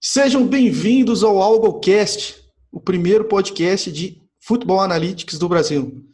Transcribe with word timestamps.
Sejam 0.00 0.46
bem-vindos 0.46 1.24
ao 1.24 1.42
AlgoCast, 1.42 2.40
o 2.70 2.80
primeiro 2.80 3.24
podcast 3.24 3.90
de 3.90 4.22
Futebol 4.38 4.78
Analytics 4.78 5.40
do 5.40 5.48
Brasil. 5.48 6.04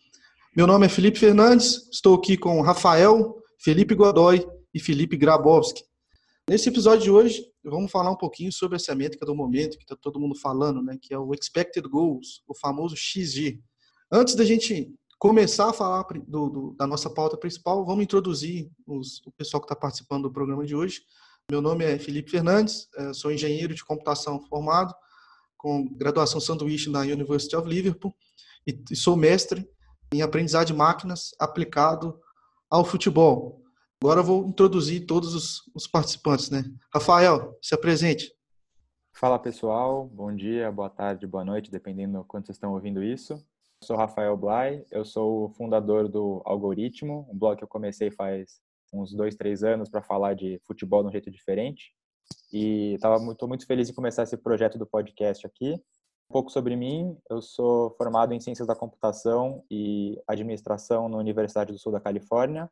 Meu 0.57 0.67
nome 0.67 0.87
é 0.87 0.88
Felipe 0.88 1.18
Fernandes, 1.18 1.86
estou 1.92 2.15
aqui 2.15 2.34
com 2.39 2.62
Rafael, 2.62 3.36
Felipe 3.58 3.94
Godoy 3.94 4.42
e 4.73 4.81
Felipe 4.81 5.18
Grabowski. 5.18 5.83
Nesse 6.49 6.70
episódio 6.70 7.02
de 7.02 7.10
hoje, 7.10 7.44
vamos 7.62 7.91
falar 7.91 8.11
um 8.11 8.16
pouquinho 8.16 8.50
sobre 8.50 8.77
essa 8.77 8.95
métrica 8.95 9.27
do 9.27 9.34
momento 9.34 9.77
que 9.77 9.85
está 9.85 9.95
todo 9.95 10.19
mundo 10.19 10.35
falando, 10.35 10.82
né, 10.82 10.96
que 10.98 11.12
é 11.12 11.19
o 11.19 11.35
Expected 11.35 11.87
Goals, 11.87 12.43
o 12.48 12.55
famoso 12.55 12.96
XG. 12.96 13.61
Antes 14.11 14.35
da 14.35 14.46
gente 14.46 14.95
começar 15.19 15.69
a 15.69 15.75
falar 15.75 16.07
do, 16.27 16.48
do, 16.48 16.75
da 16.79 16.87
nossa 16.87 17.11
pauta 17.11 17.37
principal, 17.37 17.85
vamos 17.85 18.05
introduzir 18.05 18.71
os, 18.87 19.21
o 19.27 19.32
pessoal 19.32 19.61
que 19.61 19.66
está 19.66 19.77
participando 19.77 20.23
do 20.23 20.32
programa 20.32 20.64
de 20.64 20.75
hoje. 20.75 21.03
Meu 21.51 21.61
nome 21.61 21.85
é 21.85 21.99
Felipe 21.99 22.31
Fernandes, 22.31 22.89
eh, 22.97 23.13
sou 23.13 23.31
engenheiro 23.31 23.75
de 23.75 23.85
computação 23.85 24.41
formado, 24.49 24.95
com 25.59 25.87
graduação 25.95 26.41
sanduíche 26.41 26.89
na 26.89 27.01
University 27.01 27.55
of 27.55 27.69
Liverpool 27.69 28.15
e 28.66 28.97
sou 28.97 29.15
mestre 29.15 29.69
em 30.12 30.23
aprendizagem 30.23 30.69
de 30.69 30.73
máquinas 30.73 31.35
aplicado 31.38 32.19
ao 32.71 32.83
futebol. 32.83 33.62
Agora 34.02 34.23
vou 34.23 34.47
introduzir 34.47 35.05
todos 35.05 35.35
os, 35.35 35.71
os 35.75 35.87
participantes, 35.87 36.49
né? 36.49 36.65
Rafael, 36.93 37.59
se 37.61 37.74
apresente. 37.74 38.33
Fala 39.13 39.38
pessoal, 39.38 40.07
bom 40.07 40.35
dia, 40.35 40.73
boa 40.73 40.88
tarde, 40.88 41.27
boa 41.27 41.45
noite, 41.45 41.71
dependendo 41.71 42.21
de 42.21 42.24
quando 42.24 42.47
vocês 42.47 42.57
estão 42.57 42.73
ouvindo 42.73 43.02
isso. 43.02 43.35
Eu 43.35 43.87
sou 43.87 43.97
Rafael 43.97 44.35
Blay, 44.35 44.83
eu 44.91 45.05
sou 45.05 45.45
o 45.45 45.49
fundador 45.51 46.09
do 46.09 46.41
Algoritmo, 46.47 47.29
um 47.30 47.37
blog 47.37 47.59
que 47.59 47.65
eu 47.65 47.69
comecei 47.69 48.11
faz 48.11 48.63
uns 48.95 49.12
dois, 49.12 49.34
três 49.34 49.62
anos 49.62 49.89
para 49.89 50.03
falar 50.03 50.34
de 50.34 50.61
futebol 50.66 51.02
de 51.02 51.09
um 51.09 51.12
jeito 51.12 51.30
diferente. 51.30 51.93
E 52.52 52.95
estou 52.95 53.21
muito, 53.21 53.48
muito 53.48 53.66
feliz 53.66 53.89
em 53.89 53.95
começar 53.95 54.23
esse 54.23 54.37
projeto 54.37 54.79
do 54.79 54.87
podcast 54.87 55.47
aqui. 55.47 55.75
Um 56.30 56.33
pouco 56.33 56.51
sobre 56.51 56.75
mim, 56.75 57.19
eu 57.29 57.43
sou 57.43 57.91
formado 57.96 58.33
em 58.33 58.41
Ciências 58.41 58.66
da 58.66 58.74
Computação 58.74 59.63
e 59.71 60.18
Administração 60.27 61.09
na 61.09 61.18
Universidade 61.18 61.73
do 61.73 61.79
Sul 61.79 61.93
da 61.93 62.01
Califórnia 62.01 62.71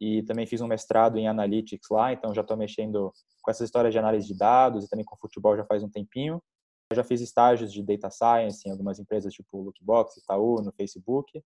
e 0.00 0.22
também 0.22 0.46
fiz 0.46 0.60
um 0.60 0.66
mestrado 0.66 1.18
em 1.18 1.28
Analytics 1.28 1.88
lá, 1.90 2.12
então 2.12 2.34
já 2.34 2.40
estou 2.40 2.56
mexendo 2.56 3.12
com 3.42 3.50
essa 3.50 3.64
história 3.64 3.90
de 3.90 3.98
análise 3.98 4.26
de 4.26 4.36
dados 4.36 4.84
e 4.84 4.88
também 4.88 5.04
com 5.04 5.16
futebol 5.16 5.56
já 5.56 5.64
faz 5.64 5.82
um 5.82 5.90
tempinho. 5.90 6.42
Eu 6.90 6.96
já 6.96 7.04
fiz 7.04 7.20
estágios 7.20 7.72
de 7.72 7.82
Data 7.82 8.10
Science 8.10 8.66
em 8.66 8.72
algumas 8.72 8.98
empresas 8.98 9.32
tipo 9.32 9.62
Lookbox, 9.62 10.16
Itaú, 10.16 10.60
no 10.62 10.72
Facebook. 10.72 11.42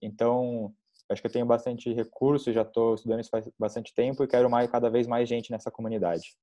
Então, 0.00 0.72
Acho 1.10 1.22
que 1.22 1.26
eu 1.26 1.32
tenho 1.32 1.46
bastante 1.46 1.92
recurso, 1.92 2.52
já 2.52 2.62
estou 2.62 2.94
estudando 2.94 3.20
isso 3.20 3.30
faz 3.30 3.48
bastante 3.58 3.94
tempo 3.94 4.22
e 4.22 4.28
quero 4.28 4.50
mais 4.50 4.70
cada 4.70 4.90
vez 4.90 5.06
mais 5.06 5.28
gente 5.28 5.50
nessa 5.50 5.70
comunidade. 5.70 6.36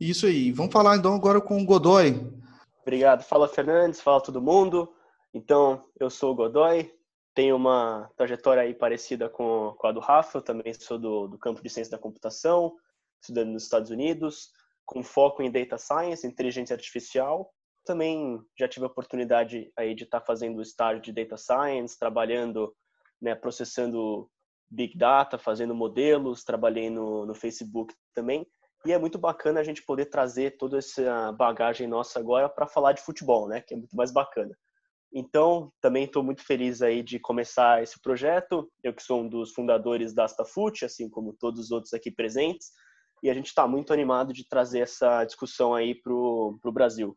Isso 0.00 0.26
aí. 0.26 0.50
Vamos 0.52 0.72
falar 0.72 0.96
então 0.96 1.14
agora 1.14 1.40
com 1.40 1.60
o 1.60 1.64
Godoy. 1.64 2.32
Obrigado. 2.82 3.22
Fala 3.22 3.48
Fernandes, 3.48 4.00
fala 4.00 4.20
todo 4.20 4.42
mundo. 4.42 4.92
Então, 5.32 5.84
eu 6.00 6.08
sou 6.08 6.32
o 6.32 6.34
Godoy, 6.34 6.90
tenho 7.34 7.54
uma 7.54 8.10
trajetória 8.16 8.62
aí 8.62 8.74
parecida 8.74 9.28
com, 9.28 9.74
com 9.78 9.86
a 9.86 9.92
do 9.92 10.00
Rafa, 10.00 10.38
eu 10.38 10.42
também 10.42 10.72
sou 10.74 10.98
do, 10.98 11.28
do 11.28 11.38
campo 11.38 11.62
de 11.62 11.68
ciência 11.68 11.90
da 11.90 11.98
computação, 11.98 12.74
estudando 13.20 13.50
nos 13.50 13.64
Estados 13.64 13.90
Unidos, 13.90 14.50
com 14.84 15.02
foco 15.02 15.42
em 15.42 15.50
data 15.50 15.78
science, 15.78 16.26
inteligência 16.26 16.74
artificial. 16.74 17.52
Também 17.84 18.40
já 18.58 18.66
tive 18.66 18.86
a 18.86 18.88
oportunidade 18.88 19.70
aí 19.76 19.94
de 19.94 20.04
estar 20.04 20.20
fazendo 20.20 20.58
o 20.58 20.62
estágio 20.62 21.02
de 21.02 21.12
data 21.12 21.36
science, 21.36 21.98
trabalhando 21.98 22.74
né, 23.20 23.34
processando 23.34 24.28
Big 24.70 24.96
Data, 24.96 25.38
fazendo 25.38 25.74
modelos, 25.74 26.44
trabalhei 26.44 26.90
no, 26.90 27.24
no 27.24 27.34
Facebook 27.34 27.94
também. 28.14 28.46
E 28.86 28.92
é 28.92 28.98
muito 28.98 29.18
bacana 29.18 29.60
a 29.60 29.64
gente 29.64 29.84
poder 29.84 30.06
trazer 30.06 30.56
toda 30.56 30.78
essa 30.78 31.32
bagagem 31.32 31.88
nossa 31.88 32.18
agora 32.18 32.48
para 32.48 32.66
falar 32.66 32.92
de 32.92 33.02
futebol, 33.02 33.48
né? 33.48 33.60
Que 33.60 33.74
é 33.74 33.76
muito 33.76 33.96
mais 33.96 34.12
bacana. 34.12 34.56
Então, 35.12 35.72
também 35.80 36.04
estou 36.04 36.22
muito 36.22 36.44
feliz 36.44 36.82
aí 36.82 37.02
de 37.02 37.18
começar 37.18 37.82
esse 37.82 38.00
projeto. 38.00 38.70
Eu 38.82 38.92
que 38.92 39.02
sou 39.02 39.22
um 39.22 39.28
dos 39.28 39.52
fundadores 39.52 40.14
da 40.14 40.24
Astafut, 40.24 40.84
assim 40.84 41.08
como 41.08 41.32
todos 41.32 41.60
os 41.60 41.70
outros 41.70 41.92
aqui 41.94 42.10
presentes. 42.10 42.70
E 43.22 43.30
a 43.30 43.34
gente 43.34 43.46
está 43.46 43.66
muito 43.66 43.92
animado 43.92 44.32
de 44.32 44.46
trazer 44.46 44.80
essa 44.80 45.24
discussão 45.24 45.74
aí 45.74 45.94
para 45.94 46.12
o 46.12 46.72
Brasil. 46.72 47.16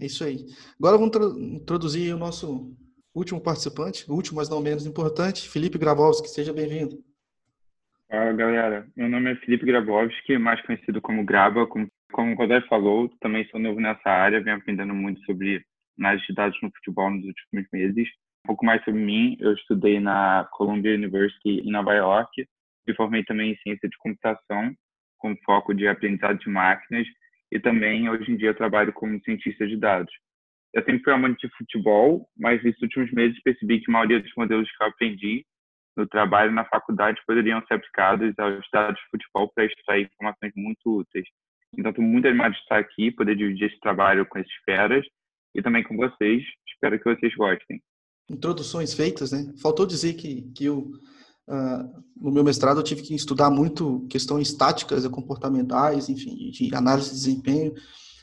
É 0.00 0.06
isso 0.06 0.24
aí. 0.24 0.46
Agora 0.80 0.98
vamos 0.98 1.16
introduzir 1.38 2.14
o 2.14 2.18
nosso 2.18 2.74
último 3.16 3.40
participante, 3.40 4.04
último, 4.10 4.36
mas 4.36 4.50
não 4.50 4.60
menos 4.60 4.86
importante, 4.86 5.48
Felipe 5.48 5.78
Grabowski. 5.78 6.28
Seja 6.28 6.52
bem-vindo. 6.52 7.02
Fala, 8.08 8.32
galera. 8.34 8.86
Meu 8.94 9.08
nome 9.08 9.32
é 9.32 9.36
Felipe 9.36 9.64
Grabowski, 9.64 10.36
mais 10.36 10.60
conhecido 10.62 11.00
como 11.00 11.24
Graba. 11.24 11.66
Como, 11.66 11.88
o 12.12 12.34
Rodé 12.34 12.60
falou, 12.68 13.08
também 13.20 13.48
sou 13.48 13.58
novo 13.58 13.80
nessa 13.80 14.08
área, 14.10 14.42
venho 14.42 14.56
aprendendo 14.56 14.94
muito 14.94 15.24
sobre 15.24 15.64
análise 15.98 16.26
de 16.26 16.34
dados 16.34 16.58
no 16.62 16.70
futebol 16.76 17.10
nos 17.10 17.24
últimos 17.24 17.66
meses. 17.72 18.06
Um 18.44 18.48
pouco 18.48 18.66
mais 18.66 18.84
sobre 18.84 19.00
mim, 19.00 19.36
eu 19.40 19.54
estudei 19.54 19.98
na 19.98 20.46
Columbia 20.52 20.94
University 20.94 21.60
em 21.60 21.70
Nova 21.70 21.94
York, 21.94 22.46
me 22.86 22.94
formei 22.94 23.24
também 23.24 23.52
em 23.52 23.56
ciência 23.56 23.88
de 23.88 23.96
computação, 23.98 24.72
com 25.18 25.34
foco 25.44 25.74
de 25.74 25.88
aprendizado 25.88 26.38
de 26.38 26.48
máquinas, 26.48 27.06
e 27.50 27.58
também, 27.58 28.08
hoje 28.08 28.30
em 28.30 28.36
dia, 28.36 28.54
trabalho 28.54 28.92
como 28.92 29.20
cientista 29.24 29.66
de 29.66 29.76
dados. 29.76 30.12
Eu 30.76 30.84
sempre 30.84 31.02
fui 31.02 31.12
amante 31.14 31.48
de 31.48 31.56
futebol, 31.56 32.28
mas 32.36 32.62
nesses 32.62 32.82
últimos 32.82 33.10
meses 33.10 33.42
percebi 33.42 33.80
que 33.80 33.90
a 33.90 33.92
maioria 33.94 34.20
dos 34.20 34.30
modelos 34.36 34.68
que 34.70 34.84
eu 34.84 34.88
aprendi 34.88 35.46
no 35.96 36.06
trabalho 36.06 36.52
na 36.52 36.66
faculdade 36.66 37.18
poderiam 37.26 37.64
ser 37.66 37.74
aplicados 37.74 38.38
aos 38.38 38.62
dados 38.70 39.00
de 39.00 39.10
futebol 39.10 39.50
para 39.54 39.64
extrair 39.64 40.04
informações 40.04 40.52
muito 40.54 40.98
úteis. 40.98 41.26
Então, 41.78 41.88
estou 41.88 42.04
muito 42.04 42.28
animado 42.28 42.52
de 42.52 42.58
estar 42.58 42.78
aqui, 42.78 43.10
poder 43.10 43.36
dividir 43.36 43.68
esse 43.68 43.80
trabalho 43.80 44.26
com 44.26 44.38
esses 44.38 44.52
feras 44.66 45.02
e 45.54 45.62
também 45.62 45.82
com 45.82 45.96
vocês. 45.96 46.44
Espero 46.68 46.98
que 46.98 47.14
vocês 47.14 47.34
gostem. 47.34 47.80
Introduções 48.28 48.92
feitas, 48.92 49.32
né? 49.32 49.50
Faltou 49.62 49.86
dizer 49.86 50.12
que, 50.12 50.42
que 50.54 50.66
eu, 50.66 50.90
uh, 51.48 52.04
no 52.20 52.30
meu 52.30 52.44
mestrado, 52.44 52.80
eu 52.80 52.84
tive 52.84 53.00
que 53.00 53.14
estudar 53.14 53.50
muito 53.50 54.06
questões 54.10 54.52
táticas 54.52 55.06
e 55.06 55.10
comportamentais, 55.10 56.10
enfim, 56.10 56.50
de 56.50 56.74
análise 56.74 57.08
de 57.08 57.14
desempenho. 57.14 57.72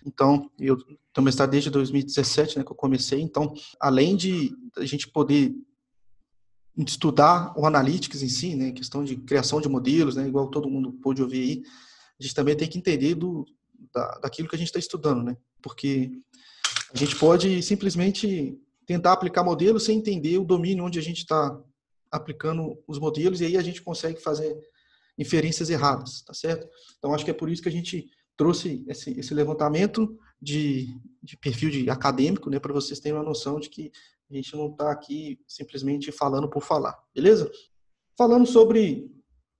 Então, 0.06 0.50
eu 0.60 0.78
tenho 1.14 1.26
mestrado 1.26 1.52
desde 1.52 1.70
2017, 1.70 2.58
né, 2.58 2.64
que 2.64 2.72
eu 2.72 2.76
comecei. 2.76 3.22
Então, 3.22 3.54
além 3.80 4.16
de 4.16 4.56
a 4.78 4.86
gente 4.86 5.08
poder 5.08 5.54
estudar 6.78 7.54
o 7.58 7.66
analytics 7.66 8.22
em 8.22 8.30
si, 8.30 8.56
né, 8.56 8.72
questão 8.72 9.04
de 9.04 9.16
criação 9.18 9.62
de 9.62 9.70
modelos, 9.70 10.16
né, 10.16 10.28
igual 10.28 10.50
todo 10.50 10.70
mundo 10.70 10.94
pôde 10.94 11.22
ouvir 11.22 11.42
aí, 11.42 11.64
a 12.20 12.24
gente 12.24 12.36
também 12.36 12.56
tem 12.56 12.68
que 12.68 12.78
entender 12.78 13.16
do, 13.16 13.46
da, 13.94 14.20
daquilo 14.20 14.48
que 14.48 14.56
a 14.56 14.58
gente 14.58 14.68
está 14.68 14.80
estudando, 14.80 15.24
né, 15.24 15.38
porque 15.62 16.12
a 16.94 16.98
gente 16.98 17.16
pode 17.16 17.62
simplesmente 17.62 18.58
tentar 18.86 19.14
aplicar 19.14 19.44
modelos 19.44 19.84
sem 19.84 19.98
entender 19.98 20.38
o 20.38 20.46
domínio 20.46 20.84
onde 20.84 21.00
a 21.00 21.02
gente 21.02 21.20
está 21.20 21.58
aplicando 22.12 22.78
os 22.88 23.00
modelos 23.00 23.42
e 23.42 23.46
aí 23.46 23.58
a 23.58 23.62
gente 23.62 23.82
consegue 23.82 24.20
fazer 24.22 24.56
inferências 25.18 25.70
erradas, 25.70 26.22
tá 26.22 26.34
certo? 26.34 26.68
Então 26.98 27.14
acho 27.14 27.24
que 27.24 27.32
é 27.32 27.34
por 27.34 27.50
isso 27.50 27.62
que 27.62 27.70
a 27.70 27.72
gente 27.72 28.08
trouxe 28.38 28.84
esse, 28.88 29.12
esse 29.20 29.34
levantamento 29.34 30.18
de, 30.42 31.00
de, 31.22 31.38
perfil 31.38 31.70
de 31.70 31.90
acadêmico, 31.90 32.50
né, 32.50 32.60
para 32.60 32.74
vocês 32.74 33.00
terem 33.00 33.18
uma 33.18 33.24
noção 33.24 33.60
de 33.60 33.70
que 33.70 33.92
a 34.30 34.34
gente 34.34 34.56
não 34.56 34.72
está 34.72 34.92
aqui 34.92 35.40
simplesmente 35.48 36.12
falando 36.12 36.50
por 36.50 36.62
falar, 36.62 36.98
beleza? 37.14 37.52
Falando 38.18 38.46
sobre 38.46 39.10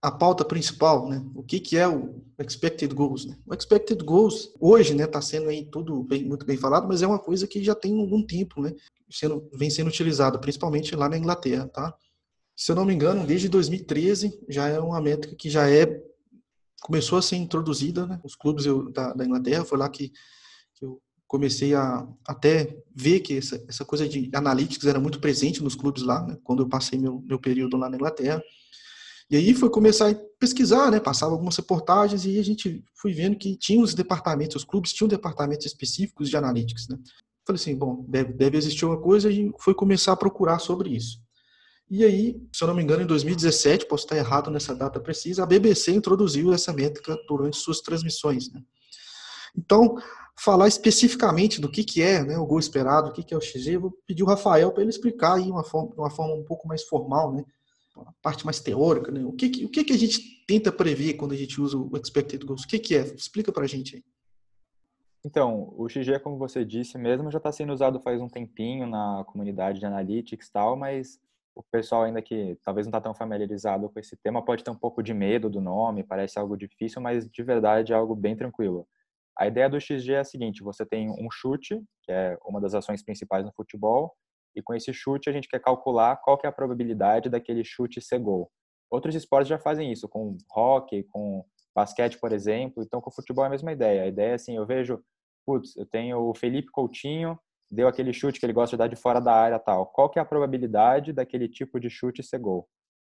a 0.02 0.12
pauta 0.12 0.44
principal, 0.44 1.08
né, 1.08 1.24
o 1.34 1.44
que, 1.44 1.60
que 1.60 1.78
é 1.78 1.88
o 1.88 2.24
expected 2.40 2.94
goals? 2.94 3.26
Né? 3.26 3.38
O 3.46 3.54
expected 3.54 4.04
goals 4.04 4.54
hoje, 4.60 4.94
né, 4.94 5.06
está 5.06 5.22
sendo 5.22 5.50
aí 5.50 5.66
tudo 5.66 6.04
bem, 6.04 6.26
muito 6.26 6.46
bem 6.46 6.58
falado, 6.58 6.88
mas 6.88 7.02
é 7.02 7.08
uma 7.08 7.20
coisa 7.20 7.48
que 7.48 7.64
já 7.64 7.74
tem 7.74 7.98
algum 8.00 8.22
tempo, 8.26 8.62
né, 8.62 8.74
sendo, 9.10 9.50
vem 9.54 9.70
sendo 9.70 9.88
utilizado, 9.88 10.40
principalmente 10.40 10.96
lá 10.96 11.08
na 11.08 11.18
Inglaterra, 11.18 11.68
tá? 11.68 11.96
Se 12.56 12.72
eu 12.72 12.76
não 12.76 12.86
me 12.86 12.94
engano, 12.94 13.26
desde 13.26 13.50
2013 13.50 14.44
já 14.48 14.68
é 14.68 14.80
uma 14.80 15.02
métrica 15.02 15.36
que 15.36 15.50
já 15.50 15.70
é 15.70 16.04
começou 16.84 17.18
a 17.18 17.22
ser 17.22 17.38
introduzida, 17.38 18.06
né? 18.06 18.20
Os 18.24 18.36
clubes 18.36 18.66
eu, 18.66 18.92
da, 18.92 19.14
da, 19.14 19.26
Inglaterra, 19.26 19.64
foi 19.64 19.78
lá 19.78 19.88
que, 19.88 20.10
que 20.76 20.86
eu 20.86 21.02
comecei 21.26 21.74
a 21.74 22.06
até 22.28 22.78
ver 22.94 23.22
que 23.22 23.38
essa, 23.38 23.64
essa 23.70 23.86
coisa 23.86 24.08
de 24.08 24.30
analytics 24.34 24.86
era 24.86 25.00
muito 25.00 25.20
presente 25.20 25.64
nos 25.64 25.76
clubes 25.76 26.04
lá, 26.04 26.22
né? 26.28 26.38
quando 26.44 26.62
eu 26.62 26.70
passei 26.70 27.00
meu, 27.00 27.24
meu 27.26 27.40
período 27.40 27.78
lá 27.78 27.90
na 27.90 27.96
Inglaterra. 27.96 28.44
E 29.32 29.38
aí 29.38 29.54
foi 29.54 29.70
começar 29.70 30.12
a 30.12 30.16
pesquisar, 30.38 30.92
né? 30.92 31.00
Passava 31.00 31.32
algumas 31.32 31.56
reportagens 31.56 32.26
e 32.26 32.38
a 32.38 32.44
gente 32.44 32.84
foi 32.94 33.14
vendo 33.14 33.38
que 33.38 33.56
tinha 33.56 33.82
os 33.82 33.96
departamentos, 33.96 34.58
os 34.58 34.66
clubes 34.66 34.92
tinham 34.92 35.08
departamentos 35.08 35.66
específicos 35.66 36.30
de 36.30 36.36
analytics, 36.36 36.90
né? 36.90 37.00
Falei 37.48 37.62
assim, 37.62 37.76
bom, 37.76 38.06
deve, 38.10 38.34
deve 38.34 38.58
existir 38.58 38.86
uma 38.86 39.00
coisa 39.00 39.32
e 39.32 39.52
foi 39.60 39.74
começar 39.74 40.12
a 40.12 40.18
procurar 40.18 40.60
sobre 40.60 40.90
isso. 40.90 41.23
E 41.90 42.04
aí, 42.04 42.42
se 42.52 42.64
eu 42.64 42.68
não 42.68 42.76
me 42.76 42.82
engano, 42.82 43.04
em 43.04 43.08
2017, 43.08 43.86
posso 43.86 44.06
estar 44.06 44.18
errado 44.18 44.50
nessa 44.50 44.74
data 44.74 45.00
precisa, 45.00 45.44
a 45.44 45.46
BBC 45.46 45.92
introduziu 45.92 46.54
essa 46.54 46.74
métrica 46.74 47.18
durante 47.28 47.58
suas 47.58 47.82
transmissões. 47.82 48.52
Né? 48.52 48.62
Então, 49.56 49.96
falar 50.40 50.68
especificamente 50.68 51.62
do 51.62 51.70
que, 51.70 51.84
que 51.84 52.02
é 52.02 52.24
né, 52.24 52.38
o 52.38 52.46
gol 52.46 52.60
esperado, 52.60 53.10
o 53.10 53.14
que, 53.14 53.24
que 53.24 53.34
é 53.34 53.38
o 53.38 53.42
XG, 53.42 53.78
vou 53.78 53.92
pedir 54.08 54.24
o 54.24 54.28
Rafael 54.28 54.72
para 54.72 54.82
ele 54.82 54.90
explicar 54.90 55.36
aí 55.36 55.50
uma 55.50 55.64
forma, 55.64 55.94
uma 55.96 56.10
forma 56.10 56.34
um 56.34 56.44
pouco 56.44 56.68
mais 56.68 56.84
formal, 56.84 57.34
né? 57.34 57.44
a 57.96 58.12
parte 58.24 58.44
mais 58.44 58.60
teórica, 58.60 59.12
né? 59.12 59.24
o, 59.24 59.32
que, 59.34 59.50
que, 59.50 59.66
o 59.66 59.70
que, 59.70 59.84
que 59.84 59.94
a 59.94 59.98
gente 59.98 60.44
tenta 60.48 60.72
prever 60.72 61.14
quando 61.14 61.34
a 61.34 61.38
gente 61.38 61.62
usa 61.62 61.78
o 61.78 61.92
expected 61.96 62.44
goals, 62.44 62.64
o 62.64 62.68
que, 62.68 62.80
que 62.80 62.96
é? 62.96 63.02
Explica 63.02 63.52
para 63.52 63.66
a 63.66 63.68
gente 63.68 63.98
aí. 63.98 64.04
Então, 65.26 65.74
o 65.78 65.88
XG, 65.88 66.20
como 66.20 66.38
você 66.38 66.66
disse 66.66 66.98
mesmo, 66.98 67.32
já 67.32 67.38
está 67.38 67.52
sendo 67.52 67.72
usado 67.72 68.00
faz 68.02 68.20
um 68.20 68.28
tempinho 68.28 68.86
na 68.86 69.24
comunidade 69.26 69.80
de 69.80 69.86
analytics 69.86 70.48
e 70.48 70.52
tal, 70.52 70.76
mas 70.76 71.20
o 71.56 71.64
pessoal 71.64 72.04
ainda 72.04 72.22
que 72.22 72.58
talvez 72.64 72.88
não 72.88 72.92
está 72.92 73.02
tão 73.02 73.14
familiarizado 73.14 73.90
com 73.90 74.00
esse 74.00 74.18
tema 74.18 74.44
pode 74.44 74.64
ter 74.64 74.72
um 74.72 74.78
pouco 74.78 75.04
de 75.04 75.14
medo 75.14 75.50
do 75.50 75.62
nome, 75.62 76.04
parece 76.04 76.40
algo 76.40 76.58
difícil, 76.58 77.02
mas 77.02 77.30
de 77.30 77.44
verdade 77.44 77.94
é 77.94 77.96
algo 77.96 78.16
bem 78.16 78.36
tranquilo. 78.36 78.88
A 79.38 79.48
ideia 79.48 79.70
do 79.70 79.80
XG 79.80 80.14
é 80.14 80.20
a 80.20 80.24
seguinte: 80.24 80.64
você 80.64 80.86
tem 80.86 81.10
um 81.10 81.30
chute, 81.32 81.82
que 82.04 82.12
é 82.12 82.38
uma 82.46 82.60
das 82.60 82.74
ações 82.74 83.04
principais 83.04 83.46
no 83.46 83.54
futebol, 83.54 84.14
e 84.56 84.62
com 84.62 84.74
esse 84.74 84.94
chute 84.94 85.30
a 85.30 85.34
gente 85.34 85.48
quer 85.48 85.60
calcular 85.60 86.18
qual 86.18 86.38
que 86.38 86.46
é 86.46 86.50
a 86.50 86.54
probabilidade 86.54 87.30
daquele 87.30 87.64
chute 87.64 88.02
ser 88.02 88.20
gol. 88.20 88.52
Outros 88.92 89.16
esportes 89.16 89.50
já 89.50 89.58
fazem 89.58 89.92
isso, 89.92 90.08
com 90.08 90.38
hockey, 90.56 91.04
com 91.04 91.44
basquete, 91.76 92.20
por 92.20 92.32
exemplo. 92.32 92.84
Então, 92.84 93.02
com 93.02 93.10
o 93.10 93.14
futebol 93.14 93.44
é 93.44 93.48
a 93.48 93.52
mesma 93.52 93.72
ideia. 93.72 94.04
A 94.04 94.08
ideia 94.08 94.32
é 94.32 94.36
assim: 94.36 94.56
eu 94.56 94.66
vejo 94.66 95.04
putz, 95.46 95.76
eu 95.76 95.86
tenho 95.86 96.20
o 96.20 96.34
Felipe 96.34 96.72
Coutinho, 96.72 97.38
deu 97.70 97.88
aquele 97.88 98.14
chute 98.14 98.40
que 98.40 98.46
ele 98.46 98.54
gosta 98.54 98.76
de 98.76 98.80
dar 98.80 98.88
de 98.88 98.96
fora 98.96 99.20
da 99.20 99.34
área 99.34 99.60
tal. 99.60 99.88
Qual 99.88 100.10
que 100.10 100.20
é 100.20 100.22
a 100.22 100.26
probabilidade 100.26 101.14
daquele 101.14 101.48
tipo 101.48 101.80
de 101.80 101.90
chute 101.90 102.24
ser 102.24 102.40
gol? 102.40 102.68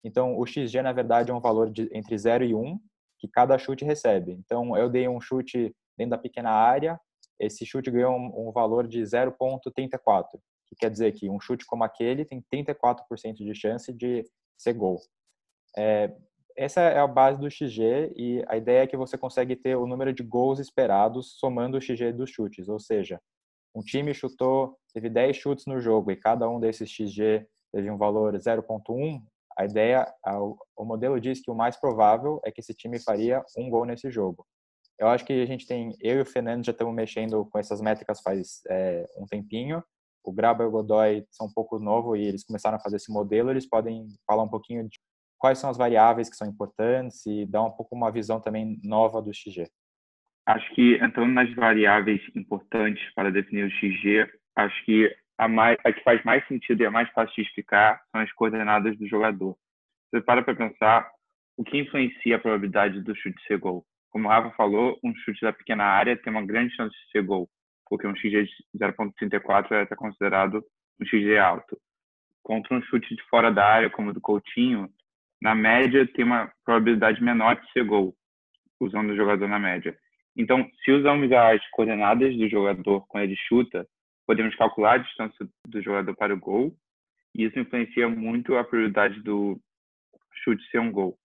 Então, 0.05 0.39
o 0.39 0.47
XG, 0.47 0.83
na 0.83 0.93
verdade, 0.93 1.31
é 1.31 1.35
um 1.35 1.41
valor 1.41 1.71
de, 1.71 1.89
entre 1.93 2.17
0 2.17 2.45
e 2.45 2.55
1 2.55 2.59
um, 2.59 2.81
que 3.19 3.29
cada 3.29 3.59
chute 3.59 3.85
recebe. 3.85 4.33
Então, 4.33 4.77
eu 4.77 4.89
dei 4.89 5.09
um 5.09 5.21
chute 5.21 5.75
dentro 5.97 6.13
da 6.13 6.19
pequena 6.19 6.51
área, 6.51 6.99
esse 7.39 7.65
chute 7.65 7.91
ganhou 7.91 8.15
um, 8.15 8.49
um 8.49 8.53
valor 8.53 8.87
de 8.87 9.01
0,34, 9.03 10.27
que 10.67 10.77
quer 10.77 10.91
dizer 10.91 11.13
que 11.13 11.29
um 11.29 11.41
chute 11.41 11.67
como 11.67 11.85
aquele 11.85 12.25
tem 12.25 12.43
34% 12.53 13.35
de 13.35 13.55
chance 13.55 13.93
de 13.93 14.25
ser 14.59 14.75
gol. 14.75 14.99
É, 15.77 16.15
essa 16.57 16.81
é 16.81 16.99
a 16.99 17.07
base 17.07 17.41
do 17.41 17.51
XG 17.51 18.13
e 18.17 18.45
a 18.49 18.57
ideia 18.57 18.83
é 18.83 18.87
que 18.87 18.97
você 18.97 19.17
consegue 19.17 19.57
ter 19.57 19.77
o 19.77 19.87
número 19.87 20.13
de 20.13 20.23
gols 20.23 20.59
esperados 20.59 21.39
somando 21.39 21.79
o 21.79 21.81
XG 21.81 22.13
dos 22.13 22.31
chutes, 22.31 22.69
ou 22.69 22.79
seja, 22.79 23.21
um 23.75 23.83
time 23.83 24.13
chutou, 24.15 24.77
teve 24.93 25.09
10 25.09 25.37
chutes 25.37 25.67
no 25.67 25.81
jogo 25.81 26.11
e 26.11 26.17
cada 26.17 26.49
um 26.49 26.59
desses 26.59 26.91
XG 26.91 27.47
teve 27.73 27.91
um 27.91 27.97
valor 27.97 28.35
0.1, 28.35 29.23
a 29.61 29.65
ideia, 29.65 30.07
o 30.77 30.85
modelo 30.85 31.21
diz 31.21 31.41
que 31.43 31.51
o 31.51 31.55
mais 31.55 31.77
provável 31.77 32.41
é 32.45 32.51
que 32.51 32.61
esse 32.61 32.73
time 32.73 32.99
faria 32.99 33.45
um 33.59 33.69
gol 33.69 33.85
nesse 33.85 34.11
jogo. 34.11 34.47
Eu 34.99 35.09
acho 35.09 35.25
que 35.25 35.33
a 35.33 35.47
gente 35.47 35.67
tem, 35.67 35.95
eu 36.01 36.19
e 36.19 36.21
o 36.23 36.27
Fernando 36.27 36.65
já 36.65 36.73
estamos 36.73 36.95
mexendo 36.95 37.47
com 37.47 37.59
essas 37.59 37.81
métricas 37.81 38.21
faz 38.21 38.61
é, 38.69 39.07
um 39.17 39.27
tempinho. 39.27 39.83
O 40.25 40.33
Graba 40.33 40.65
e 40.65 40.67
o 40.67 40.71
Godoy 40.71 41.27
são 41.31 41.47
um 41.47 41.53
pouco 41.53 41.79
novo 41.79 42.17
e 42.17 42.25
eles 42.25 42.45
começaram 42.45 42.77
a 42.77 42.81
fazer 42.81 42.97
esse 42.97 43.11
modelo. 43.11 43.51
Eles 43.51 43.67
podem 43.67 44.09
falar 44.27 44.43
um 44.43 44.49
pouquinho 44.49 44.89
de 44.89 44.99
quais 45.39 45.59
são 45.59 45.71
as 45.71 45.79
variáveis 45.79 46.29
que 46.29 46.37
são 46.37 46.47
importantes 46.49 47.25
e 47.27 47.47
dar 47.47 47.63
um 47.63 47.71
pouco 47.71 47.95
uma 47.95 48.11
visão 48.11 48.41
também 48.41 48.79
nova 48.83 49.23
do 49.23 49.33
XG. 49.33 49.71
Acho 50.51 50.75
que 50.75 50.97
entrando 50.97 51.33
nas 51.33 51.53
variáveis 51.55 52.21
importantes 52.35 53.03
para 53.15 53.31
definir 53.31 53.67
o 53.67 53.71
XG, 53.71 54.29
acho 54.57 54.85
que 54.85 55.09
a, 55.39 55.47
mais, 55.47 55.79
a 55.85 55.93
que 55.93 56.03
faz 56.03 56.21
mais 56.25 56.45
sentido 56.49 56.81
e 56.81 56.87
é 56.87 56.91
mais 56.91 57.09
fácil 57.11 57.33
de 57.37 57.43
explicar 57.43 58.03
são 58.11 58.21
as 58.21 58.33
coordenadas 58.33 58.99
do 58.99 59.07
jogador. 59.07 59.57
Você 60.11 60.21
para 60.21 60.43
para 60.43 60.57
pensar 60.57 61.09
o 61.57 61.63
que 61.63 61.79
influencia 61.79 62.35
a 62.35 62.39
probabilidade 62.41 63.01
do 63.01 63.15
chute 63.15 63.41
ser 63.47 63.59
gol. 63.59 63.87
Como 64.11 64.27
o 64.27 64.29
Rafa 64.29 64.51
falou, 64.57 64.99
um 65.05 65.15
chute 65.15 65.41
da 65.41 65.53
pequena 65.53 65.85
área 65.85 66.17
tem 66.17 66.33
uma 66.33 66.45
grande 66.45 66.75
chance 66.75 66.97
de 66.97 67.13
ser 67.13 67.23
gol, 67.23 67.49
porque 67.89 68.09
um 68.09 68.17
XG 68.17 68.43
de 68.43 68.51
0.34 68.77 69.71
é 69.71 69.83
até 69.83 69.95
considerado 69.95 70.65
um 71.01 71.07
XG 71.07 71.39
alto. 71.39 71.79
Contra 72.43 72.77
um 72.77 72.83
chute 72.83 73.15
de 73.15 73.23
fora 73.29 73.53
da 73.53 73.65
área, 73.65 73.89
como 73.89 74.11
o 74.11 74.13
do 74.13 74.21
Coutinho, 74.21 74.91
na 75.41 75.55
média, 75.55 76.05
tem 76.09 76.25
uma 76.25 76.51
probabilidade 76.65 77.23
menor 77.23 77.55
de 77.55 77.71
ser 77.71 77.85
gol, 77.85 78.17
usando 78.81 79.11
o 79.11 79.17
jogador 79.17 79.47
na 79.47 79.61
média. 79.61 79.97
Então, 80.37 80.69
se 80.85 80.93
usamos 80.93 81.31
as 81.33 81.67
coordenadas 81.71 82.37
do 82.37 82.49
jogador 82.49 83.05
quando 83.09 83.25
ele 83.25 83.37
chuta, 83.49 83.87
podemos 84.27 84.55
calcular 84.55 84.95
a 84.95 84.99
distância 84.99 85.49
do 85.67 85.83
jogador 85.83 86.15
para 86.15 86.35
o 86.35 86.39
gol, 86.39 86.75
e 87.35 87.45
isso 87.45 87.59
influencia 87.59 88.09
muito 88.09 88.57
a 88.57 88.65
probabilidade 88.65 89.21
do 89.23 89.61
chute 90.43 90.65
ser 90.71 90.79
um 90.79 90.93
gol. 90.93 91.17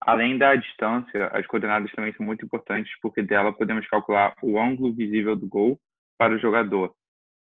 Além 0.00 0.38
da 0.38 0.54
distância, 0.54 1.26
as 1.28 1.46
coordenadas 1.46 1.90
também 1.92 2.12
são 2.14 2.24
muito 2.24 2.44
importantes, 2.44 2.92
porque 3.00 3.22
dela 3.22 3.52
podemos 3.52 3.86
calcular 3.88 4.34
o 4.42 4.58
ângulo 4.58 4.94
visível 4.94 5.34
do 5.34 5.48
gol 5.48 5.80
para 6.16 6.34
o 6.34 6.38
jogador. 6.38 6.94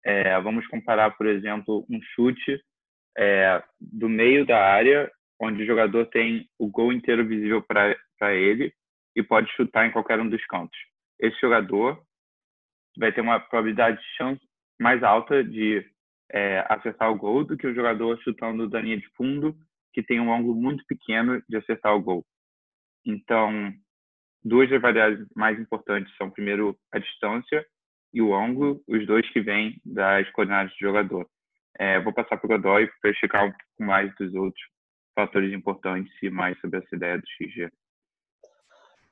É, 0.04 0.40
vamos 0.40 0.66
comparar, 0.68 1.10
por 1.16 1.26
exemplo, 1.26 1.84
um 1.90 2.00
chute 2.14 2.62
é, 3.16 3.62
do 3.80 4.08
meio 4.08 4.46
da 4.46 4.58
área 4.64 5.10
onde 5.40 5.62
o 5.62 5.66
jogador 5.66 6.06
tem 6.06 6.48
o 6.58 6.68
gol 6.68 6.92
inteiro 6.92 7.26
visível 7.26 7.62
para 7.62 8.34
ele 8.34 8.72
e 9.18 9.22
pode 9.22 9.50
chutar 9.56 9.84
em 9.84 9.90
qualquer 9.90 10.20
um 10.20 10.28
dos 10.28 10.44
cantos. 10.46 10.78
Esse 11.18 11.36
jogador 11.40 12.00
vai 12.96 13.12
ter 13.12 13.20
uma 13.20 13.40
probabilidade 13.40 14.00
de 14.00 14.16
chance 14.16 14.40
mais 14.80 15.02
alta 15.02 15.42
de 15.42 15.84
é, 16.30 16.64
acertar 16.68 17.10
o 17.10 17.16
gol 17.16 17.44
do 17.44 17.56
que 17.56 17.66
o 17.66 17.74
jogador 17.74 18.16
chutando 18.22 18.68
da 18.68 18.80
linha 18.80 18.96
de 18.96 19.08
fundo, 19.16 19.56
que 19.92 20.04
tem 20.04 20.20
um 20.20 20.32
ângulo 20.32 20.54
muito 20.54 20.84
pequeno 20.86 21.42
de 21.48 21.56
acertar 21.56 21.96
o 21.96 22.00
gol. 22.00 22.24
Então, 23.04 23.72
duas 24.44 24.70
das 24.70 24.80
variáveis 24.80 25.26
mais 25.34 25.58
importantes 25.58 26.14
são, 26.16 26.30
primeiro, 26.30 26.78
a 26.92 27.00
distância 27.00 27.66
e 28.14 28.22
o 28.22 28.32
ângulo, 28.32 28.80
os 28.86 29.04
dois 29.04 29.28
que 29.30 29.40
vêm 29.40 29.80
das 29.84 30.30
coordenadas 30.30 30.72
do 30.74 30.78
jogador. 30.78 31.28
É, 31.76 31.98
vou 32.00 32.12
passar 32.12 32.36
para 32.36 32.46
o 32.46 32.48
Godoy 32.48 32.88
para 33.00 33.10
explicar 33.10 33.44
um 33.46 33.50
pouco 33.50 33.82
mais 33.82 34.14
dos 34.14 34.32
outros 34.34 34.62
fatores 35.12 35.52
importantes 35.52 36.12
e 36.22 36.30
mais 36.30 36.56
sobre 36.60 36.78
essa 36.78 36.94
ideia 36.94 37.18
do 37.18 37.26
XG. 37.26 37.68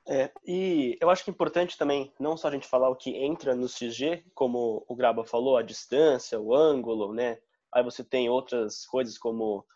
É, 0.08 0.30
e 0.46 0.96
eu 1.00 1.10
acho 1.10 1.24
que 1.24 1.30
é 1.30 1.32
importante 1.32 1.76
também 1.76 2.12
não 2.18 2.36
só 2.36 2.46
a 2.46 2.50
gente 2.52 2.68
falar 2.68 2.88
o 2.88 2.94
que 2.94 3.16
entra 3.16 3.56
no 3.56 3.68
XG, 3.68 4.24
como 4.34 4.84
o 4.86 4.94
Graba 4.94 5.24
falou, 5.24 5.56
a 5.56 5.62
distância, 5.62 6.40
o 6.40 6.54
ângulo, 6.54 7.12
né? 7.12 7.38
Aí 7.72 7.82
você 7.82 8.04
tem 8.04 8.28
outras 8.30 8.86
coisas 8.86 9.18
como 9.18 9.66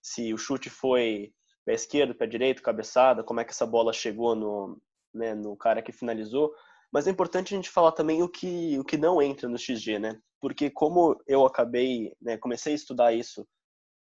se 0.00 0.32
o 0.32 0.38
chute 0.38 0.70
foi 0.70 1.32
pé 1.64 1.74
esquerdo, 1.74 2.14
pé 2.14 2.26
direito, 2.26 2.62
cabeçada, 2.62 3.24
como 3.24 3.40
é 3.40 3.44
que 3.44 3.50
essa 3.50 3.66
bola 3.66 3.92
chegou 3.92 4.36
no, 4.36 4.80
né, 5.12 5.34
no 5.34 5.56
cara 5.56 5.82
que 5.82 5.92
finalizou. 5.92 6.54
Mas 6.92 7.06
é 7.06 7.10
importante 7.10 7.52
a 7.52 7.56
gente 7.56 7.70
falar 7.70 7.92
também 7.92 8.22
o 8.22 8.28
que, 8.28 8.78
o 8.78 8.84
que 8.84 8.96
não 8.96 9.20
entra 9.20 9.48
no 9.48 9.58
XG, 9.58 9.98
né? 9.98 10.20
Porque 10.40 10.70
como 10.70 11.20
eu 11.26 11.44
acabei, 11.44 12.14
né, 12.20 12.36
comecei 12.36 12.72
a 12.72 12.76
estudar 12.76 13.12
isso 13.12 13.46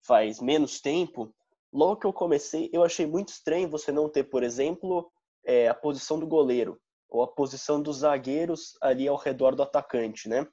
faz 0.02 0.40
menos 0.40 0.80
tempo, 0.80 1.34
logo 1.74 1.98
que 1.98 2.06
eu 2.06 2.14
comecei, 2.14 2.70
eu 2.72 2.84
achei 2.84 3.06
muito 3.06 3.30
estranho 3.30 3.70
você 3.70 3.92
não 3.92 4.08
ter, 4.08 4.26
por 4.26 4.44
exemplo, 4.44 5.12
é, 5.46 5.68
a 5.68 5.74
posição 5.74 6.20
do 6.20 6.28
goleiro 6.28 6.80
ou 7.10 7.24
a 7.24 7.28
posição 7.28 7.82
dos 7.82 7.98
zagueiros 7.98 8.78
ali 8.82 9.08
ao 9.08 9.16
redor 9.16 9.56
do 9.56 9.64
atacante, 9.64 10.28
né? 10.28 10.48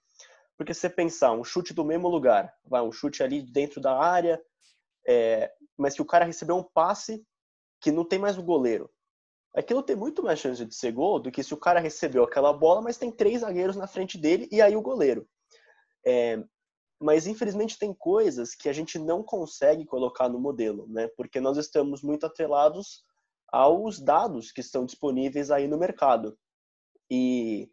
Porque 0.57 0.75
se 0.75 0.81
você 0.81 0.91
pensar, 0.91 1.33
um 1.33 1.43
chute 1.43 1.75
do 1.75 1.85
mesmo 1.85 2.09
lugar, 2.09 2.55
vai 2.65 2.83
um 2.83 2.93
chute 2.93 3.23
ali 3.23 3.43
dentro 3.43 3.81
da 3.81 3.99
área, 3.99 4.41
é, 5.09 5.51
mas 5.77 5.95
que 5.95 6.03
o 6.03 6.07
cara 6.07 6.25
recebeu 6.25 6.57
um 6.57 6.63
passe 6.63 7.25
que 7.81 7.91
não 7.91 8.05
tem 8.05 8.19
mais 8.19 8.39
o 8.39 8.43
goleiro. 8.43 8.89
Aquilo 9.55 9.83
tem 9.83 9.97
muito 9.97 10.23
mais 10.23 10.39
chance 10.39 10.65
de 10.65 10.75
ser 10.75 10.93
gol 10.93 11.19
do 11.19 11.31
que 11.31 11.43
se 11.43 11.53
o 11.53 11.59
cara 11.59 11.81
recebeu 11.81 12.23
aquela 12.25 12.53
bola, 12.53 12.81
mas 12.81 12.97
tem 12.97 13.11
três 13.11 13.41
zagueiros 13.41 13.77
na 13.77 13.87
frente 13.87 14.17
dele 14.17 14.49
e 14.51 14.63
aí 14.63 14.77
o 14.77 14.83
goleiro. 14.83 15.27
É, 16.07 16.43
mas 17.01 17.27
infelizmente 17.27 17.79
tem 17.79 17.93
coisas 17.93 18.55
que 18.55 18.69
a 18.69 18.73
gente 18.73 18.99
não 18.99 19.23
consegue 19.23 19.85
colocar 19.85 20.29
no 20.29 20.39
modelo, 20.39 20.87
né? 20.89 21.09
Porque 21.17 21.41
nós 21.41 21.59
estamos 21.59 22.03
muito 22.03 22.25
atrelados 22.25 23.05
aos 23.53 24.01
dados 24.01 24.51
que 24.51 24.63
estão 24.63 24.87
disponíveis 24.87 25.51
aí 25.51 25.69
no 25.69 25.79
mercado. 25.79 26.37
E, 27.11 27.71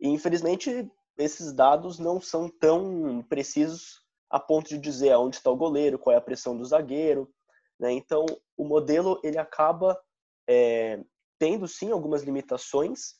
infelizmente 0.00 0.90
esses 1.18 1.52
dados 1.52 1.98
não 1.98 2.20
são 2.20 2.48
tão 2.48 3.22
precisos 3.28 4.02
a 4.30 4.40
ponto 4.40 4.68
de 4.68 4.78
dizer 4.78 5.12
aonde 5.12 5.36
está 5.36 5.50
o 5.50 5.56
goleiro, 5.56 5.98
qual 5.98 6.14
é 6.14 6.16
a 6.16 6.22
pressão 6.22 6.56
do 6.56 6.64
zagueiro, 6.64 7.30
né? 7.78 7.92
Então 7.92 8.24
o 8.56 8.64
modelo 8.64 9.20
ele 9.22 9.38
acaba 9.38 10.00
é, 10.48 11.02
tendo 11.38 11.68
sim 11.68 11.90
algumas 11.90 12.22
limitações, 12.22 13.14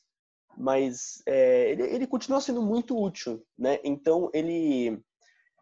mas 0.57 1.21
é, 1.27 1.71
ele, 1.71 1.83
ele 1.83 2.07
continua 2.07 2.41
sendo 2.41 2.61
muito 2.61 2.99
útil, 2.99 3.45
né? 3.57 3.79
Então 3.83 4.29
ele 4.33 4.99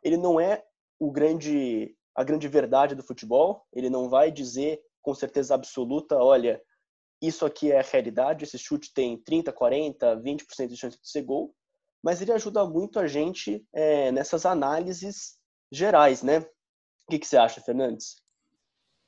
ele 0.04 0.18
não 0.18 0.40
é 0.40 0.64
o 1.00 1.12
grande 1.12 1.96
a 2.16 2.24
grande 2.24 2.48
verdade 2.48 2.96
do 2.96 3.04
futebol, 3.04 3.66
ele 3.74 3.90
não 3.90 4.10
vai 4.10 4.32
dizer 4.32 4.82
com 5.02 5.14
certeza 5.14 5.56
absoluta, 5.56 6.16
olha, 6.16 6.62
isso 7.22 7.46
aqui 7.46 7.72
é 7.72 7.80
a 7.80 7.84
realidade, 7.84 8.44
esse 8.44 8.58
chute 8.58 8.94
tem 8.94 9.18
30, 9.18 9.52
40, 9.52 10.18
20% 10.18 10.68
de 10.68 10.78
chance 10.78 11.00
de 11.00 11.10
ser 11.10 11.22
gol, 11.22 11.54
mas 12.04 12.22
ele 12.22 12.32
ajuda 12.32 12.66
muito 12.66 13.00
a 13.00 13.08
gente 13.08 13.66
é, 13.74 14.12
nessas 14.12 14.46
análises 14.46 15.38
gerais, 15.72 16.24
né? 16.24 16.40
O 16.40 17.12
que, 17.12 17.20
que 17.20 17.28
você 17.28 17.38
acha, 17.38 17.62
Fernandes? 17.62 18.22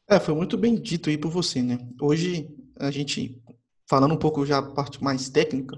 É, 0.07 0.19
foi 0.19 0.35
muito 0.35 0.57
bem 0.57 0.75
dito 0.75 1.09
aí 1.09 1.17
por 1.17 1.31
você, 1.31 1.61
né? 1.61 1.77
Hoje, 1.99 2.47
a 2.77 2.91
gente, 2.91 3.41
falando 3.89 4.13
um 4.13 4.19
pouco 4.19 4.45
já 4.45 4.59
a 4.59 4.73
parte 4.73 5.03
mais 5.03 5.29
técnica, 5.29 5.75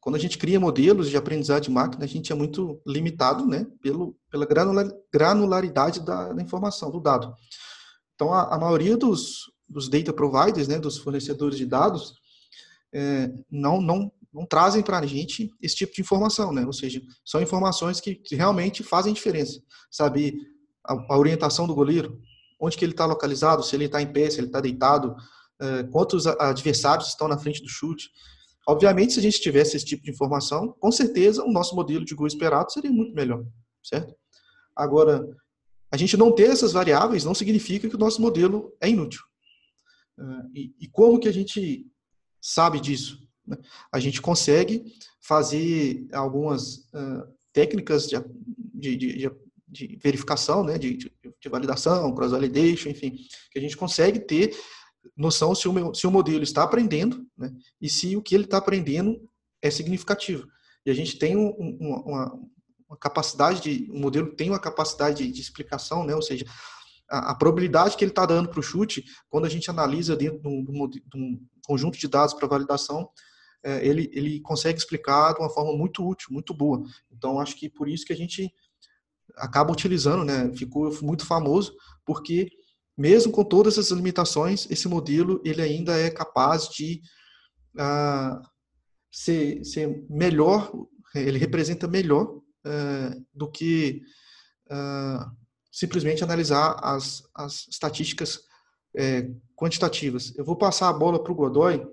quando 0.00 0.16
a 0.16 0.18
gente 0.18 0.38
cria 0.38 0.60
modelos 0.60 1.10
de 1.10 1.16
aprendizado 1.16 1.62
de 1.62 1.70
máquina, 1.70 2.04
a 2.04 2.08
gente 2.08 2.32
é 2.32 2.34
muito 2.34 2.80
limitado 2.86 3.46
né, 3.46 3.66
pelo, 3.82 4.16
pela 4.30 4.46
granularidade 5.12 6.00
da, 6.00 6.32
da 6.32 6.42
informação, 6.42 6.90
do 6.90 7.00
dado. 7.00 7.34
Então, 8.16 8.32
a, 8.32 8.54
a, 8.54 8.58
maioria 8.58 8.96
dos, 8.96 9.52
dos 9.68 9.88
data 9.88 10.12
providers, 10.12 10.66
né, 10.66 10.78
dos 10.78 10.96
fornecedores 10.96 11.56
de 11.56 11.66
dados, 11.66 12.14
é, 12.92 13.30
não, 13.50 13.80
não, 13.80 14.10
não 14.32 14.46
trazem 14.46 14.82
para 14.82 14.98
a 14.98 15.06
gente 15.06 15.50
esse 15.62 15.76
tipo 15.76 15.94
de 15.94 16.00
informação, 16.00 16.52
né? 16.52 16.64
Ou 16.64 16.72
seja, 16.72 17.00
são 17.24 17.42
informações 17.42 18.00
que, 18.00 18.20
realmente 18.32 18.82
fazem 18.82 19.12
diferença. 19.12 19.60
Saber 19.90 20.34
a, 20.82 20.94
a, 20.94 21.18
orientação 21.18 21.66
do 21.66 21.74
goleiro, 21.74 22.18
onde 22.58 22.76
que 22.76 22.84
ele 22.84 22.92
está 22.92 23.04
localizado, 23.04 23.62
se 23.62 23.76
ele 23.76 23.84
está 23.84 24.00
em 24.00 24.10
pé, 24.10 24.30
se 24.30 24.40
ele 24.40 24.46
está 24.46 24.60
deitado, 24.60 25.14
é, 25.60 25.82
quantos 25.84 26.26
adversários 26.26 27.08
estão 27.08 27.28
na 27.28 27.38
frente 27.38 27.62
do 27.62 27.68
chute. 27.68 28.10
Obviamente, 28.66 29.12
se 29.12 29.18
a 29.18 29.22
gente 29.22 29.40
tivesse 29.40 29.76
esse 29.76 29.84
tipo 29.84 30.02
de 30.02 30.10
informação, 30.10 30.74
com 30.80 30.90
certeza 30.90 31.44
o 31.44 31.52
nosso 31.52 31.76
modelo 31.76 32.04
de 32.04 32.14
gol 32.14 32.26
esperado 32.26 32.72
seria 32.72 32.90
muito 32.90 33.14
melhor, 33.14 33.44
certo? 33.82 34.14
Agora, 34.74 35.22
a 35.96 35.98
gente 35.98 36.16
não 36.16 36.30
ter 36.30 36.50
essas 36.50 36.72
variáveis 36.72 37.24
não 37.24 37.34
significa 37.34 37.88
que 37.88 37.96
o 37.96 37.98
nosso 37.98 38.20
modelo 38.20 38.76
é 38.80 38.88
inútil. 38.88 39.22
É, 40.18 40.22
e, 40.54 40.88
como 40.92 41.18
que 41.18 41.26
a 41.26 41.32
gente 41.32 41.86
sabe 42.40 42.78
disso? 42.78 43.26
Né? 43.46 43.56
A 43.90 43.98
gente 43.98 44.20
consegue 44.20 44.84
fazer 45.20 46.06
algumas 46.12 46.76
uh, 46.92 47.26
técnicas 47.50 48.06
de, 48.06 48.16
de, 48.74 48.96
de, 48.96 49.30
de, 49.66 49.96
verificação, 49.96 50.62
né? 50.62 50.78
de, 50.78 51.10
validação, 51.48 52.14
cross-validation, 52.14 52.90
enfim, 52.90 53.16
que 53.50 53.58
a 53.58 53.62
gente 53.62 53.76
consegue 53.76 54.20
ter 54.20 54.54
noção 55.16 55.54
se 55.54 55.66
o, 55.66 55.94
se 55.94 56.06
o 56.06 56.10
modelo 56.10 56.42
está 56.42 56.62
aprendendo 56.62 57.26
né? 57.38 57.50
e 57.80 57.88
se 57.88 58.16
o 58.16 58.22
que 58.22 58.34
ele 58.34 58.44
está 58.44 58.58
aprendendo 58.58 59.26
é 59.62 59.70
significativo. 59.70 60.46
E 60.84 60.90
a 60.90 60.94
gente 60.94 61.18
tem 61.18 61.36
um, 61.36 61.50
uma, 61.80 62.38
uma, 62.88 62.96
capacidade 62.96 63.60
de, 63.60 63.90
o 63.90 63.98
modelo 63.98 64.34
tem 64.34 64.50
uma 64.50 64.58
capacidade 64.58 65.24
de, 65.24 65.32
de 65.32 65.40
explicação, 65.40 66.04
né? 66.04 66.14
ou 66.14 66.22
seja, 66.22 66.44
a, 67.08 67.30
a 67.30 67.34
probabilidade 67.34 67.96
que 67.96 68.04
ele 68.04 68.10
está 68.10 68.26
dando 68.26 68.48
para 68.48 68.60
o 68.60 68.62
chute, 68.62 69.04
quando 69.28 69.44
a 69.44 69.48
gente 69.48 69.70
analisa 69.70 70.16
dentro 70.16 70.40
de 70.40 70.48
um, 70.48 70.88
de 70.88 71.02
um 71.14 71.40
conjunto 71.66 71.98
de 71.98 72.08
dados 72.08 72.34
para 72.34 72.48
validação, 72.48 73.08
é, 73.64 73.84
ele, 73.86 74.10
ele 74.12 74.40
consegue 74.40 74.78
explicar 74.78 75.34
de 75.34 75.40
uma 75.40 75.50
forma 75.50 75.76
muito 75.76 76.06
útil, 76.06 76.28
muito 76.30 76.54
boa. 76.54 76.82
Então, 77.10 77.40
acho 77.40 77.56
que 77.56 77.68
por 77.68 77.88
isso 77.88 78.04
que 78.04 78.12
a 78.12 78.16
gente 78.16 78.48
acaba 79.36 79.72
utilizando, 79.72 80.24
né? 80.24 80.52
Ficou 80.54 80.90
muito 81.02 81.26
famoso, 81.26 81.74
porque 82.04 82.48
mesmo 82.96 83.32
com 83.32 83.44
todas 83.44 83.76
essas 83.76 83.90
limitações, 83.90 84.66
esse 84.70 84.88
modelo 84.88 85.40
ele 85.44 85.60
ainda 85.60 85.98
é 85.98 86.10
capaz 86.10 86.68
de 86.68 87.02
uh, 87.74 88.40
ser, 89.10 89.64
ser 89.64 90.06
melhor, 90.08 90.72
ele 91.14 91.38
representa 91.38 91.86
melhor 91.86 92.40
uh, 92.66 93.26
do 93.32 93.50
que 93.50 94.02
uh, 94.70 95.30
simplesmente 95.70 96.24
analisar 96.24 96.78
as, 96.82 97.22
as 97.34 97.68
estatísticas 97.68 98.40
é, 98.96 99.28
quantitativas. 99.54 100.34
Eu 100.36 100.44
vou 100.44 100.56
passar 100.56 100.88
a 100.88 100.92
bola 100.92 101.22
para 101.22 101.30
o 101.30 101.34
Godoy, 101.34 101.86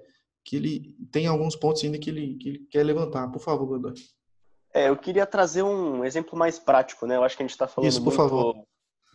que 0.43 0.55
ele 0.55 0.95
tem 1.11 1.27
alguns 1.27 1.55
pontos 1.55 1.83
ainda 1.83 1.99
que 1.99 2.09
ele, 2.09 2.35
que 2.35 2.49
ele 2.49 2.59
quer 2.71 2.83
levantar. 2.83 3.29
Por 3.29 3.41
favor, 3.41 3.65
Godoy. 3.65 3.93
É, 4.73 4.89
eu 4.89 4.97
queria 4.97 5.25
trazer 5.25 5.63
um 5.63 6.03
exemplo 6.03 6.37
mais 6.37 6.57
prático, 6.57 7.05
né? 7.05 7.17
Eu 7.17 7.23
acho 7.23 7.35
que 7.35 7.43
a 7.43 7.45
gente 7.45 7.51
está 7.51 7.67
falando 7.67 7.89
Isso, 7.89 7.99
por 7.99 8.05
muito, 8.05 8.17
favor. 8.17 8.65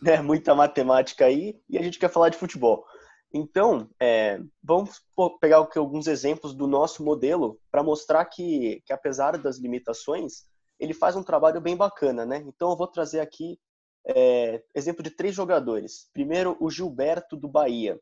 Né, 0.01 0.21
muita 0.21 0.55
matemática 0.55 1.25
aí 1.25 1.59
e 1.67 1.77
a 1.77 1.81
gente 1.81 1.99
quer 1.99 2.09
falar 2.09 2.29
de 2.29 2.37
futebol. 2.37 2.85
Então, 3.33 3.89
é, 3.99 4.39
vamos 4.63 5.01
pegar 5.39 5.57
alguns 5.57 6.07
exemplos 6.07 6.53
do 6.53 6.65
nosso 6.65 7.03
modelo 7.03 7.59
para 7.69 7.83
mostrar 7.83 8.25
que, 8.25 8.81
que, 8.85 8.93
apesar 8.93 9.37
das 9.37 9.57
limitações, 9.57 10.45
ele 10.79 10.93
faz 10.93 11.15
um 11.15 11.23
trabalho 11.23 11.59
bem 11.59 11.75
bacana, 11.75 12.25
né? 12.25 12.37
Então, 12.47 12.71
eu 12.71 12.77
vou 12.77 12.87
trazer 12.87 13.19
aqui 13.19 13.59
é, 14.07 14.63
exemplo 14.73 15.03
de 15.03 15.11
três 15.11 15.35
jogadores. 15.35 16.09
Primeiro, 16.13 16.57
o 16.59 16.69
Gilberto 16.69 17.35
do 17.35 17.47
Bahia. 17.47 17.99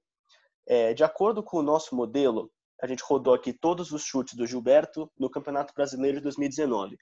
É, 0.65 0.93
de 0.93 1.03
acordo 1.03 1.41
com 1.41 1.57
o 1.57 1.63
nosso 1.63 1.96
modelo, 1.96 2.51
a 2.81 2.88
gente 2.88 3.03
rodou 3.03 3.34
aqui 3.34 3.53
todos 3.53 3.91
os 3.91 4.03
chutes 4.03 4.36
do 4.36 4.46
Gilberto 4.46 5.12
no 5.17 5.29
Campeonato 5.29 5.74
Brasileiro 5.74 6.17
de 6.17 6.24
2019. 6.24 6.98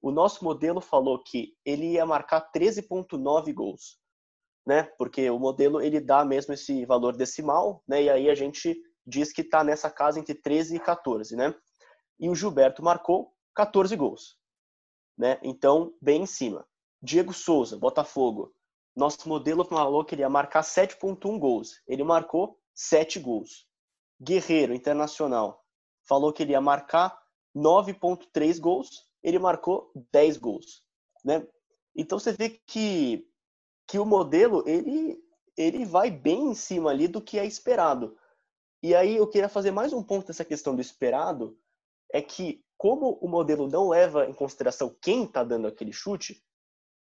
O 0.00 0.10
nosso 0.10 0.44
modelo 0.44 0.80
falou 0.80 1.22
que 1.22 1.54
ele 1.64 1.92
ia 1.92 2.04
marcar 2.04 2.50
13.9 2.50 3.52
gols, 3.54 3.98
né? 4.66 4.84
Porque 4.98 5.30
o 5.30 5.38
modelo 5.38 5.80
ele 5.80 6.00
dá 6.00 6.24
mesmo 6.24 6.54
esse 6.54 6.84
valor 6.84 7.16
decimal, 7.16 7.82
né? 7.86 8.02
E 8.02 8.10
aí 8.10 8.28
a 8.28 8.34
gente 8.34 8.76
diz 9.06 9.32
que 9.32 9.42
está 9.42 9.62
nessa 9.62 9.90
casa 9.90 10.18
entre 10.18 10.34
13 10.34 10.76
e 10.76 10.80
14, 10.80 11.36
né? 11.36 11.54
E 12.18 12.28
o 12.28 12.34
Gilberto 12.34 12.82
marcou 12.82 13.32
14 13.54 13.94
gols, 13.94 14.36
né? 15.22 15.38
Então, 15.40 15.94
bem 16.02 16.22
em 16.22 16.26
cima. 16.26 16.66
Diego 17.00 17.32
Souza, 17.32 17.78
Botafogo. 17.78 18.52
Nosso 18.94 19.28
modelo 19.28 19.64
falou 19.64 20.04
que 20.04 20.16
ele 20.16 20.22
ia 20.22 20.28
marcar 20.28 20.64
7.1 20.64 21.38
gols. 21.38 21.80
Ele 21.86 22.02
marcou 22.02 22.58
7 22.74 23.20
gols. 23.20 23.64
Guerreiro, 24.20 24.74
Internacional, 24.74 25.64
falou 26.08 26.32
que 26.32 26.42
ele 26.42 26.52
ia 26.52 26.60
marcar 26.60 27.16
9.3 27.56 28.58
gols. 28.58 28.88
Ele 29.22 29.38
marcou 29.38 29.92
10 30.12 30.38
gols, 30.38 30.82
né? 31.24 31.46
Então 31.94 32.18
você 32.18 32.32
vê 32.32 32.60
que 32.66 33.24
que 33.86 33.98
o 33.98 34.04
modelo 34.04 34.64
ele 34.66 35.22
ele 35.56 35.84
vai 35.84 36.10
bem 36.10 36.48
em 36.48 36.54
cima 36.54 36.90
ali 36.90 37.06
do 37.06 37.22
que 37.22 37.38
é 37.38 37.46
esperado. 37.46 38.16
E 38.82 38.92
aí 38.92 39.16
eu 39.16 39.28
queria 39.28 39.48
fazer 39.48 39.70
mais 39.70 39.92
um 39.92 40.02
ponto 40.02 40.26
dessa 40.26 40.44
questão 40.44 40.74
do 40.74 40.80
esperado, 40.80 41.56
é 42.12 42.20
que 42.20 42.64
como 42.82 43.16
o 43.20 43.28
modelo 43.28 43.68
não 43.68 43.90
leva 43.90 44.26
em 44.26 44.32
consideração 44.32 44.92
quem 45.00 45.22
está 45.22 45.44
dando 45.44 45.68
aquele 45.68 45.92
chute, 45.92 46.42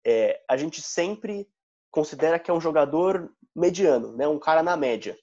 é, 0.05 0.43
a 0.45 0.57
gente 0.57 0.81
sempre 0.81 1.47
considera 1.89 2.37
que 2.37 2.51
é 2.51 2.53
um 2.53 2.59
jogador 2.59 3.33
mediano, 3.55 4.11
né? 4.11 4.27
um 4.27 4.37
cara 4.37 4.61
na 4.61 4.75
média. 4.75 5.17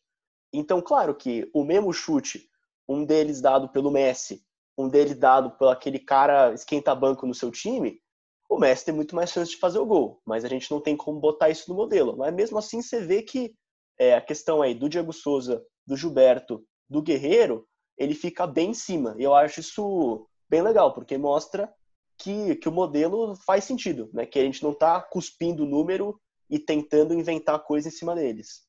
Então, 0.50 0.80
claro 0.80 1.14
que 1.14 1.50
o 1.52 1.62
mesmo 1.62 1.92
chute, 1.92 2.48
um 2.88 3.04
deles 3.04 3.42
dado 3.42 3.68
pelo 3.68 3.90
Messi, 3.90 4.42
um 4.78 4.88
deles 4.88 5.18
dado 5.18 5.50
por 5.50 5.68
aquele 5.68 5.98
cara 5.98 6.54
esquenta-banco 6.54 7.26
no 7.26 7.34
seu 7.34 7.50
time, 7.50 8.00
o 8.48 8.58
Messi 8.58 8.86
tem 8.86 8.94
muito 8.94 9.14
mais 9.14 9.28
chance 9.28 9.50
de 9.50 9.58
fazer 9.58 9.78
o 9.78 9.84
gol, 9.84 10.22
mas 10.24 10.46
a 10.46 10.48
gente 10.48 10.70
não 10.70 10.80
tem 10.80 10.96
como 10.96 11.20
botar 11.20 11.50
isso 11.50 11.68
no 11.68 11.76
modelo. 11.76 12.16
Mas 12.16 12.32
mesmo 12.32 12.56
assim, 12.56 12.80
você 12.80 13.02
vê 13.02 13.20
que 13.20 13.54
é, 13.98 14.14
a 14.14 14.20
questão 14.22 14.62
aí 14.62 14.74
do 14.74 14.88
Diego 14.88 15.12
Souza, 15.12 15.62
do 15.86 15.94
Gilberto, 15.94 16.64
do 16.88 17.02
Guerreiro, 17.02 17.68
ele 17.98 18.14
fica 18.14 18.46
bem 18.46 18.70
em 18.70 18.74
cima. 18.74 19.14
E 19.18 19.22
eu 19.24 19.34
acho 19.34 19.60
isso 19.60 20.26
bem 20.48 20.62
legal, 20.62 20.92
porque 20.94 21.18
mostra 21.18 21.72
que, 22.16 22.56
que 22.56 22.68
o 22.68 22.72
modelo 22.72 23.36
faz 23.36 23.64
sentido, 23.64 24.10
né? 24.12 24.26
Que 24.26 24.38
a 24.38 24.42
gente 24.42 24.62
não 24.62 24.72
está 24.72 25.00
cuspindo 25.00 25.64
o 25.64 25.68
número 25.68 26.20
e 26.50 26.58
tentando 26.58 27.14
inventar 27.14 27.58
coisa 27.60 27.88
em 27.88 27.92
cima 27.92 28.14
deles. 28.14 28.62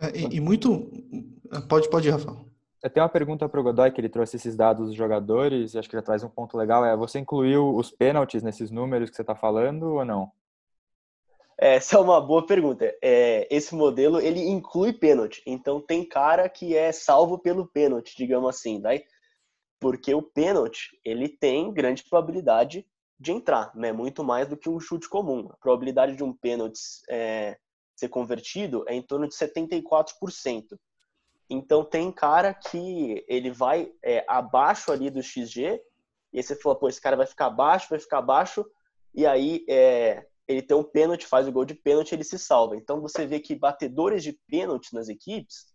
É, 0.00 0.16
e, 0.16 0.36
e, 0.36 0.40
muito. 0.40 0.90
Pode, 1.68 1.90
pode 1.90 2.08
ir, 2.08 2.12
Rafael. 2.12 2.46
Eu 2.80 2.90
tenho 2.90 3.04
uma 3.04 3.10
pergunta 3.10 3.48
para 3.48 3.58
o 3.58 3.62
Godoy, 3.62 3.90
que 3.90 4.00
ele 4.00 4.08
trouxe 4.08 4.36
esses 4.36 4.54
dados 4.54 4.86
dos 4.86 4.96
jogadores, 4.96 5.74
e 5.74 5.78
acho 5.78 5.88
que 5.88 5.96
já 5.96 6.02
traz 6.02 6.22
um 6.22 6.28
ponto 6.28 6.56
legal. 6.56 6.84
É, 6.84 6.96
você 6.96 7.18
incluiu 7.18 7.74
os 7.74 7.90
pênaltis 7.90 8.42
nesses 8.42 8.70
números 8.70 9.10
que 9.10 9.16
você 9.16 9.22
está 9.22 9.34
falando 9.34 9.94
ou 9.94 10.04
não? 10.04 10.30
Essa 11.60 11.96
é 11.96 12.00
uma 12.00 12.20
boa 12.20 12.46
pergunta. 12.46 12.84
É, 13.02 13.48
esse 13.50 13.74
modelo, 13.74 14.20
ele 14.20 14.48
inclui 14.48 14.92
pênalti. 14.92 15.42
Então, 15.44 15.80
tem 15.80 16.04
cara 16.04 16.48
que 16.48 16.76
é 16.76 16.92
salvo 16.92 17.36
pelo 17.36 17.66
pênalti, 17.66 18.16
digamos 18.16 18.48
assim. 18.48 18.80
Daí, 18.80 19.02
porque 19.80 20.14
o 20.14 20.22
pênalti 20.22 20.98
ele 21.04 21.28
tem 21.28 21.72
grande 21.72 22.04
probabilidade 22.04 22.86
de 23.18 23.32
entrar, 23.32 23.74
né? 23.74 23.92
Muito 23.92 24.22
mais 24.22 24.48
do 24.48 24.56
que 24.56 24.68
um 24.68 24.78
chute 24.78 25.08
comum. 25.08 25.48
A 25.50 25.56
probabilidade 25.56 26.16
de 26.16 26.22
um 26.22 26.32
pênalti 26.32 26.78
é, 27.08 27.58
ser 27.96 28.08
convertido 28.08 28.84
é 28.88 28.94
em 28.94 29.02
torno 29.02 29.28
de 29.28 29.34
74%. 29.34 30.78
Então 31.50 31.82
tem 31.84 32.12
cara 32.12 32.52
que 32.52 33.24
ele 33.26 33.50
vai 33.50 33.92
é, 34.02 34.24
abaixo 34.28 34.92
ali 34.92 35.10
do 35.10 35.22
XG, 35.22 35.80
e 36.32 36.38
aí 36.38 36.42
você 36.42 36.54
fala, 36.54 36.78
pô, 36.78 36.88
esse 36.88 37.00
cara 37.00 37.16
vai 37.16 37.26
ficar 37.26 37.46
abaixo, 37.46 37.88
vai 37.88 37.98
ficar 37.98 38.18
abaixo, 38.18 38.64
e 39.14 39.26
aí 39.26 39.64
é, 39.68 40.26
ele 40.46 40.62
tem 40.62 40.76
um 40.76 40.84
pênalti, 40.84 41.26
faz 41.26 41.48
o 41.48 41.52
gol 41.52 41.64
de 41.64 41.74
pênalti, 41.74 42.12
ele 42.12 42.24
se 42.24 42.38
salva. 42.38 42.76
Então 42.76 43.00
você 43.00 43.26
vê 43.26 43.40
que 43.40 43.54
batedores 43.54 44.22
de 44.22 44.38
pênalti 44.46 44.92
nas 44.94 45.08
equipes, 45.08 45.66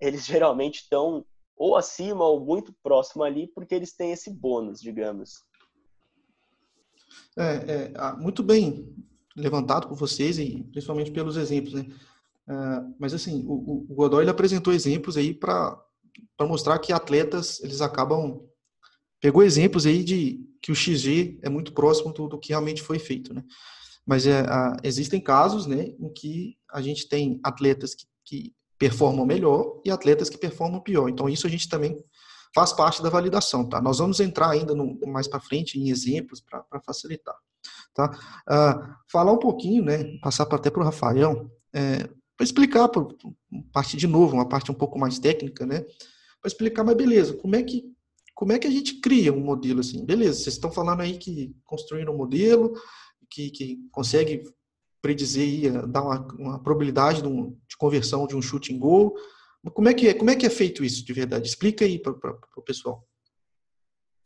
eles 0.00 0.26
geralmente 0.26 0.82
estão 0.82 1.24
ou 1.60 1.76
acima 1.76 2.24
ou 2.24 2.42
muito 2.42 2.74
próximo 2.82 3.22
ali, 3.22 3.46
porque 3.48 3.74
eles 3.74 3.92
têm 3.92 4.12
esse 4.12 4.30
bônus, 4.30 4.80
digamos. 4.80 5.44
É, 7.36 7.44
é, 7.44 7.92
ah, 7.96 8.16
muito 8.16 8.42
bem 8.42 8.96
levantado 9.36 9.86
por 9.86 9.94
vocês 9.94 10.38
e 10.38 10.64
principalmente 10.72 11.10
pelos 11.10 11.36
exemplos, 11.36 11.74
né? 11.74 11.86
Uh, 12.48 12.94
mas 12.98 13.12
assim, 13.12 13.44
o, 13.46 13.84
o 13.88 13.94
Godoy 13.94 14.24
ele 14.24 14.30
apresentou 14.30 14.72
exemplos 14.72 15.18
aí 15.18 15.34
para 15.34 15.78
mostrar 16.40 16.78
que 16.78 16.94
atletas 16.94 17.62
eles 17.62 17.80
acabam 17.80 18.40
pegou 19.20 19.42
exemplos 19.42 19.84
aí 19.84 20.02
de 20.02 20.40
que 20.62 20.72
o 20.72 20.74
XG 20.74 21.38
é 21.42 21.50
muito 21.50 21.74
próximo 21.74 22.10
do, 22.12 22.26
do 22.26 22.38
que 22.40 22.48
realmente 22.48 22.82
foi 22.82 22.98
feito, 22.98 23.34
né? 23.34 23.44
Mas 24.06 24.26
é, 24.26 24.42
uh, 24.42 24.76
existem 24.82 25.20
casos, 25.20 25.66
né, 25.66 25.94
em 26.00 26.10
que 26.10 26.56
a 26.70 26.80
gente 26.80 27.06
tem 27.06 27.38
atletas 27.44 27.94
que, 27.94 28.06
que 28.24 28.54
performam 28.80 29.26
melhor 29.26 29.78
e 29.84 29.90
atletas 29.90 30.30
que 30.30 30.38
performam 30.38 30.80
pior. 30.80 31.10
Então, 31.10 31.28
isso 31.28 31.46
a 31.46 31.50
gente 31.50 31.68
também 31.68 32.02
faz 32.54 32.72
parte 32.72 33.02
da 33.02 33.10
validação, 33.10 33.68
tá? 33.68 33.78
Nós 33.78 33.98
vamos 33.98 34.18
entrar 34.20 34.48
ainda 34.48 34.74
no, 34.74 34.98
mais 35.06 35.28
para 35.28 35.38
frente 35.38 35.78
em 35.78 35.90
exemplos 35.90 36.40
para 36.40 36.80
facilitar, 36.80 37.36
tá? 37.94 38.10
Uh, 38.48 38.94
falar 39.12 39.32
um 39.32 39.38
pouquinho, 39.38 39.84
né? 39.84 40.18
Passar 40.22 40.48
até 40.50 40.70
para 40.70 40.80
o 40.80 40.84
Rafael, 40.84 41.50
é, 41.74 42.08
para 42.36 42.44
explicar, 42.44 42.88
para 42.88 43.06
partir 43.70 43.98
de 43.98 44.06
novo, 44.06 44.34
uma 44.34 44.48
parte 44.48 44.72
um 44.72 44.74
pouco 44.74 44.98
mais 44.98 45.18
técnica, 45.18 45.66
né? 45.66 45.80
Para 46.40 46.48
explicar, 46.48 46.82
mas 46.82 46.96
beleza, 46.96 47.34
como 47.34 47.54
é 47.54 47.62
que 47.62 47.84
como 48.34 48.52
é 48.52 48.58
que 48.58 48.66
a 48.66 48.70
gente 48.70 49.00
cria 49.02 49.30
um 49.30 49.40
modelo 49.40 49.80
assim? 49.80 50.02
Beleza, 50.02 50.40
vocês 50.40 50.54
estão 50.54 50.72
falando 50.72 51.02
aí 51.02 51.18
que 51.18 51.54
construíram 51.66 52.14
um 52.14 52.16
modelo 52.16 52.72
que, 53.28 53.50
que 53.50 53.78
consegue 53.92 54.42
predizer, 55.00 55.72
aí, 55.72 55.86
dar 55.86 56.02
uma, 56.02 56.26
uma 56.34 56.58
probabilidade 56.62 57.22
de, 57.22 57.28
um, 57.28 57.56
de, 57.68 57.76
conversão 57.76 58.26
de 58.26 58.36
um 58.36 58.42
chute 58.42 58.72
em 58.72 58.78
gol. 58.78 59.14
Como 59.72 59.88
é 59.88 59.94
que 59.94 60.08
é, 60.08 60.14
como 60.14 60.30
é, 60.30 60.36
que 60.36 60.46
é 60.46 60.50
feito 60.50 60.84
isso 60.84 61.04
de 61.04 61.12
verdade? 61.12 61.48
Explica 61.48 61.84
aí 61.84 61.98
para 61.98 62.12
o 62.56 62.62
pessoal. 62.62 63.04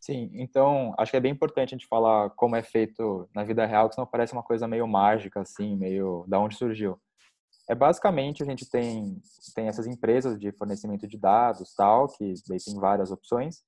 Sim, 0.01 0.31
então 0.35 0.95
acho 0.99 1.11
que 1.11 1.17
é 1.17 1.21
bem 1.21 1.33
importante 1.33 1.75
a 1.75 1.79
gente 1.79 1.89
falar 1.89 2.29
como 2.31 2.55
é 2.55 2.63
feito 2.63 3.29
na 3.35 3.43
vida 3.43 3.65
real, 3.65 3.89
que 3.89 3.95
senão 3.95 4.07
parece 4.07 4.35
uma 4.35 4.43
coisa 4.43 4.69
meio 4.69 4.87
mágica, 4.87 5.41
assim, 5.41 5.77
meio 5.77 6.25
da 6.29 6.39
onde 6.39 6.57
surgiu. 6.57 7.01
É 7.69 7.75
basicamente 7.75 8.43
a 8.43 8.47
gente 8.47 8.69
tem 8.69 9.17
tem 9.55 9.67
essas 9.67 9.87
empresas 9.87 10.39
de 10.39 10.53
fornecimento 10.53 11.09
de 11.09 11.17
dados, 11.17 11.75
tal, 11.75 12.09
que 12.09 12.35
daí 12.47 12.59
tem 12.63 12.75
várias 12.79 13.11
opções, 13.11 13.65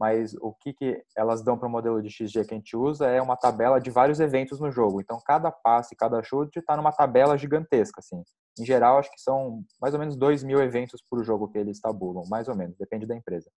mas 0.00 0.34
o 0.40 0.54
que, 0.54 0.72
que 0.72 1.04
elas 1.14 1.42
dão 1.42 1.58
para 1.58 1.68
o 1.68 1.70
modelo 1.70 2.00
de 2.00 2.08
XG 2.08 2.46
que 2.46 2.54
a 2.54 2.56
gente 2.56 2.74
usa 2.74 3.06
é 3.06 3.20
uma 3.20 3.36
tabela 3.36 3.78
de 3.78 3.90
vários 3.90 4.18
eventos 4.18 4.58
no 4.58 4.70
jogo. 4.70 4.98
Então 4.98 5.20
cada 5.22 5.52
passe, 5.52 5.94
cada 5.94 6.22
chute 6.22 6.58
está 6.58 6.74
numa 6.74 6.90
tabela 6.90 7.36
gigantesca, 7.36 8.00
assim. 8.00 8.22
Em 8.58 8.64
geral, 8.64 8.98
acho 8.98 9.12
que 9.12 9.20
são 9.20 9.62
mais 9.78 9.92
ou 9.92 10.00
menos 10.00 10.16
2 10.16 10.42
mil 10.42 10.58
eventos 10.62 11.02
por 11.08 11.22
jogo 11.22 11.48
que 11.48 11.58
eles 11.58 11.78
tabulam, 11.78 12.24
mais 12.30 12.48
ou 12.48 12.56
menos, 12.56 12.78
depende 12.78 13.04
da 13.04 13.14
empresa. 13.14 13.50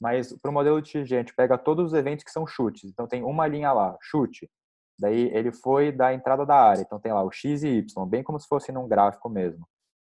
Mas 0.00 0.32
para 0.40 0.50
o 0.50 0.54
modelo 0.54 0.80
de 0.80 0.90
XG, 0.90 1.16
a 1.16 1.18
gente 1.18 1.34
pega 1.34 1.58
todos 1.58 1.86
os 1.86 1.92
eventos 1.92 2.24
que 2.24 2.30
são 2.30 2.46
chutes. 2.46 2.84
Então 2.84 3.08
tem 3.08 3.24
uma 3.24 3.46
linha 3.48 3.72
lá, 3.72 3.96
chute. 4.00 4.48
Daí 4.96 5.28
ele 5.34 5.52
foi 5.52 5.90
da 5.90 6.14
entrada 6.14 6.46
da 6.46 6.54
área. 6.54 6.82
Então 6.82 7.00
tem 7.00 7.12
lá 7.12 7.24
o 7.24 7.32
X 7.32 7.64
e 7.64 7.78
Y, 7.78 8.06
bem 8.06 8.22
como 8.22 8.38
se 8.38 8.46
fosse 8.46 8.70
num 8.70 8.86
gráfico 8.86 9.28
mesmo. 9.28 9.66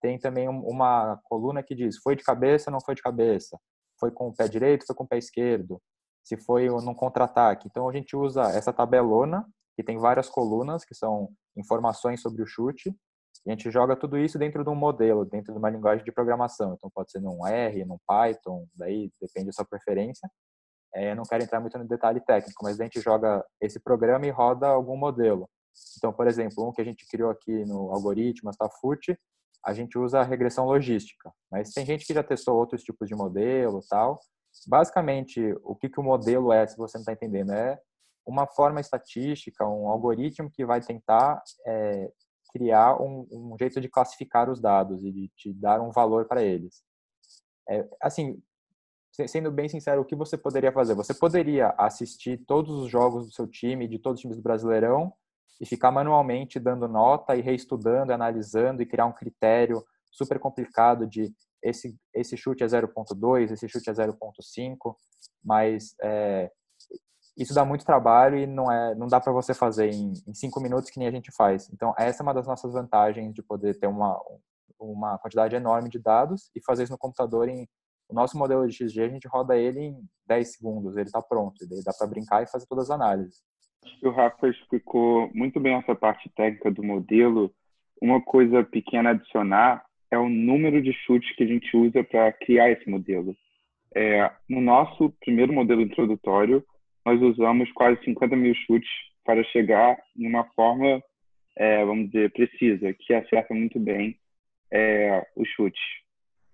Tem 0.00 0.16
também 0.20 0.48
uma 0.48 1.20
coluna 1.24 1.64
que 1.64 1.74
diz 1.74 1.98
foi 1.98 2.14
de 2.14 2.22
cabeça, 2.22 2.70
não 2.70 2.80
foi 2.80 2.94
de 2.94 3.02
cabeça. 3.02 3.58
Foi 3.98 4.10
com 4.10 4.28
o 4.28 4.34
pé 4.34 4.48
direito, 4.48 4.86
foi 4.86 4.94
com 4.94 5.04
o 5.04 5.08
pé 5.08 5.18
esquerdo. 5.18 5.80
Se 6.24 6.36
foi 6.36 6.68
num 6.68 6.94
contra-ataque. 6.94 7.68
Então 7.68 7.88
a 7.88 7.92
gente 7.92 8.16
usa 8.16 8.42
essa 8.50 8.72
tabelona, 8.72 9.46
que 9.76 9.82
tem 9.82 9.98
várias 9.98 10.28
colunas, 10.28 10.84
que 10.84 10.94
são 10.94 11.30
informações 11.56 12.20
sobre 12.20 12.42
o 12.42 12.46
chute. 12.46 12.94
E 13.46 13.50
a 13.50 13.52
gente 13.52 13.70
joga 13.70 13.96
tudo 13.96 14.18
isso 14.18 14.38
dentro 14.38 14.64
de 14.64 14.70
um 14.70 14.74
modelo, 14.74 15.24
dentro 15.24 15.52
de 15.52 15.58
uma 15.58 15.70
linguagem 15.70 16.04
de 16.04 16.12
programação. 16.12 16.74
Então 16.74 16.90
pode 16.92 17.10
ser 17.10 17.20
num 17.20 17.46
R, 17.46 17.84
num 17.84 17.98
Python, 18.06 18.66
daí 18.74 19.10
depende 19.20 19.46
da 19.46 19.52
sua 19.52 19.64
preferência. 19.64 20.28
É, 20.94 21.14
não 21.14 21.22
quero 21.22 21.44
entrar 21.44 21.60
muito 21.60 21.78
no 21.78 21.86
detalhe 21.86 22.20
técnico, 22.20 22.62
mas 22.64 22.80
a 22.80 22.84
gente 22.84 23.00
joga 23.00 23.44
esse 23.60 23.78
programa 23.78 24.26
e 24.26 24.30
roda 24.30 24.66
algum 24.66 24.96
modelo. 24.96 25.48
Então, 25.96 26.12
por 26.12 26.26
exemplo, 26.26 26.66
um 26.66 26.72
que 26.72 26.80
a 26.80 26.84
gente 26.84 27.06
criou 27.06 27.30
aqui 27.30 27.64
no 27.64 27.92
algoritmo, 27.92 28.50
Stafut, 28.50 29.16
a 29.64 29.72
gente 29.72 29.98
usa 29.98 30.20
a 30.20 30.24
regressão 30.24 30.64
logística. 30.66 31.32
Mas 31.50 31.72
tem 31.72 31.84
gente 31.84 32.06
que 32.06 32.14
já 32.14 32.22
testou 32.22 32.56
outros 32.56 32.82
tipos 32.82 33.08
de 33.08 33.14
modelo 33.14 33.80
tal. 33.88 34.18
Basicamente, 34.66 35.54
o 35.62 35.74
que, 35.74 35.88
que 35.88 36.00
o 36.00 36.02
modelo 36.02 36.52
é, 36.52 36.66
se 36.66 36.76
você 36.76 36.98
não 36.98 37.02
está 37.02 37.12
entendendo, 37.12 37.52
é 37.52 37.78
uma 38.26 38.46
forma 38.46 38.80
estatística, 38.80 39.66
um 39.66 39.88
algoritmo 39.88 40.50
que 40.50 40.64
vai 40.64 40.80
tentar 40.80 41.42
é, 41.66 42.10
criar 42.52 43.00
um, 43.00 43.26
um, 43.30 43.56
jeito 43.58 43.80
de 43.80 43.88
classificar 43.88 44.50
os 44.50 44.60
dados 44.60 45.04
e 45.04 45.12
de 45.12 45.28
te 45.36 45.52
dar 45.52 45.80
um 45.80 45.90
valor 45.90 46.26
para 46.26 46.42
eles. 46.42 46.82
É, 47.68 47.86
assim, 48.02 48.42
sendo 49.26 49.50
bem 49.50 49.68
sincero, 49.68 50.02
o 50.02 50.04
que 50.04 50.14
você 50.14 50.36
poderia 50.36 50.72
fazer? 50.72 50.94
Você 50.94 51.14
poderia 51.14 51.74
assistir 51.78 52.38
todos 52.46 52.74
os 52.74 52.90
jogos 52.90 53.26
do 53.26 53.32
seu 53.32 53.46
time, 53.46 53.88
de 53.88 53.98
todos 53.98 54.18
os 54.18 54.22
times 54.22 54.36
do 54.36 54.42
Brasileirão, 54.42 55.12
e 55.60 55.66
ficar 55.66 55.90
manualmente 55.90 56.58
dando 56.58 56.86
nota 56.88 57.36
e 57.36 57.40
reestudando, 57.40 58.12
analisando 58.12 58.82
e 58.82 58.86
criar 58.86 59.06
um 59.06 59.12
critério 59.12 59.82
super 60.10 60.38
complicado 60.38 61.06
de 61.06 61.32
esse, 61.62 61.96
esse 62.14 62.36
chute 62.36 62.62
é 62.62 62.66
0.2, 62.66 63.50
esse 63.50 63.68
chute 63.68 63.90
é 63.90 63.92
0.5, 63.92 64.94
mas 65.44 65.94
é, 66.02 66.50
isso 67.36 67.52
dá 67.54 67.64
muito 67.64 67.84
trabalho 67.84 68.38
e 68.38 68.46
não 68.46 68.70
é 68.70 68.94
não 68.94 69.06
dá 69.06 69.20
para 69.20 69.32
você 69.32 69.52
fazer 69.52 69.92
em, 69.92 70.12
em, 70.26 70.34
cinco 70.34 70.60
minutos 70.60 70.90
que 70.90 70.98
nem 70.98 71.08
a 71.08 71.12
gente 71.12 71.30
faz. 71.36 71.68
Então 71.72 71.94
essa 71.98 72.22
é 72.22 72.24
uma 72.24 72.34
das 72.34 72.46
nossas 72.46 72.72
vantagens 72.72 73.34
de 73.34 73.42
poder 73.42 73.78
ter 73.78 73.87
uma 73.87 74.20
uma 74.80 75.18
quantidade 75.18 75.56
enorme 75.56 75.88
de 75.88 75.98
dados 75.98 76.50
e 76.54 76.62
fazer 76.64 76.84
isso 76.84 76.92
no 76.92 76.98
computador 76.98 77.48
em 77.48 77.68
o 78.08 78.14
nosso 78.14 78.38
modelo 78.38 78.66
de 78.66 78.74
XG, 78.74 79.02
a 79.02 79.08
gente 79.08 79.28
roda 79.28 79.54
ele 79.54 79.80
em 79.80 80.08
10 80.26 80.52
segundos, 80.52 80.96
ele 80.96 81.08
está 81.08 81.20
pronto, 81.20 81.54
daí 81.68 81.82
dá 81.84 81.92
para 81.92 82.06
brincar 82.06 82.42
e 82.42 82.46
fazer 82.46 82.66
todas 82.66 82.88
as 82.88 82.90
análises. 82.90 83.42
O 84.03 84.11
Rafa 84.11 84.48
explicou 84.48 85.31
muito 85.35 85.59
bem 85.61 85.74
essa 85.74 85.94
parte 85.94 86.29
técnica 86.31 86.70
do 86.70 86.83
modelo. 86.83 87.53
Uma 88.01 88.20
coisa 88.20 88.62
pequena 88.64 89.11
a 89.11 89.12
adicionar 89.12 89.85
é 90.11 90.18
o 90.18 90.29
número 90.29 90.81
de 90.81 90.92
chutes 90.92 91.35
que 91.37 91.44
a 91.44 91.46
gente 91.46 91.77
usa 91.77 92.03
para 92.05 92.33
criar 92.33 92.70
esse 92.70 92.88
modelo. 92.88 93.37
É, 93.94 94.31
no 94.48 94.61
nosso 94.61 95.11
primeiro 95.20 95.53
modelo 95.53 95.81
introdutório, 95.81 96.64
nós 97.05 97.20
usamos 97.20 97.70
quase 97.72 98.03
50 98.05 98.37
mil 98.37 98.55
chutes 98.55 98.88
para 99.24 99.42
chegar 99.44 99.96
em 100.16 100.27
uma 100.27 100.44
forma, 100.55 101.03
é, 101.57 101.85
vamos 101.85 102.11
dizer, 102.11 102.33
precisa, 102.33 102.92
que 102.92 103.12
acerta 103.12 103.55
muito 103.55 103.79
bem 103.79 104.16
é, 104.70 105.27
os 105.37 105.48
chutes. 105.48 105.81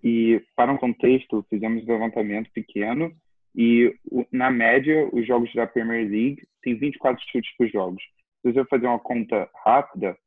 E, 0.03 0.41
para 0.55 0.71
um 0.71 0.77
contexto, 0.77 1.45
fizemos 1.49 1.83
um 1.83 1.91
levantamento 1.91 2.49
pequeno 2.51 3.11
e, 3.55 3.95
na 4.31 4.51
média, 4.51 5.07
os 5.13 5.25
jogos 5.25 5.53
da 5.53 5.65
Premier 5.65 6.09
League 6.09 6.45
têm 6.61 6.75
24 6.75 7.23
chutes 7.31 7.55
por 7.57 7.67
jogos. 7.69 8.03
Se 8.41 8.51
você 8.51 8.65
fazer 8.65 8.85
uma 8.85 8.99
conta 8.99 9.49
rápida, 9.63 10.17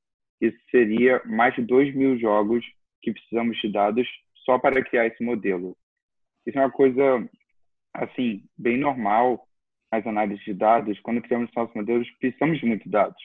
isso 0.40 0.58
seria 0.70 1.20
mais 1.26 1.54
de 1.54 1.62
2 1.62 1.94
mil 1.94 2.18
jogos 2.18 2.64
que 3.02 3.12
precisamos 3.12 3.60
de 3.60 3.70
dados 3.70 4.08
só 4.44 4.58
para 4.58 4.82
criar 4.82 5.06
esse 5.06 5.22
modelo. 5.22 5.76
Isso 6.46 6.58
é 6.58 6.62
uma 6.62 6.70
coisa, 6.70 7.28
assim, 7.92 8.42
bem 8.56 8.78
normal 8.78 9.46
nas 9.92 10.06
análises 10.06 10.42
de 10.44 10.54
dados. 10.54 10.98
Quando 11.00 11.20
criamos 11.20 11.50
nossos 11.54 11.74
modelos, 11.74 12.10
precisamos 12.18 12.58
de 12.58 12.66
muitos 12.66 12.90
dados. 12.90 13.22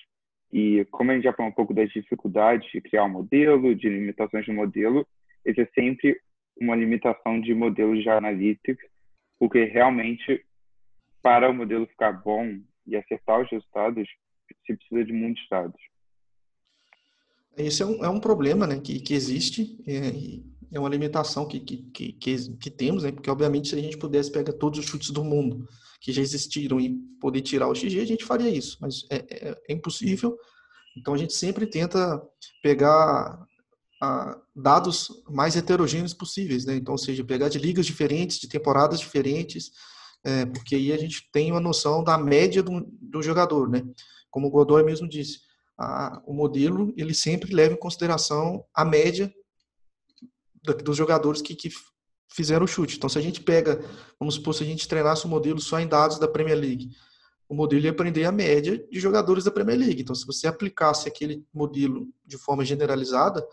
E 0.52 0.86
como 0.92 1.12
a 1.12 1.16
gente 1.16 1.24
já 1.24 1.34
falou 1.34 1.52
um 1.52 1.56
pouco 1.56 1.74
das 1.74 1.89
dificuldades 1.89 2.70
de 2.72 2.82
criar 2.82 3.06
um 3.06 3.10
modelo, 3.10 3.74
de 3.74 3.88
limitações 3.88 4.46
do 4.46 4.54
modelo, 4.54 5.08
esse 5.46 5.62
é 5.62 5.66
sempre 5.74 6.20
uma 6.60 6.76
limitação 6.76 7.39
de 7.39 7.54
modelos 7.54 8.04
de 8.04 8.10
analytics, 8.10 8.92
porque 9.43 9.65
realmente 9.65 10.41
para 11.21 11.51
o 11.51 11.53
modelo 11.53 11.86
ficar 11.86 12.13
bom 12.13 12.62
e 12.88 12.95
acertar 12.95 13.41
os 13.41 13.51
resultados, 13.51 14.08
se 14.65 14.73
precisa 14.73 15.03
de 15.03 15.12
muitos 15.12 15.45
dados. 15.51 15.82
Esse 17.58 17.84
é 17.84 17.86
um, 17.86 18.06
é 18.06 18.08
um 18.08 18.21
problema 18.21 18.65
né, 18.65 18.79
que, 18.79 19.01
que 19.01 19.13
existe, 19.13 19.77
é, 19.86 20.77
é 20.77 20.79
uma 20.79 20.88
limitação 20.88 21.45
que, 21.45 21.60
que, 21.60 22.13
que, 22.13 22.56
que, 22.56 22.71
temos, 22.71 23.03
né, 23.03 23.12
porque 23.12 23.29
obviamente 23.29 23.67
se 23.67 23.75
a 23.75 23.82
gente 23.82 23.97
pudesse 23.97 24.32
pegar 24.32 24.53
todos 24.53 24.79
os 24.79 24.86
chutes 24.86 25.10
do 25.10 25.25
mundo 25.25 25.67
que 25.99 26.13
já 26.13 26.21
existiram 26.21 26.79
e 26.79 26.97
poder 27.19 27.41
tirar 27.41 27.67
o 27.67 27.75
XG, 27.75 27.99
a 27.99 28.06
gente 28.06 28.23
faria 28.23 28.49
isso, 28.49 28.77
mas 28.79 29.06
é, 29.12 29.17
é, 29.29 29.62
é 29.67 29.73
impossível, 29.73 30.38
então 30.95 31.13
a 31.13 31.17
gente 31.17 31.34
sempre 31.34 31.67
tenta 31.67 32.25
pegar 32.62 33.45
dados 34.56 35.10
mais 35.30 35.56
heterogêneos 35.56 36.13
possíveis, 36.13 36.66
né? 36.66 36.76
Então, 36.76 36.94
ou 36.94 36.98
seja, 36.98 37.24
pegar 37.24 37.50
de 37.50 37.60
ligas 37.60 37.86
diferentes, 37.86 38.39
de 38.39 38.48
temporadas 38.48 39.00
diferentes, 39.00 39.72
é, 40.24 40.46
porque 40.46 40.76
aí 40.76 40.92
a 40.94 40.98
gente 40.98 41.30
tem 41.32 41.52
uma 41.52 41.60
noção 41.60 42.04
da 42.04 42.18
média 42.18 42.63
do, 42.63 42.86
do 43.02 43.22
jogador, 43.22 43.70
né? 43.70 43.84
Como 44.32 44.48
o 44.48 44.50
Godoy 44.50 44.84
mesmo 44.84 45.08
disse, 45.08 45.39
a, 45.78 46.22
o 46.26 46.34
modelo 46.34 46.94
ele 46.98 47.13
sempre 47.13 47.54
leva 47.54 47.74
em 47.74 47.80
consideração 47.80 48.63
a 48.74 48.86
média 48.86 49.34
da, 50.63 50.74
dos 50.74 50.98
jogadores 50.98 51.42
que, 51.42 51.56
que 51.56 51.70
fizeram 52.32 52.66
o 52.66 52.68
chute. 52.68 52.98
Então, 52.98 53.10
se 53.10 53.18
a 53.18 53.22
gente 53.22 53.42
pega, 53.42 53.80
vamos 54.20 54.36
supor, 54.36 54.54
se 54.54 54.63
a 54.63 54.66
gente 54.66 54.88
treinasse 54.88 55.26
o 55.26 55.30
modelo 55.30 55.60
só 55.60 55.80
em 55.80 55.88
dados 55.88 56.18
da 56.18 56.28
Premier 56.28 56.58
League, 56.58 56.89
o 57.48 57.54
modelo 57.54 57.84
ia 57.84 57.92
aprender 57.92 58.26
a 58.26 58.32
média 58.32 58.84
de 58.89 59.00
jogadores 59.00 59.44
da 59.44 59.52
Premier 59.52 59.78
League. 59.78 60.02
Então, 60.02 60.16
se 60.16 60.26
você 60.26 60.48
aplicasse 60.48 61.08
aquele 61.08 61.46
modelo 61.54 62.08
de 62.26 62.38
forma 62.38 62.66
generalizada, 62.66 63.46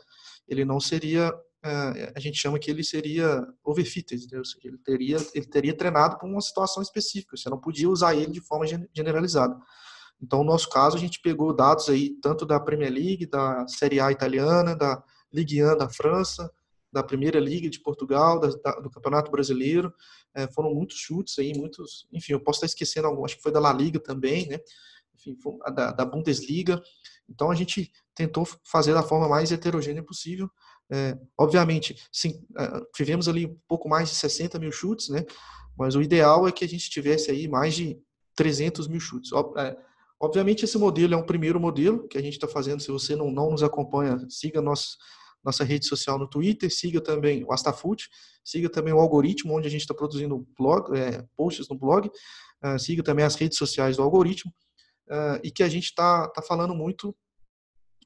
ele 0.50 0.64
não 0.64 0.80
seria, 0.80 1.32
é, 1.64 2.12
a 2.14 2.20
gente 2.20 2.38
chama 2.38 2.58
que 2.58 2.70
ele 2.70 2.82
seria 2.82 3.46
overfitted, 3.64 4.36
ou 4.36 4.44
seja, 4.44 4.66
ele 4.66 4.78
teria, 4.78 5.16
ele 5.34 5.46
teria 5.46 5.76
treinado 5.76 6.18
para 6.18 6.28
uma 6.28 6.40
situação 6.40 6.82
específica, 6.82 7.36
você 7.36 7.48
não 7.48 7.60
podia 7.60 7.88
usar 7.88 8.14
ele 8.14 8.32
de 8.32 8.40
forma 8.40 8.66
generalizada. 8.92 9.56
Então, 10.20 10.40
no 10.40 10.50
nosso 10.50 10.68
caso, 10.68 10.96
a 10.96 11.00
gente 11.00 11.20
pegou 11.20 11.54
dados 11.54 11.88
aí 11.88 12.10
tanto 12.20 12.44
da 12.44 12.60
Premier 12.60 12.92
League, 12.92 13.26
da 13.26 13.66
Série 13.66 14.00
A 14.00 14.12
italiana, 14.12 14.76
da 14.76 15.02
Ligue 15.32 15.64
1 15.64 15.78
da 15.78 15.88
França, 15.88 16.52
da 16.92 17.02
Primeira 17.02 17.38
Liga 17.38 17.70
de 17.70 17.80
Portugal, 17.80 18.38
da, 18.38 18.48
da, 18.48 18.80
do 18.80 18.90
Campeonato 18.90 19.30
Brasileiro. 19.30 19.92
É, 20.34 20.46
foram 20.48 20.74
muitos 20.74 20.98
chutes 20.98 21.38
aí, 21.38 21.56
muitos. 21.56 22.06
Enfim, 22.12 22.32
eu 22.32 22.40
posso 22.40 22.58
estar 22.58 22.66
esquecendo 22.66 23.06
algum, 23.06 23.24
acho 23.24 23.36
que 23.36 23.42
foi 23.42 23.52
da 23.52 23.60
La 23.60 23.72
Liga 23.72 23.98
também, 23.98 24.46
né? 24.46 24.58
Enfim, 25.14 25.36
da, 25.74 25.92
da 25.92 26.04
Bundesliga. 26.04 26.82
Então 27.30 27.50
a 27.50 27.54
gente 27.54 27.90
tentou 28.14 28.46
fazer 28.64 28.92
da 28.92 29.02
forma 29.02 29.28
mais 29.28 29.52
heterogênea 29.52 30.02
possível. 30.02 30.50
É, 30.92 31.16
obviamente, 31.38 31.96
sim, 32.12 32.44
é, 32.58 32.80
tivemos 32.94 33.28
ali 33.28 33.46
um 33.46 33.58
pouco 33.68 33.88
mais 33.88 34.08
de 34.08 34.16
60 34.16 34.58
mil 34.58 34.72
chutes, 34.72 35.08
né? 35.08 35.24
Mas 35.78 35.94
o 35.94 36.02
ideal 36.02 36.46
é 36.46 36.52
que 36.52 36.64
a 36.64 36.68
gente 36.68 36.90
tivesse 36.90 37.30
aí 37.30 37.48
mais 37.48 37.74
de 37.74 37.98
300 38.34 38.88
mil 38.88 39.00
chutes. 39.00 39.30
É, 39.56 39.76
obviamente, 40.18 40.64
esse 40.64 40.76
modelo 40.76 41.14
é 41.14 41.16
um 41.16 41.24
primeiro 41.24 41.60
modelo 41.60 42.08
que 42.08 42.18
a 42.18 42.22
gente 42.22 42.34
está 42.34 42.48
fazendo. 42.48 42.80
Se 42.80 42.90
você 42.90 43.14
não, 43.14 43.30
não 43.30 43.50
nos 43.50 43.62
acompanha, 43.62 44.18
siga 44.28 44.60
nosso, 44.60 44.98
nossa 45.44 45.64
rede 45.64 45.86
social 45.86 46.18
no 46.18 46.28
Twitter, 46.28 46.70
siga 46.72 47.00
também 47.00 47.44
o 47.44 47.52
Astafute, 47.52 48.08
siga 48.44 48.68
também 48.68 48.92
o 48.92 49.00
algoritmo, 49.00 49.56
onde 49.56 49.68
a 49.68 49.70
gente 49.70 49.82
está 49.82 49.94
produzindo 49.94 50.46
blog, 50.58 50.96
é, 50.96 51.24
posts 51.36 51.68
no 51.68 51.78
blog, 51.78 52.10
uh, 52.64 52.78
siga 52.78 53.02
também 53.02 53.24
as 53.24 53.34
redes 53.34 53.56
sociais 53.56 53.96
do 53.96 54.02
algoritmo, 54.02 54.52
uh, 55.10 55.40
e 55.42 55.50
que 55.50 55.62
a 55.62 55.68
gente 55.68 55.86
está 55.86 56.28
tá 56.28 56.40
falando 56.40 56.74
muito 56.74 57.14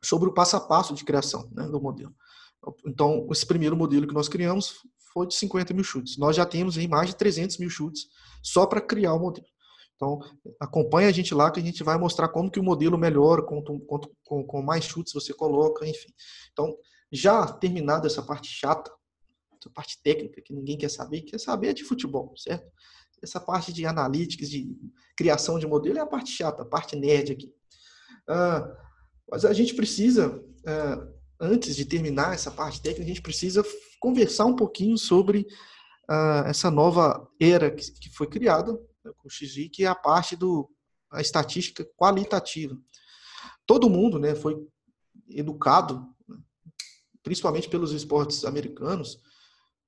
sobre 0.03 0.29
o 0.29 0.35
passo 0.35 0.57
a 0.57 0.61
passo 0.61 0.95
de 0.95 1.05
criação 1.05 1.49
né, 1.53 1.67
do 1.69 1.81
modelo. 1.81 2.15
Então, 2.87 3.29
esse 3.31 3.47
primeiro 3.47 3.77
modelo 3.77 4.07
que 4.07 4.15
nós 4.15 4.29
criamos 4.29 4.81
foi 5.13 5.27
de 5.27 5.35
50 5.35 5.73
mil 5.75 5.85
chutes. 5.85 6.17
Nós 6.17 6.35
já 6.35 6.45
temos 6.45 6.77
aí 6.77 6.89
mais 6.89 7.11
de 7.11 7.17
300 7.17 7.59
mil 7.59 7.71
chutes 7.71 8.07
só 8.43 8.67
para 8.67 8.81
criar 8.81 9.15
o 9.15 9.21
modelo. 9.21 9.47
Então, 9.95 10.19
acompanha 10.61 11.09
a 11.09 11.13
gente 11.13 11.33
lá 11.35 11.51
que 11.51 11.61
a 11.61 11.63
gente 11.63 11.85
vai 11.85 11.97
mostrar 11.97 12.29
como 12.29 12.51
que 12.51 12.59
o 12.59 12.65
modelo 12.65 12.99
melhora, 12.99 13.43
com, 13.43 13.63
com, 13.63 14.45
com 14.45 14.63
mais 14.63 14.85
chutes 14.85 15.13
você 15.13 15.33
coloca, 15.33 15.87
enfim. 15.87 16.13
Então, 16.53 16.77
já 17.13 17.47
terminada 17.47 18.07
essa 18.07 18.23
parte 18.23 18.49
chata, 18.49 18.91
essa 19.61 19.71
parte 19.71 20.03
técnica 20.03 20.43
que 20.43 20.53
ninguém 20.53 20.77
quer 20.77 20.91
saber, 20.91 21.23
quer 21.23 21.39
saber 21.39 21.69
é 21.69 21.73
de 21.73 21.85
futebol, 21.85 22.35
certo? 22.37 22.67
Essa 23.25 23.41
parte 23.41 23.73
de 23.73 23.87
analytics, 23.87 24.49
de 24.49 24.77
criação 25.17 25.59
de 25.59 25.67
modelo 25.67 25.99
é 25.99 26.01
a 26.01 26.07
parte 26.07 26.31
chata, 26.31 26.63
a 26.63 26.67
parte 26.67 26.95
nerd 26.95 27.33
aqui. 27.33 27.53
Ah, 28.29 28.71
mas 29.31 29.45
a 29.45 29.53
gente 29.53 29.75
precisa, 29.75 30.43
ah, 30.67 31.09
antes 31.41 31.75
de 31.75 31.85
terminar 31.85 32.35
essa 32.35 32.51
parte 32.51 32.81
técnica, 32.81 33.05
a 33.05 33.09
gente 33.09 33.23
precisa 33.23 33.65
conversar 33.99 34.45
um 34.45 34.55
pouquinho 34.55 34.97
sobre 34.99 35.47
ah, 36.09 36.45
essa 36.47 36.71
nova 36.71 37.29
era 37.41 37.71
que, 37.71 37.91
que 37.93 38.11
foi 38.11 38.27
criada 38.27 38.73
né, 38.73 39.13
com 39.17 39.27
o 39.27 39.31
XG, 39.31 39.71
que 39.71 39.85
é 39.85 39.89
a 39.89 39.95
parte 39.95 40.37
do 40.37 40.71
a 41.11 41.21
estatística 41.21 41.85
qualitativa. 41.97 42.77
Todo 43.65 43.89
mundo, 43.89 44.19
né, 44.19 44.35
foi 44.35 44.57
educado 45.29 46.13
principalmente 47.23 47.69
pelos 47.69 47.93
esportes 47.93 48.45
americanos, 48.45 49.19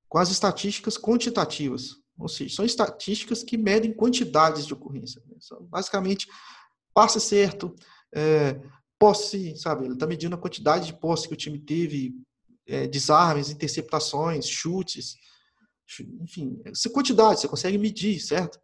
com 0.09 0.19
as 0.19 0.31
estatísticas 0.31 0.97
quantitativas. 0.97 1.97
Ou 2.19 2.29
seja, 2.29 2.57
são 2.57 2.65
estatísticas 2.65 3.43
que 3.43 3.57
medem 3.57 3.93
quantidades 3.93 4.67
de 4.67 4.73
ocorrência. 4.73 5.23
Né? 5.27 5.37
São 5.41 5.63
basicamente 5.65 6.27
passe 6.95 7.21
certo, 7.21 7.75
é, 8.15 8.59
posse, 8.99 9.57
sabe? 9.57 9.85
Ele 9.85 9.95
está 9.95 10.07
medindo 10.07 10.35
a 10.35 10.39
quantidade 10.39 10.87
de 10.87 10.95
posse 10.95 11.29
que 11.29 11.35
o 11.35 11.37
time 11.37 11.59
teve, 11.59 12.15
é, 12.67 12.87
desarmes, 12.87 13.51
interceptações, 13.51 14.49
chutes, 14.49 15.17
enfim, 16.21 16.61
essa 16.65 16.91
quantidade 16.91 17.41
você 17.41 17.49
consegue 17.49 17.79
medir, 17.79 18.19
certo? 18.21 18.59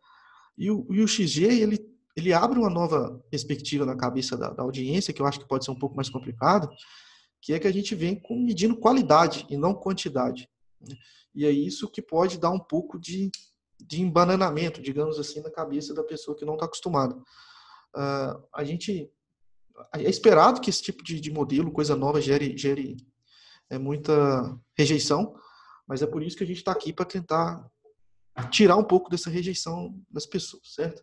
E 0.59 0.71
o, 0.71 0.87
e 0.91 1.01
o 1.01 1.09
XG, 1.09 1.45
ele, 1.45 1.79
ele 2.17 2.33
abre 2.33 2.59
uma 2.59 2.71
nova 2.71 3.23
perspectiva 3.31 3.87
na 3.87 3.97
cabeça 3.97 4.37
da, 4.37 4.51
da 4.51 4.63
audiência, 4.63 5.13
que 5.13 5.23
eu 5.23 5.27
acho 5.27 5.39
que 5.39 5.49
pode 5.49 5.65
ser 5.65 5.71
um 5.71 5.79
pouco 5.79 5.95
mais 5.95 6.11
complicado, 6.11 6.69
que 7.41 7.53
é 7.53 7.59
que 7.59 7.67
a 7.67 7.73
gente 7.73 7.95
vem 7.95 8.21
com, 8.21 8.39
medindo 8.43 8.77
qualidade 8.77 9.47
e 9.49 9.57
não 9.57 9.75
quantidade. 9.75 10.49
Né? 10.89 10.97
E 11.35 11.47
é 11.47 11.51
isso 11.51 11.91
que 11.91 12.03
pode 12.03 12.39
dar 12.39 12.51
um 12.51 12.59
pouco 12.59 12.99
de, 12.99 13.31
de 13.81 14.03
embananamento, 14.03 14.83
digamos 14.83 15.19
assim, 15.19 15.41
na 15.41 15.51
cabeça 15.51 15.95
da 15.95 16.05
pessoa 16.05 16.37
que 16.37 16.45
não 16.45 16.55
está 16.55 16.67
acostumada. 16.67 17.15
Uh, 17.95 18.43
a 18.55 18.65
gente 18.65 19.11
é 19.95 20.09
esperado 20.09 20.61
que 20.61 20.71
esse 20.71 20.83
tipo 20.83 21.03
de, 21.03 21.21
de 21.21 21.31
modelo, 21.31 21.73
coisa 21.73 21.97
nova, 21.97 22.21
gere, 22.21 22.57
gere 22.57 22.97
é, 23.71 23.79
muita 23.79 24.59
rejeição, 24.77 25.35
mas 25.87 26.03
é 26.03 26.07
por 26.07 26.23
isso 26.23 26.37
que 26.37 26.45
a 26.45 26.47
gente 26.47 26.59
está 26.59 26.73
aqui 26.73 26.93
para 26.93 27.05
tentar 27.05 27.67
tirar 28.51 28.77
um 28.77 28.85
pouco 28.85 29.11
dessa 29.11 29.31
rejeição 29.31 29.99
das 30.11 30.27
pessoas, 30.27 30.75
certo? 30.75 31.03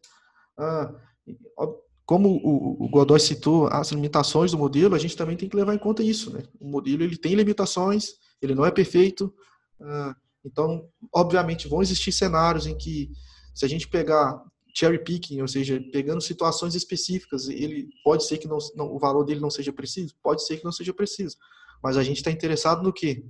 Uh, 0.58 1.90
como 2.06 2.42
o, 2.44 2.86
o 2.86 2.90
Godoy 2.90 3.20
citou 3.20 3.68
as 3.68 3.92
limitações 3.92 4.52
do 4.52 4.58
modelo, 4.58 4.96
a 4.96 4.98
gente 4.98 5.16
também 5.16 5.38
tem 5.38 5.48
que 5.48 5.56
levar 5.56 5.76
em 5.76 5.78
conta 5.78 6.02
isso. 6.02 6.34
Né? 6.34 6.42
O 6.60 6.68
modelo 6.68 7.04
ele 7.04 7.16
tem 7.16 7.36
limitações, 7.36 8.16
ele 8.42 8.56
não 8.56 8.66
é 8.66 8.72
perfeito. 8.72 9.32
Uh, 9.80 10.16
então, 10.46 10.88
obviamente, 11.14 11.68
vão 11.68 11.82
existir 11.82 12.12
cenários 12.12 12.66
em 12.66 12.78
que, 12.78 13.12
se 13.54 13.66
a 13.66 13.68
gente 13.68 13.88
pegar 13.88 14.42
cherry 14.76 15.04
picking, 15.04 15.42
ou 15.42 15.48
seja, 15.48 15.82
pegando 15.92 16.22
situações 16.22 16.76
específicas, 16.76 17.50
ele 17.50 17.90
pode 18.04 18.26
ser 18.26 18.38
que 18.38 18.48
não, 18.48 18.58
não, 18.76 18.94
o 18.94 19.00
valor 19.00 19.24
dele 19.24 19.40
não 19.40 19.50
seja 19.50 19.74
preciso, 19.74 20.16
pode 20.22 20.46
ser 20.46 20.58
que 20.58 20.66
não 20.66 20.72
seja 20.72 20.94
preciso. 20.94 21.38
Mas 21.84 21.98
a 21.98 22.04
gente 22.04 22.18
está 22.18 22.32
interessado 22.32 22.84
no 22.84 22.94
que? 22.94 23.26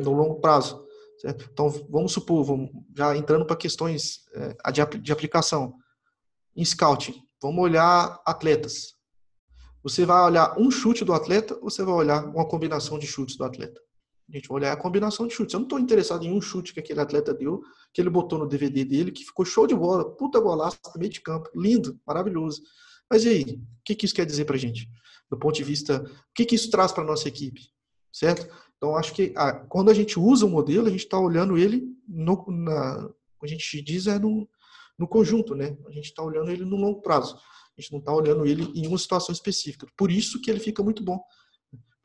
No 0.00 0.12
longo 0.12 0.40
prazo. 0.40 0.84
Certo? 1.18 1.48
Então, 1.52 1.68
vamos 1.88 2.12
supor, 2.12 2.44
vamos, 2.44 2.70
já 2.96 3.16
entrando 3.16 3.46
para 3.46 3.56
questões 3.56 4.24
é, 4.34 4.72
de, 4.72 4.98
de 4.98 5.12
aplicação. 5.12 5.74
Em 6.54 6.64
scouting, 6.64 7.22
Vamos 7.42 7.60
olhar 7.64 8.22
atletas. 8.24 8.94
Você 9.82 10.06
vai 10.06 10.22
olhar 10.22 10.56
um 10.56 10.70
chute 10.70 11.04
do 11.04 11.12
atleta 11.12 11.56
ou 11.56 11.68
você 11.68 11.82
vai 11.82 11.94
olhar 11.94 12.24
uma 12.24 12.46
combinação 12.46 13.00
de 13.00 13.06
chutes 13.06 13.36
do 13.36 13.42
atleta? 13.42 13.80
A 14.28 14.36
gente 14.36 14.48
vai 14.48 14.56
olhar 14.56 14.72
a 14.72 14.76
combinação 14.76 15.26
de 15.26 15.34
chutes. 15.34 15.52
Eu 15.52 15.60
não 15.60 15.66
estou 15.66 15.78
interessado 15.78 16.24
em 16.24 16.32
um 16.32 16.40
chute 16.40 16.72
que 16.72 16.80
aquele 16.80 17.00
atleta 17.00 17.34
deu, 17.34 17.62
que 17.92 18.00
ele 18.00 18.10
botou 18.10 18.38
no 18.38 18.48
DVD 18.48 18.84
dele, 18.84 19.12
que 19.12 19.24
ficou 19.24 19.44
show 19.44 19.66
de 19.66 19.74
bola, 19.74 20.08
puta 20.16 20.40
golaço 20.40 20.78
meio 20.96 21.10
de 21.10 21.20
campo, 21.20 21.50
lindo, 21.54 22.00
maravilhoso. 22.06 22.62
Mas 23.10 23.24
e 23.24 23.28
aí, 23.28 23.42
o 23.42 23.82
que, 23.84 23.94
que 23.94 24.06
isso 24.06 24.14
quer 24.14 24.24
dizer 24.24 24.44
para 24.44 24.56
a 24.56 24.58
gente? 24.58 24.88
Do 25.30 25.38
ponto 25.38 25.54
de 25.54 25.64
vista, 25.64 26.02
o 26.02 26.34
que, 26.34 26.44
que 26.44 26.54
isso 26.54 26.70
traz 26.70 26.92
para 26.92 27.04
nossa 27.04 27.28
equipe? 27.28 27.60
Certo? 28.12 28.48
Então, 28.76 28.96
acho 28.96 29.12
que 29.12 29.32
ah, 29.36 29.52
quando 29.52 29.90
a 29.90 29.94
gente 29.94 30.18
usa 30.18 30.46
o 30.46 30.50
modelo, 30.50 30.86
a 30.86 30.90
gente 30.90 31.04
está 31.04 31.18
olhando 31.18 31.56
ele, 31.56 31.84
no, 32.08 32.44
na, 32.48 33.08
a 33.42 33.46
gente 33.46 33.82
diz, 33.82 34.06
é 34.06 34.18
no, 34.18 34.48
no 34.98 35.08
conjunto, 35.08 35.54
né? 35.54 35.76
A 35.86 35.90
gente 35.90 36.06
está 36.06 36.22
olhando 36.22 36.50
ele 36.50 36.64
no 36.64 36.76
longo 36.76 37.00
prazo. 37.00 37.36
A 37.76 37.80
gente 37.80 37.92
não 37.92 37.98
está 38.00 38.14
olhando 38.14 38.46
ele 38.46 38.70
em 38.74 38.86
uma 38.86 38.98
situação 38.98 39.32
específica. 39.32 39.86
Por 39.96 40.10
isso 40.10 40.40
que 40.40 40.50
ele 40.50 40.60
fica 40.60 40.82
muito 40.82 41.02
bom, 41.02 41.22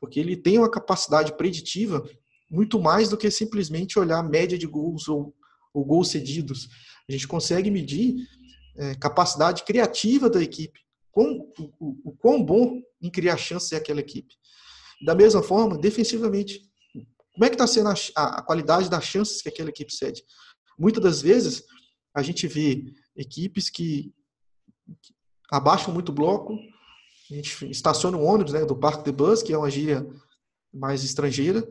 porque 0.00 0.20
ele 0.20 0.36
tem 0.36 0.58
uma 0.58 0.70
capacidade 0.70 1.36
preditiva 1.36 2.04
muito 2.50 2.80
mais 2.80 3.08
do 3.08 3.16
que 3.16 3.30
simplesmente 3.30 3.98
olhar 3.98 4.18
a 4.18 4.22
média 4.22 4.56
de 4.56 4.66
gols 4.66 5.08
ou, 5.08 5.34
ou 5.74 5.84
gols 5.84 6.08
cedidos. 6.08 6.68
A 7.08 7.12
gente 7.12 7.28
consegue 7.28 7.70
medir 7.70 8.16
é, 8.76 8.94
capacidade 8.94 9.64
criativa 9.64 10.30
da 10.30 10.42
equipe, 10.42 10.80
quão, 11.10 11.52
o, 11.58 11.72
o, 11.78 12.10
o 12.10 12.12
quão 12.16 12.42
bom 12.42 12.80
em 13.02 13.10
criar 13.10 13.36
chances 13.36 13.72
é 13.72 13.76
aquela 13.76 14.00
equipe. 14.00 14.34
Da 15.04 15.14
mesma 15.14 15.42
forma, 15.42 15.78
defensivamente, 15.78 16.60
como 17.32 17.44
é 17.44 17.48
que 17.48 17.54
está 17.54 17.66
sendo 17.66 17.88
a, 17.88 17.94
a, 18.38 18.42
qualidade 18.42 18.90
das 18.90 19.04
chances 19.04 19.42
que 19.42 19.48
aquela 19.48 19.70
equipe 19.70 19.92
cede? 19.92 20.24
Muitas 20.78 21.02
das 21.02 21.22
vezes, 21.22 21.62
a 22.14 22.22
gente 22.22 22.46
vê 22.48 22.84
equipes 23.16 23.70
que, 23.70 24.12
que 25.02 25.14
abaixam 25.50 25.94
muito 25.94 26.12
bloco, 26.12 26.58
a 27.34 27.36
gente 27.36 27.70
estaciona 27.70 28.16
o 28.16 28.24
ônibus 28.24 28.52
né, 28.52 28.64
do 28.64 28.76
parque 28.76 29.04
de 29.04 29.12
bus, 29.12 29.42
que 29.42 29.52
é 29.52 29.58
uma 29.58 29.70
gíria 29.70 30.06
mais 30.72 31.04
estrangeira, 31.04 31.66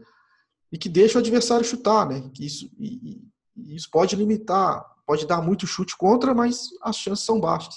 e 0.71 0.77
que 0.77 0.89
deixa 0.89 1.17
o 1.17 1.21
adversário 1.21 1.65
chutar, 1.65 2.07
né? 2.07 2.29
Isso, 2.39 2.69
e, 2.77 3.21
e 3.55 3.75
isso 3.75 3.89
pode 3.89 4.15
limitar, 4.15 4.83
pode 5.05 5.25
dar 5.25 5.41
muito 5.41 5.65
chute 5.65 5.95
contra, 5.97 6.33
mas 6.33 6.69
as 6.81 6.97
chances 6.97 7.25
são 7.25 7.39
baixas. 7.39 7.75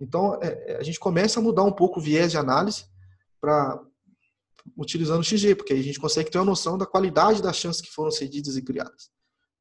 Então, 0.00 0.38
é, 0.42 0.72
é 0.72 0.76
a 0.76 0.82
gente 0.82 0.98
começa 0.98 1.38
a 1.38 1.42
mudar 1.42 1.62
um 1.62 1.72
pouco 1.72 2.00
o 2.00 2.02
viés 2.02 2.30
de 2.32 2.38
análise 2.38 2.84
para 3.40 3.80
utilizando 4.76 5.20
o 5.20 5.24
XG, 5.24 5.54
porque 5.54 5.72
aí 5.72 5.80
a 5.80 5.84
gente 5.84 6.00
consegue 6.00 6.30
ter 6.30 6.38
uma 6.38 6.44
noção 6.44 6.76
da 6.76 6.84
qualidade 6.84 7.40
das 7.40 7.56
chances 7.56 7.80
que 7.80 7.92
foram 7.92 8.10
cedidas 8.10 8.56
e 8.56 8.62
criadas. 8.62 9.10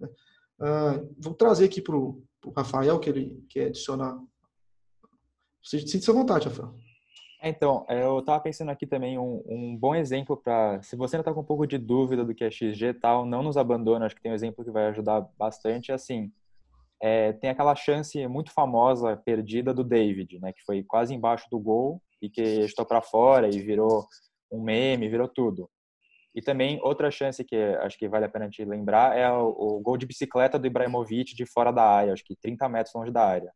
Uh, 0.02 1.14
vou 1.20 1.34
trazer 1.34 1.66
aqui 1.66 1.82
para 1.82 1.96
o 1.96 2.24
Rafael, 2.56 3.00
que 3.00 3.10
ele 3.10 3.46
quer 3.50 3.68
adicionar. 3.68 4.18
Sinta-se 5.64 6.10
à 6.10 6.14
vontade, 6.14 6.48
Rafael. 6.48 6.76
É, 7.46 7.50
então, 7.50 7.86
é, 7.88 8.04
eu 8.04 8.18
estava 8.18 8.42
pensando 8.42 8.72
aqui 8.72 8.88
também 8.88 9.20
um, 9.20 9.44
um 9.46 9.78
bom 9.78 9.94
exemplo 9.94 10.36
para, 10.36 10.82
se 10.82 10.96
você 10.96 11.16
ainda 11.16 11.22
está 11.22 11.32
com 11.32 11.42
um 11.42 11.46
pouco 11.46 11.68
de 11.68 11.78
dúvida 11.78 12.26
do 12.26 12.34
que 12.34 12.44
é 12.44 12.50
XG 12.50 12.88
e 12.88 12.94
tal, 12.96 13.24
não 13.24 13.44
nos 13.44 13.56
abandona, 13.56 14.08
acho 14.08 14.16
que 14.16 14.22
tem 14.24 14.32
um 14.32 14.36
exemplo 14.36 14.66
que 14.66 14.72
vai 14.72 14.88
ajudar 14.88 15.22
bastante, 15.38 15.92
é 15.92 15.94
assim, 15.94 16.32
é, 17.00 17.34
tem 17.34 17.52
aquela 17.52 17.76
chance 17.76 18.28
muito 18.28 18.52
famosa 18.52 19.16
perdida 19.16 19.76
do 19.76 19.84
David, 19.84 20.40
né, 20.40 20.54
que 20.54 20.64
foi 20.66 20.82
quase 20.82 21.14
embaixo 21.14 21.48
do 21.52 21.60
gol 21.60 22.02
e 22.20 22.32
que 22.32 22.42
estou 22.42 22.84
para 22.84 23.04
fora 23.04 23.48
e 23.48 23.60
virou 23.60 24.08
um 24.52 24.60
meme, 24.60 25.08
virou 25.08 25.28
tudo. 25.28 25.70
E 26.34 26.42
também 26.42 26.80
outra 26.82 27.12
chance 27.12 27.44
que 27.44 27.56
acho 27.56 27.96
que 27.96 28.10
vale 28.10 28.26
a 28.26 28.30
pena 28.30 28.50
te 28.50 28.66
lembrar 28.66 29.16
é 29.16 29.32
o, 29.32 29.50
o, 29.50 29.80
gol 29.82 29.98
de 29.98 30.08
bicicleta 30.08 30.58
do 30.58 30.66
Ibrahimovic 30.66 31.36
de 31.36 31.46
fora 31.46 31.72
da 31.72 31.84
área, 31.84 32.12
acho 32.12 32.26
que 32.26 32.36
30 32.36 32.68
metros 32.70 32.96
longe 32.96 33.12
da 33.12 33.24
área. 33.24 33.54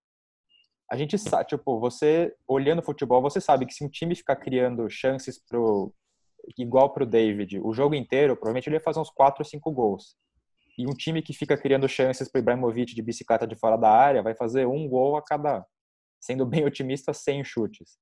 A 0.91 0.97
gente 0.97 1.17
sabe, 1.17 1.45
tipo, 1.45 1.79
você 1.79 2.33
olhando 2.47 2.81
futebol, 2.81 3.21
você 3.21 3.39
sabe 3.39 3.65
que 3.65 3.73
se 3.73 3.83
um 3.83 3.89
time 3.89 4.15
ficar 4.15 4.35
criando 4.35 4.89
chances 4.89 5.39
pro 5.39 5.93
igual 6.57 6.91
pro 6.91 7.05
David, 7.05 7.59
o 7.59 7.73
jogo 7.73 7.93
inteiro, 7.93 8.35
provavelmente 8.35 8.67
ele 8.67 8.77
ia 8.77 8.81
fazer 8.81 8.99
uns 8.99 9.09
4 9.09 9.41
ou 9.41 9.45
5 9.45 9.71
gols. 9.71 10.15
E 10.77 10.87
um 10.87 10.95
time 10.95 11.21
que 11.21 11.33
fica 11.33 11.57
criando 11.57 11.87
chances 11.87 12.31
pro 12.31 12.39
Ibrahimovic 12.39 12.95
de 12.95 13.01
bicicleta 13.01 13.45
de 13.45 13.55
fora 13.55 13.77
da 13.77 13.89
área 13.91 14.23
vai 14.23 14.33
fazer 14.33 14.65
um 14.65 14.87
gol 14.87 15.17
a 15.17 15.21
cada, 15.21 15.65
sendo 16.19 16.45
bem 16.45 16.63
otimista, 16.65 17.13
100 17.13 17.43
chutes. 17.43 17.97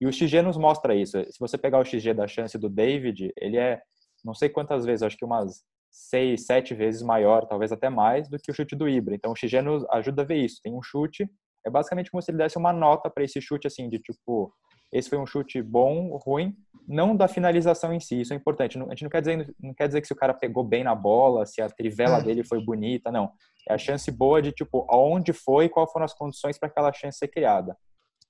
E 0.00 0.06
o 0.06 0.12
XG 0.12 0.42
nos 0.42 0.56
mostra 0.56 0.94
isso. 0.96 1.22
Se 1.30 1.38
você 1.38 1.56
pegar 1.56 1.78
o 1.78 1.84
XG 1.84 2.12
da 2.14 2.26
chance 2.26 2.58
do 2.58 2.68
David, 2.68 3.32
ele 3.36 3.56
é 3.56 3.80
não 4.24 4.34
sei 4.34 4.48
quantas 4.48 4.84
vezes, 4.84 5.02
acho 5.02 5.16
que 5.16 5.24
umas 5.24 5.62
seis, 5.90 6.46
sete 6.46 6.74
vezes 6.74 7.02
maior, 7.02 7.46
talvez 7.46 7.70
até 7.70 7.90
mais, 7.90 8.28
do 8.28 8.38
que 8.38 8.50
o 8.50 8.54
chute 8.54 8.74
do 8.74 8.88
Ibra. 8.88 9.14
Então 9.14 9.32
o 9.32 9.36
XG 9.36 9.60
nos 9.60 9.84
ajuda 9.90 10.22
a 10.22 10.24
ver 10.24 10.36
isso. 10.36 10.60
Tem 10.62 10.72
um 10.72 10.82
chute, 10.82 11.28
é 11.64 11.70
basicamente 11.70 12.10
como 12.10 12.22
se 12.22 12.30
ele 12.30 12.38
desse 12.38 12.58
uma 12.58 12.72
nota 12.72 13.10
para 13.10 13.24
esse 13.24 13.40
chute, 13.40 13.66
assim, 13.66 13.88
de 13.88 13.98
tipo, 13.98 14.52
esse 14.92 15.08
foi 15.08 15.18
um 15.18 15.26
chute 15.26 15.62
bom, 15.62 16.16
ruim, 16.18 16.54
não 16.86 17.16
da 17.16 17.26
finalização 17.26 17.92
em 17.92 18.00
si, 18.00 18.20
isso 18.20 18.32
é 18.32 18.36
importante. 18.36 18.78
A 18.78 18.90
gente 18.90 19.04
não 19.04 19.10
quer 19.10 19.20
dizer, 19.20 19.54
não 19.60 19.72
quer 19.72 19.86
dizer 19.86 20.00
que 20.00 20.06
se 20.06 20.12
o 20.12 20.16
cara 20.16 20.34
pegou 20.34 20.62
bem 20.62 20.84
na 20.84 20.94
bola, 20.94 21.46
se 21.46 21.62
a 21.62 21.68
trivela 21.68 22.18
é. 22.18 22.22
dele 22.22 22.44
foi 22.44 22.62
bonita, 22.62 23.10
não. 23.10 23.32
É 23.68 23.74
a 23.74 23.78
chance 23.78 24.10
boa 24.10 24.42
de, 24.42 24.52
tipo, 24.52 24.86
aonde 24.90 25.32
foi 25.32 25.66
e 25.66 25.68
quais 25.68 25.90
foram 25.90 26.04
as 26.04 26.12
condições 26.12 26.58
para 26.58 26.68
aquela 26.68 26.92
chance 26.92 27.18
ser 27.18 27.28
criada. 27.28 27.76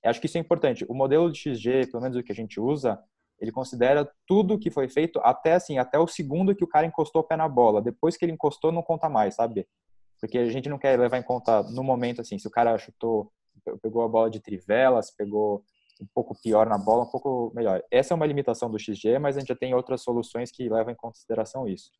Eu 0.04 0.10
acho 0.10 0.20
que 0.20 0.26
isso 0.26 0.36
é 0.36 0.40
importante. 0.40 0.84
O 0.88 0.94
modelo 0.94 1.30
de 1.30 1.38
XG, 1.38 1.86
pelo 1.90 2.02
menos 2.02 2.16
o 2.16 2.22
que 2.22 2.32
a 2.32 2.34
gente 2.34 2.60
usa, 2.60 2.98
ele 3.40 3.50
considera 3.50 4.08
tudo 4.26 4.58
que 4.58 4.70
foi 4.70 4.88
feito 4.88 5.20
até 5.24 5.54
assim, 5.54 5.78
até 5.78 5.98
o 5.98 6.06
segundo 6.06 6.54
que 6.54 6.64
o 6.64 6.68
cara 6.68 6.86
encostou 6.86 7.22
o 7.22 7.24
pé 7.24 7.36
na 7.36 7.48
bola. 7.48 7.82
Depois 7.82 8.16
que 8.16 8.24
ele 8.24 8.32
encostou, 8.32 8.70
não 8.70 8.82
conta 8.82 9.08
mais, 9.08 9.34
sabe? 9.34 9.66
Porque 10.22 10.38
a 10.38 10.48
gente 10.48 10.68
não 10.68 10.78
quer 10.78 10.96
levar 10.96 11.18
em 11.18 11.22
conta 11.22 11.64
no 11.64 11.82
momento 11.82 12.20
assim, 12.20 12.38
se 12.38 12.46
o 12.46 12.50
cara 12.50 12.78
chutou, 12.78 13.32
pegou 13.82 14.04
a 14.04 14.08
bola 14.08 14.30
de 14.30 14.38
trivela, 14.38 15.02
se 15.02 15.14
pegou 15.16 15.64
um 16.00 16.06
pouco 16.14 16.40
pior 16.40 16.68
na 16.68 16.78
bola, 16.78 17.02
um 17.02 17.11
pouco 17.11 17.52
melhor. 17.52 17.82
Essa 17.90 18.14
é 18.14 18.16
uma 18.16 18.24
limitação 18.24 18.70
do 18.70 18.78
XG, 18.78 19.18
mas 19.18 19.37
a 19.37 19.40
gente 19.40 19.48
já 19.48 19.56
tem 19.56 19.74
outras 19.74 20.00
soluções 20.00 20.52
que 20.52 20.68
levam 20.68 20.92
em 20.92 20.96
consideração 20.96 21.66
isso. 21.66 21.90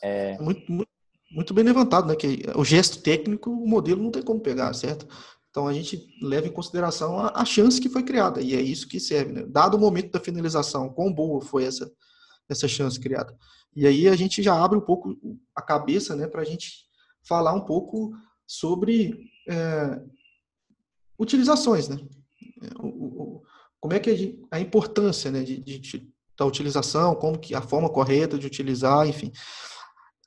É... 0.00 0.38
Muito, 0.38 0.70
muito, 0.70 0.90
muito, 1.28 1.52
bem 1.52 1.64
levantado, 1.64 2.06
né? 2.06 2.14
Que 2.14 2.44
o 2.54 2.64
gesto 2.64 3.02
técnico, 3.02 3.50
o 3.50 3.68
modelo 3.68 4.00
não 4.00 4.12
tem 4.12 4.22
como 4.22 4.38
pegar, 4.38 4.72
certo? 4.72 5.08
Então 5.50 5.66
a 5.66 5.72
gente 5.72 6.06
leva 6.22 6.46
em 6.46 6.52
consideração 6.52 7.18
a, 7.18 7.32
a 7.34 7.44
chance 7.44 7.80
que 7.80 7.88
foi 7.88 8.04
criada 8.04 8.40
e 8.40 8.54
é 8.54 8.60
isso 8.60 8.86
que 8.86 9.00
serve, 9.00 9.32
né? 9.32 9.44
Dado 9.44 9.76
o 9.76 9.80
momento 9.80 10.12
da 10.12 10.20
finalização, 10.20 10.88
quão 10.88 11.12
boa 11.12 11.40
foi 11.40 11.64
essa 11.64 11.90
essa 12.48 12.68
chance 12.68 12.98
criada. 13.00 13.36
E 13.74 13.86
aí 13.88 14.08
a 14.08 14.14
gente 14.14 14.40
já 14.40 14.54
abre 14.54 14.78
um 14.78 14.80
pouco 14.80 15.16
a 15.52 15.60
cabeça, 15.60 16.14
né, 16.14 16.28
para 16.28 16.42
a 16.42 16.44
gente 16.44 16.85
falar 17.26 17.52
um 17.52 17.64
pouco 17.64 18.12
sobre 18.46 19.30
é, 19.48 20.00
utilizações, 21.18 21.88
né? 21.88 21.98
O, 22.78 22.86
o, 22.86 23.42
como 23.80 23.94
é 23.94 24.00
que 24.00 24.38
a, 24.50 24.56
a 24.56 24.60
importância 24.60 25.30
né, 25.30 25.42
de, 25.42 25.58
de, 25.58 26.08
da 26.36 26.44
utilização, 26.44 27.14
como 27.14 27.38
que 27.38 27.54
a 27.54 27.62
forma 27.62 27.88
correta 27.88 28.38
de 28.38 28.46
utilizar, 28.46 29.06
enfim. 29.08 29.32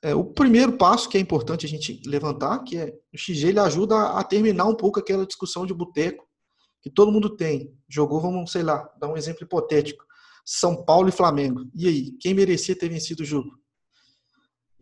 É, 0.02 0.14
o 0.14 0.24
primeiro 0.24 0.72
passo 0.78 1.08
que 1.08 1.18
é 1.18 1.20
importante 1.20 1.66
a 1.66 1.68
gente 1.68 2.00
levantar, 2.06 2.60
que 2.60 2.78
é 2.78 2.94
o 3.12 3.18
XG 3.18 3.48
ele 3.48 3.60
ajuda 3.60 4.18
a 4.18 4.24
terminar 4.24 4.64
um 4.64 4.74
pouco 4.74 4.98
aquela 4.98 5.26
discussão 5.26 5.66
de 5.66 5.74
boteco 5.74 6.26
que 6.82 6.90
todo 6.90 7.12
mundo 7.12 7.36
tem. 7.36 7.74
Jogou, 7.88 8.20
vamos, 8.20 8.50
sei 8.50 8.62
lá, 8.62 8.88
dar 8.98 9.08
um 9.08 9.16
exemplo 9.16 9.44
hipotético. 9.44 10.04
São 10.44 10.84
Paulo 10.84 11.08
e 11.10 11.12
Flamengo. 11.12 11.66
E 11.74 11.86
aí, 11.86 12.12
quem 12.18 12.32
merecia 12.32 12.74
ter 12.74 12.88
vencido 12.88 13.22
o 13.22 13.26
jogo? 13.26 13.59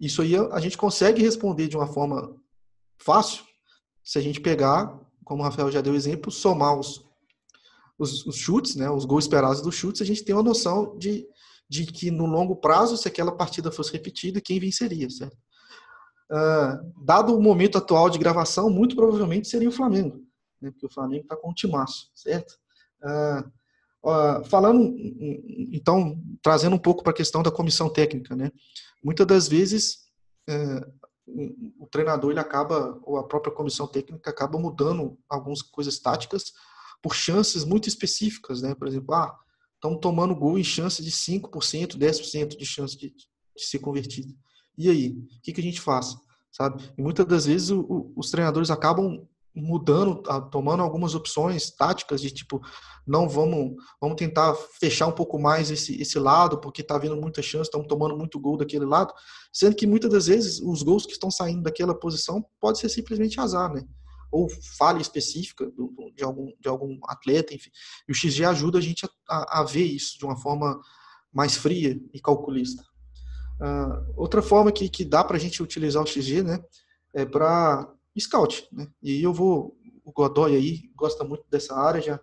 Isso 0.00 0.22
aí 0.22 0.36
a 0.36 0.60
gente 0.60 0.78
consegue 0.78 1.22
responder 1.22 1.68
de 1.68 1.76
uma 1.76 1.86
forma 1.86 2.36
fácil 2.98 3.44
se 4.04 4.18
a 4.18 4.22
gente 4.22 4.40
pegar, 4.40 4.98
como 5.24 5.42
o 5.42 5.44
Rafael 5.44 5.70
já 5.70 5.80
deu 5.80 5.94
exemplo, 5.94 6.30
somar 6.30 6.78
os, 6.78 7.04
os, 7.98 8.24
os 8.26 8.36
chutes, 8.36 8.76
né, 8.76 8.88
os 8.90 9.04
gols 9.04 9.24
esperados 9.24 9.60
dos 9.60 9.74
chutes, 9.74 10.00
a 10.00 10.04
gente 10.04 10.24
tem 10.24 10.34
uma 10.34 10.42
noção 10.42 10.96
de, 10.96 11.26
de 11.68 11.84
que 11.84 12.10
no 12.10 12.24
longo 12.24 12.56
prazo, 12.56 12.96
se 12.96 13.08
aquela 13.08 13.32
partida 13.32 13.70
fosse 13.70 13.92
repetida, 13.92 14.40
quem 14.40 14.60
venceria, 14.60 15.10
certo? 15.10 15.36
Uh, 16.30 17.04
dado 17.04 17.36
o 17.36 17.42
momento 17.42 17.78
atual 17.78 18.08
de 18.08 18.18
gravação, 18.18 18.70
muito 18.70 18.94
provavelmente 18.94 19.48
seria 19.48 19.68
o 19.68 19.72
Flamengo, 19.72 20.22
né, 20.60 20.70
porque 20.70 20.86
o 20.86 20.90
Flamengo 20.90 21.22
está 21.22 21.36
com 21.36 21.50
um 21.50 21.54
timaço, 21.54 22.10
certo? 22.14 22.54
Uh, 23.02 23.50
falando, 24.48 24.94
então, 25.72 26.20
trazendo 26.42 26.76
um 26.76 26.78
pouco 26.78 27.02
para 27.02 27.12
a 27.12 27.16
questão 27.16 27.42
da 27.42 27.50
comissão 27.50 27.88
técnica, 27.88 28.36
né? 28.36 28.50
Muitas 29.02 29.26
das 29.26 29.48
vezes 29.48 30.08
o 31.78 31.86
treinador 31.86 32.30
ele 32.30 32.40
acaba, 32.40 32.98
ou 33.02 33.18
a 33.18 33.26
própria 33.26 33.52
comissão 33.52 33.86
técnica 33.86 34.30
acaba 34.30 34.58
mudando 34.58 35.18
algumas 35.28 35.60
coisas 35.62 35.98
táticas 35.98 36.52
por 37.02 37.14
chances 37.14 37.64
muito 37.64 37.88
específicas, 37.88 38.62
né? 38.62 38.74
Por 38.74 38.88
exemplo, 38.88 39.14
ah, 39.14 39.38
estamos 39.74 40.00
tomando 40.00 40.34
gol 40.34 40.58
em 40.58 40.64
chance 40.64 41.02
de 41.02 41.10
5%, 41.10 41.96
10% 41.96 42.56
de 42.56 42.66
chance 42.66 42.96
de, 42.96 43.10
de, 43.10 43.64
ser 43.64 43.78
convertido. 43.78 44.34
E 44.76 44.88
aí, 44.88 45.10
o 45.10 45.40
que, 45.42 45.52
que 45.52 45.60
a 45.60 45.64
gente 45.64 45.80
faz? 45.80 46.16
Sabe? 46.50 46.82
E 46.96 47.02
muitas 47.02 47.26
das 47.26 47.46
vezes 47.46 47.70
o, 47.70 47.80
o, 47.80 48.12
os 48.16 48.30
treinadores 48.30 48.70
acabam 48.70 49.26
mudando, 49.58 50.22
tomando 50.50 50.82
algumas 50.82 51.14
opções 51.14 51.70
táticas 51.70 52.20
de 52.20 52.30
tipo, 52.30 52.60
não 53.06 53.28
vamos, 53.28 53.74
vamos 54.00 54.16
tentar 54.16 54.54
fechar 54.78 55.06
um 55.06 55.12
pouco 55.12 55.38
mais 55.38 55.70
esse, 55.70 56.00
esse 56.00 56.18
lado, 56.18 56.60
porque 56.60 56.82
está 56.82 56.94
havendo 56.94 57.16
muita 57.16 57.42
chance, 57.42 57.64
estamos 57.64 57.86
tomando 57.86 58.16
muito 58.16 58.38
gol 58.38 58.56
daquele 58.56 58.84
lado, 58.84 59.12
sendo 59.52 59.74
que 59.74 59.86
muitas 59.86 60.10
das 60.10 60.26
vezes 60.26 60.60
os 60.60 60.82
gols 60.82 61.06
que 61.06 61.12
estão 61.12 61.30
saindo 61.30 61.62
daquela 61.62 61.94
posição 61.94 62.44
pode 62.60 62.78
ser 62.78 62.88
simplesmente 62.88 63.40
azar, 63.40 63.72
né? 63.72 63.82
ou 64.30 64.48
falha 64.76 65.00
específica 65.00 65.70
de, 66.14 66.22
algum, 66.22 66.52
de 66.60 66.68
algum 66.68 66.98
atleta, 67.04 67.54
enfim. 67.54 67.70
E 68.06 68.12
o 68.12 68.14
XG 68.14 68.44
ajuda 68.44 68.78
a 68.78 68.80
gente 68.80 69.08
a, 69.28 69.60
a 69.60 69.64
ver 69.64 69.84
isso 69.84 70.18
de 70.18 70.24
uma 70.24 70.36
forma 70.36 70.78
mais 71.32 71.56
fria 71.56 71.98
e 72.12 72.20
calculista. 72.20 72.82
Uh, 73.60 74.12
outra 74.16 74.40
forma 74.42 74.70
que, 74.70 74.88
que 74.88 75.04
dá 75.04 75.24
para 75.24 75.36
a 75.36 75.40
gente 75.40 75.62
utilizar 75.62 76.02
o 76.02 76.06
XG 76.06 76.42
né, 76.42 76.62
é 77.14 77.24
para 77.24 77.90
scout. 78.20 78.68
Né? 78.72 78.88
E 79.02 79.22
eu 79.22 79.32
vou, 79.32 79.76
o 80.04 80.12
Godoy 80.12 80.54
aí 80.56 80.90
gosta 80.94 81.24
muito 81.24 81.44
dessa 81.50 81.74
área, 81.74 82.00
já 82.00 82.20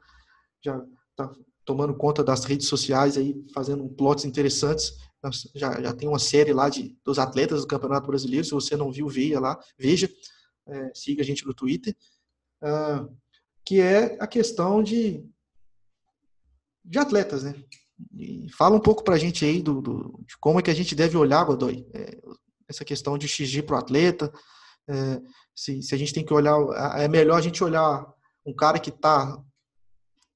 já 0.65 0.84
está 1.12 1.31
tomando 1.63 1.95
conta 1.95 2.23
das 2.23 2.43
redes 2.43 2.67
sociais 2.67 3.17
aí, 3.17 3.36
fazendo 3.53 3.88
plots 3.89 4.25
interessantes. 4.25 4.97
Já, 5.55 5.81
já 5.81 5.93
tem 5.93 6.08
uma 6.08 6.19
série 6.19 6.53
lá 6.53 6.69
de, 6.69 6.95
dos 7.03 7.17
atletas 7.17 7.62
do 7.62 7.67
Campeonato 7.67 8.08
Brasileiro. 8.08 8.45
Se 8.45 8.51
você 8.51 8.75
não 8.75 8.91
viu, 8.91 9.08
veja 9.08 9.39
lá, 9.39 9.60
veja 9.77 10.10
é, 10.67 10.91
siga 10.93 11.21
a 11.21 11.25
gente 11.25 11.45
no 11.45 11.53
Twitter, 11.53 11.95
uh, 12.63 13.12
que 13.63 13.79
é 13.79 14.17
a 14.19 14.27
questão 14.27 14.84
de, 14.84 15.25
de 16.84 16.99
atletas, 16.99 17.43
né? 17.43 17.55
E 18.13 18.47
fala 18.51 18.75
um 18.75 18.79
pouco 18.79 19.03
para 19.03 19.15
a 19.15 19.17
gente 19.17 19.45
aí 19.45 19.62
do, 19.62 19.81
do, 19.81 20.23
de 20.27 20.38
como 20.39 20.60
é 20.60 20.62
que 20.62 20.69
a 20.69 20.75
gente 20.75 20.93
deve 20.93 21.17
olhar, 21.17 21.45
Godoy, 21.45 21.88
é, 21.93 22.19
essa 22.67 22.84
questão 22.84 23.17
de 23.17 23.27
XG 23.27 23.63
para 23.63 23.77
o 23.77 23.79
atleta, 23.79 24.31
é, 24.88 25.21
se, 25.56 25.82
se 25.82 25.95
a 25.95 25.98
gente 25.98 26.13
tem 26.13 26.26
que 26.26 26.34
olhar, 26.34 26.56
é 26.98 27.08
melhor 27.08 27.38
a 27.38 27.41
gente 27.41 27.63
olhar 27.63 28.06
um 28.45 28.54
cara 28.54 28.80
que 28.80 28.89
está 28.89 29.41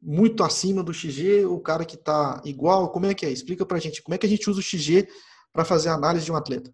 muito 0.02 0.44
acima 0.44 0.82
do 0.82 0.94
XG, 0.94 1.46
o 1.46 1.60
cara 1.60 1.86
que 1.86 1.96
está 1.96 2.42
igual, 2.46 2.90
como 2.92 3.06
é 3.06 3.14
que 3.14 3.26
é? 3.26 3.30
Explica 3.30 3.66
para 3.66 3.78
a 3.78 3.80
gente, 3.80 4.02
como 4.02 4.16
é 4.16 4.18
que 4.18 4.26
a 4.26 4.30
gente 4.30 4.50
usa 4.50 4.60
o 4.60 4.64
XG 4.64 5.08
para 5.52 5.66
fazer 5.66 5.90
a 5.90 5.94
análise 5.94 6.26
de 6.26 6.32
um 6.32 6.36
atleta? 6.36 6.74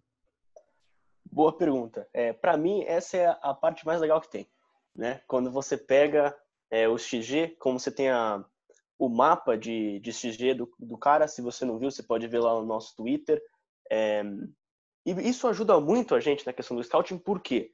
Boa 1.30 1.56
pergunta. 1.56 2.08
É, 2.12 2.32
para 2.32 2.56
mim, 2.56 2.84
essa 2.84 3.16
é 3.16 3.36
a 3.42 3.52
parte 3.52 3.84
mais 3.84 4.00
legal 4.00 4.20
que 4.20 4.30
tem. 4.30 4.48
Né? 4.94 5.20
Quando 5.26 5.50
você 5.50 5.76
pega 5.76 6.34
é, 6.70 6.88
o 6.88 6.96
XG, 6.96 7.56
como 7.58 7.78
você 7.78 7.90
tem 7.90 8.08
a, 8.10 8.42
o 8.98 9.08
mapa 9.08 9.56
de, 9.56 9.98
de 10.00 10.12
XG 10.12 10.54
do, 10.54 10.72
do 10.78 10.96
cara, 10.96 11.28
se 11.28 11.42
você 11.42 11.64
não 11.64 11.78
viu, 11.78 11.90
você 11.90 12.02
pode 12.02 12.26
ver 12.26 12.38
lá 12.38 12.54
no 12.54 12.64
nosso 12.64 12.94
Twitter. 12.96 13.42
É, 13.90 14.22
e 15.06 15.28
isso 15.28 15.46
ajuda 15.48 15.80
muito 15.80 16.14
a 16.14 16.20
gente 16.20 16.44
na 16.44 16.52
questão 16.52 16.76
do 16.76 16.82
scouting, 16.82 17.18
por 17.18 17.40
quê? 17.40 17.70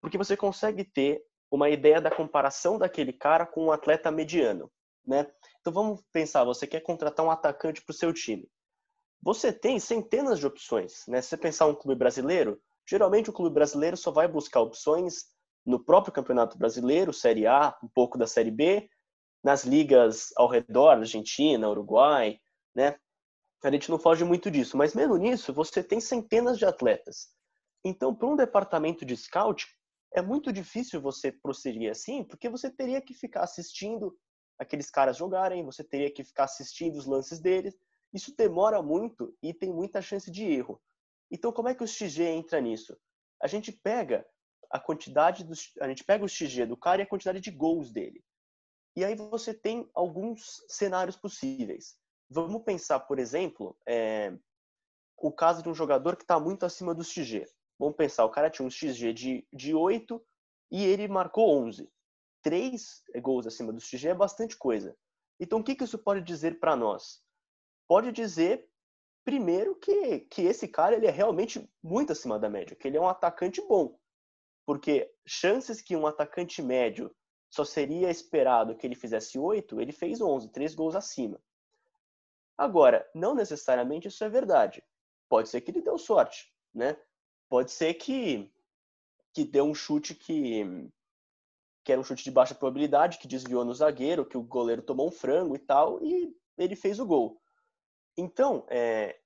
Porque 0.00 0.16
você 0.16 0.36
consegue 0.36 0.84
ter 0.84 1.22
uma 1.50 1.68
ideia 1.68 2.00
da 2.00 2.10
comparação 2.10 2.78
daquele 2.78 3.12
cara 3.12 3.44
com 3.44 3.66
um 3.66 3.72
atleta 3.72 4.10
mediano. 4.10 4.70
Né? 5.06 5.26
Então 5.60 5.72
vamos 5.72 6.00
pensar, 6.12 6.44
você 6.44 6.66
quer 6.66 6.80
contratar 6.80 7.24
um 7.24 7.30
atacante 7.30 7.82
para 7.82 7.92
o 7.92 7.96
seu 7.96 8.12
time. 8.12 8.48
Você 9.22 9.52
tem 9.52 9.78
centenas 9.78 10.38
de 10.38 10.46
opções. 10.46 11.04
Né? 11.08 11.20
Se 11.20 11.28
você 11.28 11.36
pensar 11.36 11.66
um 11.66 11.74
clube 11.74 11.98
brasileiro, 11.98 12.60
Geralmente 12.88 13.28
o 13.28 13.32
clube 13.32 13.52
brasileiro 13.52 13.96
só 13.96 14.12
vai 14.12 14.28
buscar 14.28 14.60
opções 14.60 15.26
no 15.64 15.82
próprio 15.82 16.12
Campeonato 16.12 16.56
Brasileiro, 16.56 17.12
Série 17.12 17.46
A, 17.46 17.76
um 17.82 17.88
pouco 17.88 18.16
da 18.16 18.26
Série 18.28 18.52
B, 18.52 18.88
nas 19.42 19.64
ligas 19.64 20.32
ao 20.36 20.48
redor, 20.48 20.90
Argentina, 20.90 21.68
Uruguai, 21.68 22.38
né? 22.74 22.96
A 23.64 23.70
gente 23.70 23.90
não 23.90 23.98
foge 23.98 24.24
muito 24.24 24.50
disso, 24.50 24.76
mas 24.76 24.94
mesmo 24.94 25.16
nisso, 25.16 25.52
você 25.52 25.82
tem 25.82 26.00
centenas 26.00 26.58
de 26.58 26.64
atletas. 26.64 27.28
Então, 27.84 28.14
para 28.14 28.28
um 28.28 28.36
departamento 28.36 29.04
de 29.04 29.16
scout, 29.16 29.66
é 30.12 30.22
muito 30.22 30.52
difícil 30.52 31.00
você 31.00 31.32
prosseguir 31.32 31.90
assim, 31.90 32.24
porque 32.24 32.48
você 32.48 32.70
teria 32.70 33.00
que 33.00 33.14
ficar 33.14 33.42
assistindo 33.42 34.16
aqueles 34.58 34.90
caras 34.90 35.16
jogarem, 35.16 35.64
você 35.64 35.84
teria 35.84 36.10
que 36.10 36.24
ficar 36.24 36.44
assistindo 36.44 36.96
os 36.96 37.06
lances 37.06 37.40
deles. 37.40 37.76
Isso 38.12 38.34
demora 38.36 38.82
muito 38.82 39.36
e 39.42 39.52
tem 39.52 39.72
muita 39.72 40.00
chance 40.00 40.30
de 40.30 40.44
erro. 40.44 40.80
Então, 41.30 41.52
como 41.52 41.68
é 41.68 41.74
que 41.74 41.84
o 41.84 41.88
XG 41.88 42.22
entra 42.24 42.60
nisso? 42.60 42.96
A 43.42 43.46
gente 43.46 43.72
pega 43.72 44.26
a 44.70 44.80
quantidade 44.80 45.44
dos, 45.44 45.72
a 45.80 45.88
gente 45.88 46.04
pega 46.04 46.24
o 46.24 46.28
XG 46.28 46.66
do 46.66 46.76
cara 46.76 47.02
e 47.02 47.04
a 47.04 47.08
quantidade 47.08 47.40
de 47.40 47.50
gols 47.50 47.90
dele. 47.92 48.24
E 48.96 49.04
aí 49.04 49.14
você 49.14 49.52
tem 49.52 49.90
alguns 49.94 50.62
cenários 50.68 51.16
possíveis. 51.16 51.96
Vamos 52.28 52.62
pensar, 52.62 53.00
por 53.00 53.18
exemplo, 53.18 53.76
é, 53.86 54.36
o 55.16 55.32
caso 55.32 55.62
de 55.62 55.68
um 55.68 55.74
jogador 55.74 56.16
que 56.16 56.24
está 56.24 56.38
muito 56.40 56.66
acima 56.66 56.94
do 56.94 57.04
XG. 57.04 57.46
Vamos 57.78 57.96
pensar, 57.96 58.24
o 58.24 58.30
cara 58.30 58.50
tinha 58.50 58.66
um 58.66 58.70
XG 58.70 59.12
de, 59.12 59.48
de 59.52 59.74
8 59.74 60.24
e 60.70 60.84
ele 60.84 61.06
marcou 61.08 61.50
11. 61.66 61.88
Três 62.42 63.02
gols 63.20 63.46
acima 63.46 63.72
do 63.72 63.80
XG 63.80 64.08
é 64.08 64.14
bastante 64.14 64.56
coisa. 64.56 64.96
Então, 65.38 65.60
o 65.60 65.64
que, 65.64 65.74
que 65.74 65.84
isso 65.84 65.98
pode 65.98 66.22
dizer 66.22 66.58
para 66.58 66.74
nós? 66.74 67.22
Pode 67.86 68.10
dizer 68.10 68.68
Primeiro 69.26 69.74
que, 69.74 70.20
que 70.20 70.42
esse 70.42 70.68
cara 70.68 70.94
ele 70.94 71.08
é 71.08 71.10
realmente 71.10 71.68
muito 71.82 72.12
acima 72.12 72.38
da 72.38 72.48
média, 72.48 72.76
que 72.76 72.86
ele 72.86 72.96
é 72.96 73.00
um 73.00 73.08
atacante 73.08 73.60
bom. 73.66 73.98
Porque 74.64 75.12
chances 75.26 75.82
que 75.82 75.96
um 75.96 76.06
atacante 76.06 76.62
médio 76.62 77.12
só 77.52 77.64
seria 77.64 78.08
esperado 78.08 78.76
que 78.76 78.86
ele 78.86 78.94
fizesse 78.94 79.36
8, 79.36 79.80
ele 79.80 79.90
fez 79.90 80.20
11, 80.20 80.52
3 80.52 80.76
gols 80.76 80.94
acima. 80.94 81.40
Agora, 82.56 83.08
não 83.14 83.34
necessariamente 83.34 84.08
isso 84.08 84.24
é 84.24 84.28
verdade. 84.28 84.82
Pode 85.28 85.48
ser 85.48 85.60
que 85.60 85.70
ele 85.70 85.82
deu 85.82 85.98
sorte, 85.98 86.52
né? 86.74 86.96
Pode 87.48 87.70
ser 87.70 87.94
que 87.94 88.52
que 89.32 89.44
deu 89.44 89.66
um 89.66 89.74
chute 89.74 90.14
que 90.14 90.64
que 91.84 91.92
era 91.92 92.00
um 92.00 92.04
chute 92.04 92.24
de 92.24 92.32
baixa 92.32 92.54
probabilidade, 92.54 93.18
que 93.18 93.28
desviou 93.28 93.64
no 93.64 93.72
zagueiro, 93.72 94.26
que 94.26 94.36
o 94.36 94.42
goleiro 94.42 94.82
tomou 94.82 95.06
um 95.06 95.12
frango 95.12 95.54
e 95.54 95.58
tal, 95.58 96.02
e 96.02 96.36
ele 96.58 96.74
fez 96.74 96.98
o 96.98 97.06
gol. 97.06 97.40
Então, 98.16 98.66
é, 98.68 99.20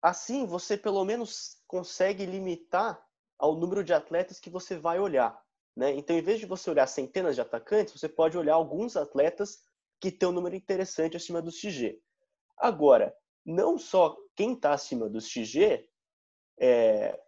assim 0.00 0.46
você 0.46 0.76
pelo 0.76 1.04
menos 1.04 1.60
consegue 1.66 2.24
limitar 2.24 3.04
ao 3.36 3.56
número 3.56 3.82
de 3.82 3.92
atletas 3.92 4.38
que 4.38 4.50
você 4.50 4.78
vai 4.78 5.00
olhar. 5.00 5.40
Né? 5.74 5.92
Então, 5.92 6.16
em 6.16 6.22
vez 6.22 6.38
de 6.38 6.46
você 6.46 6.70
olhar 6.70 6.86
centenas 6.86 7.34
de 7.34 7.40
atacantes, 7.40 7.98
você 7.98 8.08
pode 8.08 8.36
olhar 8.36 8.54
alguns 8.54 8.96
atletas 8.96 9.62
que 10.00 10.10
têm 10.10 10.28
um 10.28 10.32
número 10.32 10.54
interessante 10.54 11.16
acima 11.16 11.42
do 11.42 11.50
XG. 11.50 12.00
Agora, 12.60 13.14
não 13.44 13.78
só 13.78 14.16
quem 14.34 14.52
está 14.52 14.72
acima 14.72 15.08
do 15.08 15.20
XG 15.20 15.88
é, 16.58 17.20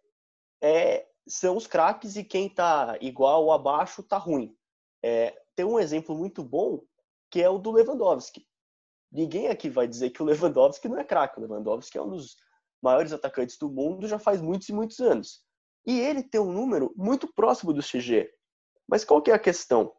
é, 0.63 1.09
são 1.27 1.57
os 1.57 1.67
craques 1.67 2.17
e 2.17 2.25
quem 2.25 2.47
está 2.47 2.97
igual 3.01 3.45
ou 3.45 3.53
abaixo 3.53 4.01
está 4.01 4.19
ruim. 4.19 4.55
É, 5.03 5.37
tem 5.55 5.65
um 5.65 5.79
exemplo 5.79 6.17
muito 6.17 6.43
bom 6.43 6.83
que 7.31 7.41
é 7.43 7.49
o 7.49 7.59
do 7.59 7.71
Lewandowski. 7.71 8.47
Ninguém 9.11 9.49
aqui 9.49 9.69
vai 9.69 9.87
dizer 9.87 10.11
que 10.11 10.23
o 10.23 10.27
Lewandowski 10.27 10.89
não 10.89 10.99
é 10.99 11.05
craque. 11.05 11.39
O 11.39 11.43
Lewandowski 11.43 11.97
é 11.99 12.03
um 12.03 12.11
dos 12.11 12.37
maiores 12.83 13.13
atacantes 13.13 13.57
do 13.57 13.71
mundo 13.71 14.09
já 14.09 14.19
faz 14.19 14.41
muitos 14.41 14.69
e 14.69 14.73
muitos 14.73 14.99
anos. 15.01 15.43
E 15.87 15.99
ele 15.99 16.23
tem 16.23 16.41
um 16.41 16.53
número 16.53 16.93
muito 16.97 17.33
próximo 17.33 17.73
do 17.73 17.83
XG. 17.83 18.31
Mas 18.87 19.05
qual 19.05 19.23
que 19.23 19.31
é 19.31 19.35
a 19.35 19.39
questão? 19.39 19.93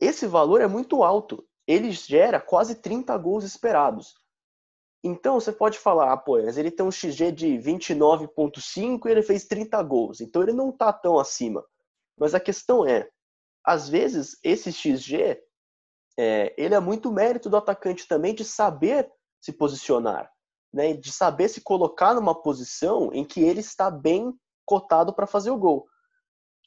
Esse 0.00 0.26
valor 0.26 0.60
é 0.60 0.66
muito 0.66 1.02
alto. 1.02 1.46
Ele 1.66 1.92
gera 1.92 2.40
quase 2.40 2.74
30 2.74 3.16
gols 3.18 3.44
esperados. 3.44 4.14
Então 5.02 5.40
você 5.40 5.50
pode 5.52 5.78
falar, 5.78 6.12
ah, 6.12 6.16
pô, 6.16 6.42
mas 6.42 6.58
ele 6.58 6.70
tem 6.70 6.84
um 6.84 6.90
XG 6.90 7.32
de 7.32 7.46
29.5 7.58 9.06
e 9.06 9.10
ele 9.10 9.22
fez 9.22 9.46
30 9.46 9.82
gols. 9.82 10.20
Então 10.20 10.42
ele 10.42 10.52
não 10.52 10.70
está 10.70 10.92
tão 10.92 11.18
acima. 11.18 11.64
Mas 12.18 12.34
a 12.34 12.40
questão 12.40 12.86
é, 12.86 13.08
às 13.64 13.88
vezes 13.88 14.38
esse 14.44 14.70
XG 14.72 15.42
é, 16.18 16.54
ele 16.58 16.74
é 16.74 16.80
muito 16.80 17.10
mérito 17.10 17.48
do 17.48 17.56
atacante 17.56 18.06
também 18.06 18.34
de 18.34 18.44
saber 18.44 19.10
se 19.40 19.52
posicionar 19.52 20.30
né, 20.72 20.94
de 20.94 21.12
saber 21.12 21.48
se 21.48 21.60
colocar 21.60 22.14
numa 22.14 22.34
posição 22.34 23.10
em 23.12 23.24
que 23.24 23.40
ele 23.40 23.60
está 23.60 23.90
bem 23.90 24.32
cotado 24.64 25.12
para 25.12 25.26
fazer 25.26 25.50
o 25.50 25.58
gol. 25.58 25.86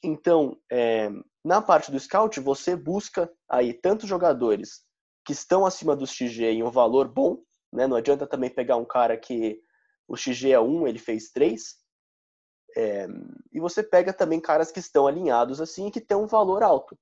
Então, 0.02 0.58
é, 0.70 1.10
na 1.42 1.62
parte 1.62 1.90
do 1.90 1.98
scout, 1.98 2.38
você 2.40 2.76
busca 2.76 3.30
aí 3.48 3.72
tantos 3.72 4.08
jogadores 4.08 4.82
que 5.24 5.32
estão 5.32 5.64
acima 5.64 5.96
do 5.96 6.06
XG 6.06 6.44
em 6.44 6.62
um 6.62 6.70
valor 6.70 7.08
bom, 7.08 7.38
né? 7.74 7.86
Não 7.86 7.96
adianta 7.96 8.26
também 8.26 8.48
pegar 8.48 8.76
um 8.76 8.84
cara 8.84 9.16
que 9.16 9.60
o 10.06 10.16
XG 10.16 10.52
é 10.52 10.60
1, 10.60 10.86
ele 10.86 10.98
fez 10.98 11.30
3. 11.30 11.76
É, 12.76 13.06
e 13.52 13.60
você 13.60 13.82
pega 13.82 14.12
também 14.12 14.40
caras 14.40 14.70
que 14.70 14.80
estão 14.80 15.06
alinhados 15.06 15.60
assim, 15.60 15.90
que 15.90 16.00
tem 16.00 16.16
um 16.16 16.26
valor 16.26 16.62
alto. 16.62 16.98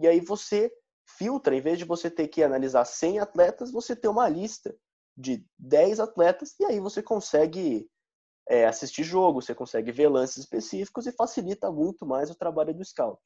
E 0.00 0.06
aí 0.06 0.20
você 0.20 0.72
filtra, 1.06 1.54
em 1.54 1.60
vez 1.60 1.78
de 1.78 1.84
você 1.84 2.10
ter 2.10 2.28
que 2.28 2.42
analisar 2.42 2.84
100 2.84 3.20
atletas, 3.20 3.70
você 3.70 3.94
tem 3.94 4.10
uma 4.10 4.28
lista 4.28 4.74
de 5.16 5.46
10 5.58 6.00
atletas 6.00 6.58
e 6.58 6.64
aí 6.64 6.80
você 6.80 7.02
consegue 7.02 7.88
é, 8.48 8.66
assistir 8.66 9.04
jogo, 9.04 9.40
você 9.40 9.54
consegue 9.54 9.92
ver 9.92 10.08
lances 10.08 10.38
específicos 10.38 11.06
e 11.06 11.12
facilita 11.12 11.70
muito 11.70 12.04
mais 12.04 12.30
o 12.30 12.34
trabalho 12.34 12.74
do 12.74 12.84
scout. 12.84 13.22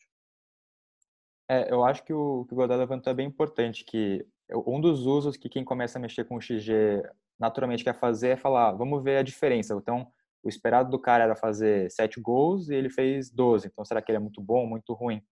É, 1.51 1.73
eu 1.73 1.83
acho 1.83 2.05
que 2.05 2.13
o 2.13 2.45
que 2.45 2.53
o 2.53 2.57
Godot 2.57 2.77
levantou 2.77 3.11
é 3.11 3.17
bem 3.17 3.27
importante, 3.27 3.85
que 3.85 4.27
um 4.51 4.81
dos 4.81 5.07
usos 5.07 5.37
que 5.37 5.49
quem 5.49 5.65
começa 5.65 5.99
a 5.99 6.01
mexer 6.01 6.25
com 6.25 6.37
o 6.37 6.41
XG 6.41 7.03
naturalmente 7.39 7.85
quer 7.85 7.95
fazer 7.95 8.31
é 8.31 8.37
falar, 8.37 8.73
vamos 8.73 9.03
ver 9.03 9.19
a 9.19 9.23
diferença. 9.23 9.75
Então, 9.75 10.07
o 10.43 10.49
esperado 10.49 10.91
do 10.91 10.99
cara 10.99 11.25
era 11.25 11.37
fazer 11.37 11.91
7 11.91 12.21
gols 12.21 12.69
e 12.69 12.75
ele 12.75 12.91
fez 12.91 13.31
12. 13.31 13.69
Então, 13.69 13.85
será 13.85 14.01
que 14.01 14.11
ele 14.11 14.17
é 14.17 14.21
muito 14.21 14.41
bom, 14.41 14.67
muito 14.67 14.93
ruim? 14.95 15.23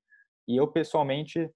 E 0.49 0.57
eu, 0.57 0.69
pessoalmente, 0.69 1.51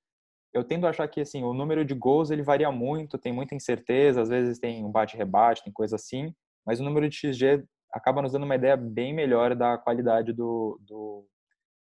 eu 0.52 0.64
tendo 0.64 0.86
a 0.86 0.90
achar 0.90 1.06
que 1.08 1.20
assim 1.20 1.44
o 1.44 1.54
número 1.54 1.84
de 1.84 1.94
gols 1.94 2.30
ele 2.30 2.42
varia 2.42 2.70
muito, 2.72 3.18
tem 3.18 3.32
muita 3.32 3.54
incerteza, 3.54 4.22
às 4.22 4.28
vezes 4.28 4.58
tem 4.58 4.84
um 4.84 4.90
bate-rebate, 4.90 5.62
tem 5.62 5.72
coisa 5.72 5.96
assim, 5.96 6.34
mas 6.66 6.80
o 6.80 6.84
número 6.84 7.08
de 7.08 7.16
XG 7.16 7.64
acaba 7.92 8.22
nos 8.22 8.32
dando 8.32 8.44
uma 8.44 8.56
ideia 8.56 8.76
bem 8.76 9.12
melhor 9.12 9.54
da 9.54 9.78
qualidade 9.78 10.32
do, 10.32 10.78
do, 10.82 11.26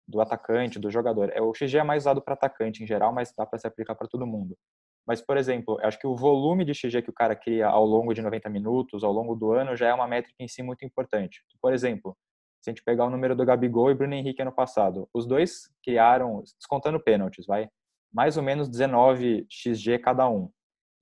do 0.06 0.20
atacante, 0.20 0.78
do 0.78 0.90
jogador. 0.90 1.30
É, 1.32 1.40
o 1.40 1.54
XG 1.54 1.78
é 1.78 1.84
mais 1.84 2.04
usado 2.04 2.22
para 2.22 2.34
atacante 2.34 2.82
em 2.82 2.86
geral, 2.86 3.12
mas 3.12 3.32
dá 3.36 3.46
para 3.46 3.58
se 3.58 3.66
aplicar 3.66 3.94
para 3.94 4.08
todo 4.08 4.26
mundo. 4.26 4.56
Mas, 5.06 5.20
por 5.20 5.36
exemplo, 5.36 5.78
acho 5.82 5.98
que 5.98 6.06
o 6.06 6.16
volume 6.16 6.64
de 6.64 6.74
XG 6.74 7.02
que 7.02 7.10
o 7.10 7.14
cara 7.14 7.36
cria 7.36 7.66
ao 7.66 7.84
longo 7.84 8.14
de 8.14 8.22
90 8.22 8.48
minutos, 8.48 9.04
ao 9.04 9.12
longo 9.12 9.34
do 9.34 9.52
ano, 9.52 9.76
já 9.76 9.88
é 9.88 9.94
uma 9.94 10.08
métrica 10.08 10.36
em 10.40 10.48
si 10.48 10.62
muito 10.62 10.84
importante. 10.84 11.42
Por 11.60 11.72
exemplo, 11.72 12.16
se 12.62 12.70
a 12.70 12.72
gente 12.72 12.82
pegar 12.82 13.04
o 13.04 13.10
número 13.10 13.36
do 13.36 13.44
Gabigol 13.44 13.90
e 13.90 13.94
Bruno 13.94 14.14
Henrique 14.14 14.40
ano 14.40 14.52
passado, 14.52 15.06
os 15.12 15.26
dois 15.26 15.68
criaram, 15.82 16.42
descontando 16.58 16.98
pênaltis, 16.98 17.44
vai, 17.46 17.68
mais 18.12 18.38
ou 18.38 18.42
menos 18.42 18.68
19 18.68 19.46
XG 19.50 19.98
cada 19.98 20.28
um. 20.28 20.48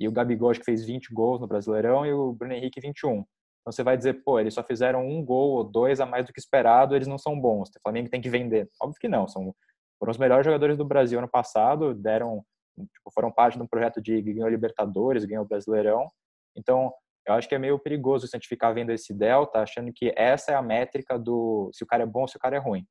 E 0.01 0.09
o 0.09 0.13
Gabigol 0.13 0.51
acho 0.51 0.59
que 0.59 0.67
fez 0.67 0.85
20 0.85 1.15
gols 1.15 1.41
no 1.41 1.47
Brasileirão 1.47 2.05
e 2.05 2.13
o 2.13 2.33
Bruno 2.33 2.55
Henrique 2.55 2.81
21. 2.81 3.25
Então 3.63 3.71
você 3.71 3.85
vai 3.85 3.97
dizer, 3.97 4.25
pô, 4.25 4.41
eles 4.41 4.55
só 4.55 4.65
fizeram 4.65 5.07
um 5.07 5.25
gol 5.25 5.53
ou 5.53 5.65
dois 5.65 6.01
a 6.01 6.07
mais 6.07 6.27
do 6.27 6.33
que 6.33 6.41
esperado, 6.41 6.97
eles 6.97 7.07
não 7.07 7.19
são 7.19 7.39
bons. 7.39 7.69
O 7.69 7.81
Flamengo 7.81 8.11
tem 8.11 8.21
que 8.21 8.29
vender. 8.29 8.69
Óbvio 8.83 8.99
que 9.01 9.09
não, 9.09 9.29
são 9.29 9.55
foram 10.03 10.11
os 10.11 10.19
melhores 10.19 10.45
jogadores 10.45 10.77
do 10.77 10.85
Brasil 10.85 11.21
ano 11.21 11.29
passado, 11.29 11.95
deram, 11.95 12.45
tipo, 12.79 13.11
foram 13.13 13.31
parte 13.31 13.57
de 13.57 13.63
um 13.63 13.67
projeto 13.67 14.01
de 14.01 14.21
ganhou 14.23 14.49
Libertadores, 14.49 15.25
ganhou 15.25 15.45
Brasileirão. 15.45 16.11
Então, 16.57 16.93
eu 17.27 17.35
acho 17.35 17.49
que 17.49 17.55
é 17.55 17.59
meio 17.59 17.79
perigoso 17.79 18.27
se 18.27 18.35
a 18.35 18.39
gente 18.39 18.49
ficar 18.49 18.73
vendo 18.73 18.91
esse 18.91 19.15
delta, 19.15 19.61
achando 19.61 19.93
que 19.93 20.13
essa 20.17 20.53
é 20.53 20.55
a 20.55 20.63
métrica 20.63 21.19
do 21.19 21.71
se 21.73 21.85
o 21.85 21.87
cara 21.87 22.03
é 22.03 22.07
bom, 22.07 22.27
se 22.27 22.37
o 22.37 22.41
cara 22.41 22.57
é 22.57 22.59
ruim. 22.59 22.87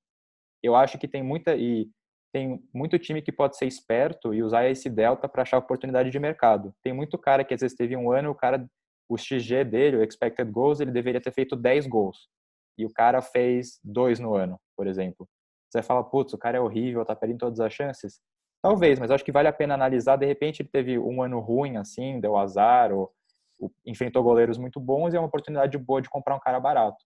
Eu 0.63 0.76
acho 0.76 0.98
que 0.98 1.08
tem 1.08 1.24
muita 1.24 1.56
e 1.56 1.89
tem 2.34 2.63
muito 2.74 2.98
time 2.98 3.22
que 3.22 3.32
pode 3.32 3.58
ser 3.58 3.65
esperto 3.65 4.34
e 4.34 4.41
usar 4.41 4.70
esse 4.70 4.89
delta 4.89 5.28
para 5.28 5.41
achar 5.41 5.58
oportunidade 5.58 6.10
de 6.10 6.20
mercado. 6.20 6.74
Tem 6.82 6.94
muito 6.94 7.17
cara 7.17 7.44
que 7.44 7.54
às 7.54 7.62
vezes 7.62 7.76
teve 7.76 7.98
um 7.98 8.12
ano, 8.12 8.32
o 8.32 8.36
cara, 8.36 8.65
o 9.10 9.17
XG 9.17 9.65
dele, 9.65 9.98
o 9.98 10.04
expected 10.04 10.50
goals, 10.50 10.80
ele 10.80 10.91
deveria 10.91 11.20
ter 11.20 11.34
feito 11.34 11.56
10 11.56 11.88
gols. 11.88 12.30
E 12.78 12.86
o 12.86 12.94
cara 12.94 13.22
fez 13.22 13.80
dois 13.84 14.17
no 14.20 14.34
ano, 14.34 14.58
por 14.78 14.88
exemplo. 14.88 15.28
Você 15.70 15.82
fala, 15.82 16.04
putz, 16.04 16.34
o 16.34 16.38
cara 16.38 16.58
é 16.58 16.62
horrível, 16.62 17.04
tá 17.06 17.15
perdendo 17.15 17.39
todas 17.39 17.60
as 17.60 17.74
chances. 17.74 18.22
Talvez, 18.62 19.00
mas 19.00 19.10
acho 19.10 19.26
que 19.26 19.32
vale 19.32 19.47
a 19.47 19.54
pena 19.54 19.74
analisar. 19.74 20.17
De 20.17 20.26
repente 20.26 20.62
ele 20.62 20.69
teve 20.69 21.00
um 21.00 21.24
ano 21.24 21.39
ruim, 21.39 21.78
assim, 21.78 22.19
deu 22.19 22.38
azar, 22.38 22.91
ou, 22.91 23.12
ou 23.60 23.71
enfrentou 23.86 24.24
goleiros 24.24 24.58
muito 24.58 24.80
bons 24.80 25.13
e 25.13 25.17
é 25.17 25.19
uma 25.19 25.28
oportunidade 25.28 25.78
boa 25.78 26.02
de 26.02 26.10
comprar 26.10 26.36
um 26.36 26.39
cara 26.39 26.60
barato. 26.60 27.04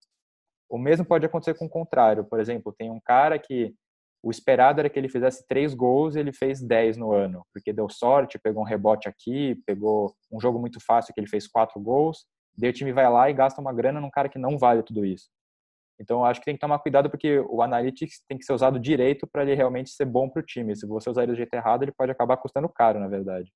O 0.69 0.77
mesmo 0.77 1.05
pode 1.05 1.25
acontecer 1.25 1.53
com 1.53 1.65
o 1.65 1.69
contrário. 1.69 2.25
Por 2.25 2.39
exemplo, 2.39 2.73
tem 2.77 2.91
um 2.91 2.99
cara 2.99 3.39
que 3.39 3.73
o 4.21 4.31
esperado 4.31 4.79
era 4.79 4.89
que 4.89 4.97
ele 4.97 5.07
fizesse 5.07 5.45
três 5.47 5.73
gols 5.75 6.15
e 6.15 6.19
ele 6.19 6.33
fez 6.33 6.59
dez 6.59 6.97
no 6.97 7.13
ano, 7.13 7.45
porque 7.53 7.71
deu 7.71 7.87
sorte, 7.87 8.39
pegou 8.39 8.63
um 8.63 8.65
rebote 8.65 9.07
aqui, 9.07 9.55
pegou 9.67 10.15
um 10.31 10.41
jogo 10.41 10.59
muito 10.59 10.83
fácil 10.83 11.13
que 11.13 11.19
ele 11.19 11.29
fez 11.29 11.47
quatro 11.47 11.79
gols, 11.79 12.25
daí 12.57 12.71
o 12.71 12.73
time 12.73 12.91
vai 12.91 13.07
lá 13.07 13.29
e 13.29 13.33
gasta 13.33 13.61
uma 13.61 13.71
grana 13.71 14.01
num 14.01 14.09
cara 14.09 14.27
que 14.27 14.39
não 14.39 14.57
vale 14.57 14.81
tudo 14.81 15.05
isso. 15.05 15.29
Então, 15.99 16.25
acho 16.25 16.39
que 16.39 16.45
tem 16.45 16.55
que 16.55 16.60
tomar 16.60 16.79
cuidado 16.79 17.10
porque 17.10 17.39
o 17.49 17.62
Analytics 17.62 18.21
tem 18.27 18.38
que 18.38 18.43
ser 18.43 18.53
usado 18.53 18.79
direito 18.79 19.25
para 19.25 19.43
ele 19.43 19.55
realmente 19.55 19.89
ser 19.89 20.05
bom 20.05 20.29
para 20.29 20.41
o 20.41 20.45
time. 20.45 20.75
Se 20.75 20.86
você 20.86 21.10
usar 21.10 21.23
ele 21.23 21.31
do 21.31 21.38
jeito 21.38 21.53
errado, 21.53 21.84
ele 21.84 21.93
pode 21.93 22.12
acabar 22.12 22.38
custando 22.38 22.67
caro, 22.67 22.99
na 22.99 23.08
verdade. 23.08 23.51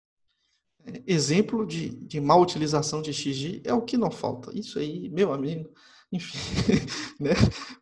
Exemplo 1.05 1.65
de, 1.65 1.89
de 1.89 2.21
má 2.21 2.35
utilização 2.35 3.01
de 3.01 3.13
XG 3.13 3.61
é 3.65 3.73
o 3.73 3.81
que 3.81 3.97
não 3.97 4.09
falta. 4.09 4.57
Isso 4.57 4.79
aí, 4.79 5.09
meu 5.09 5.33
amigo, 5.33 5.69
enfim, 6.11 6.39
né? 7.19 7.31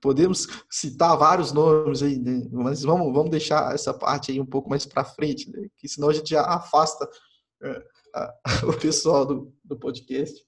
Podemos 0.02 0.48
citar 0.70 1.16
vários 1.16 1.52
nomes 1.54 2.02
aí, 2.02 2.18
né? 2.18 2.48
mas 2.52 2.82
vamos, 2.82 3.14
vamos 3.14 3.30
deixar 3.30 3.74
essa 3.74 3.94
parte 3.94 4.32
aí 4.32 4.40
um 4.40 4.46
pouco 4.46 4.70
mais 4.70 4.86
para 4.86 5.06
frente, 5.06 5.50
né? 5.52 5.68
que 5.78 5.88
senão 5.88 6.10
a 6.10 6.14
gente 6.14 6.32
já 6.32 6.42
afasta 6.42 7.08
é, 7.64 7.84
a, 8.14 8.34
o 8.68 8.74
pessoal 8.78 9.26
do, 9.26 9.54
do 9.64 9.78
podcast. 9.78 10.47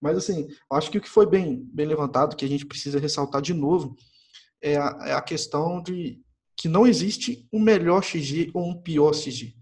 Mas 0.00 0.16
assim, 0.16 0.48
acho 0.72 0.90
que 0.90 0.98
o 0.98 1.00
que 1.00 1.08
foi 1.08 1.26
bem, 1.26 1.62
bem 1.72 1.86
levantado, 1.86 2.36
que 2.36 2.44
a 2.44 2.48
gente 2.48 2.66
precisa 2.66 2.98
ressaltar 2.98 3.42
de 3.42 3.52
novo, 3.52 3.94
é 4.62 4.76
a, 4.76 4.98
é 5.06 5.12
a 5.12 5.20
questão 5.20 5.82
de 5.82 6.20
que 6.56 6.68
não 6.68 6.86
existe 6.86 7.48
um 7.52 7.60
melhor 7.60 8.02
XG 8.02 8.50
ou 8.54 8.68
um 8.68 8.80
pior 8.80 9.14
XG. 9.14 9.54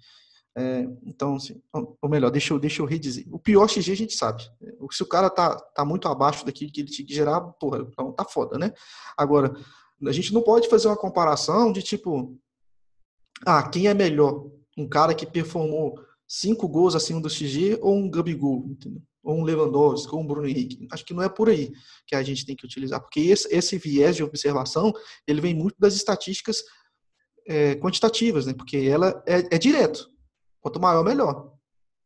É, 0.57 0.89
então, 1.05 1.37
assim, 1.37 1.63
ou 1.73 2.11
melhor, 2.11 2.31
deixa 2.31 2.53
eu, 2.53 2.59
deixa 2.59 2.83
eu 2.83 2.87
redizer. 2.87 3.25
O 3.31 3.39
pior 3.39 3.69
XG 3.69 3.93
a 3.93 3.97
gente 3.97 4.15
sabe. 4.15 4.43
Se 4.91 5.05
o 5.05 5.07
cara 5.07 5.31
tá, 5.31 5.55
tá 5.55 5.85
muito 5.85 6.09
abaixo 6.09 6.45
daquilo 6.45 6.73
que 6.73 6.81
ele 6.81 6.91
tinha 6.91 7.07
que 7.07 7.15
gerar, 7.15 7.41
porra, 7.41 7.87
então 7.89 8.13
tá 8.13 8.25
foda, 8.25 8.59
né? 8.59 8.73
Agora, 9.17 9.55
a 10.05 10.13
gente 10.13 10.35
não 10.35 10.43
pode 10.43 10.69
fazer 10.69 10.89
uma 10.89 10.97
comparação 10.97 11.73
de 11.73 11.83
tipo, 11.83 12.37
ah, 13.47 13.69
quem 13.69 13.87
é 13.87 13.95
melhor? 13.95 14.47
Um 14.77 14.89
cara 14.89 15.15
que 15.15 15.27
performou 15.27 15.95
cinco 16.27 16.67
gols 16.67 16.97
acima 16.97 17.21
do 17.21 17.31
XG 17.31 17.79
ou 17.81 17.95
um 17.95 18.11
Gabigol, 18.11 18.67
entendeu? 18.69 19.03
Ou 19.29 19.41
um 19.41 19.45
Lewandowski, 19.45 20.15
ou 20.15 20.23
um 20.23 20.27
Bruno 20.27 20.49
Henrique. 20.49 20.89
Acho 20.91 21.05
que 21.05 21.13
não 21.13 21.23
é 21.23 21.29
por 21.29 21.51
aí 21.51 21.71
que 22.07 22.17
a 22.17 22.23
gente 22.23 22.47
tem 22.47 22.57
que 22.57 22.65
utilizar, 22.65 22.99
porque 22.99 23.21
esse, 23.21 23.47
esse 23.55 23.77
viés 23.77 24.17
de 24.17 24.25
observação, 24.25 24.91
ele 25.27 25.43
vem 25.43 25.55
muito 25.55 25.77
das 25.79 25.95
estatísticas 25.95 26.65
é, 27.47 27.75
quantitativas, 27.75 28.47
né? 28.47 28.55
Porque 28.55 28.79
ela 28.79 29.23
é, 29.27 29.57
é 29.57 29.59
direto. 29.59 30.09
Quanto 30.63 30.81
maior, 30.81 31.05
melhor. 31.05 31.53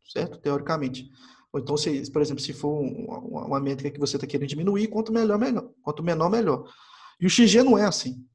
Certo? 0.05 0.37
Teoricamente. 0.39 1.09
Ou 1.53 1.61
então, 1.61 1.77
se, 1.77 2.11
por 2.11 2.21
exemplo, 2.21 2.43
se 2.43 2.53
for 2.53 2.81
uma, 2.81 3.47
uma 3.47 3.61
métrica 3.61 3.91
que 3.91 4.01
você 4.01 4.17
está 4.17 4.27
querendo 4.27 4.49
diminuir, 4.49 4.89
quanto 4.89 5.13
melhor, 5.13 5.39
melhor. 5.39 5.71
Quanto 5.81 6.03
menor, 6.03 6.29
melhor. 6.29 6.69
E 7.21 7.27
o 7.27 7.31
XG 7.31 7.63
não 7.63 7.79
é 7.79 7.85
assim. 7.85 8.27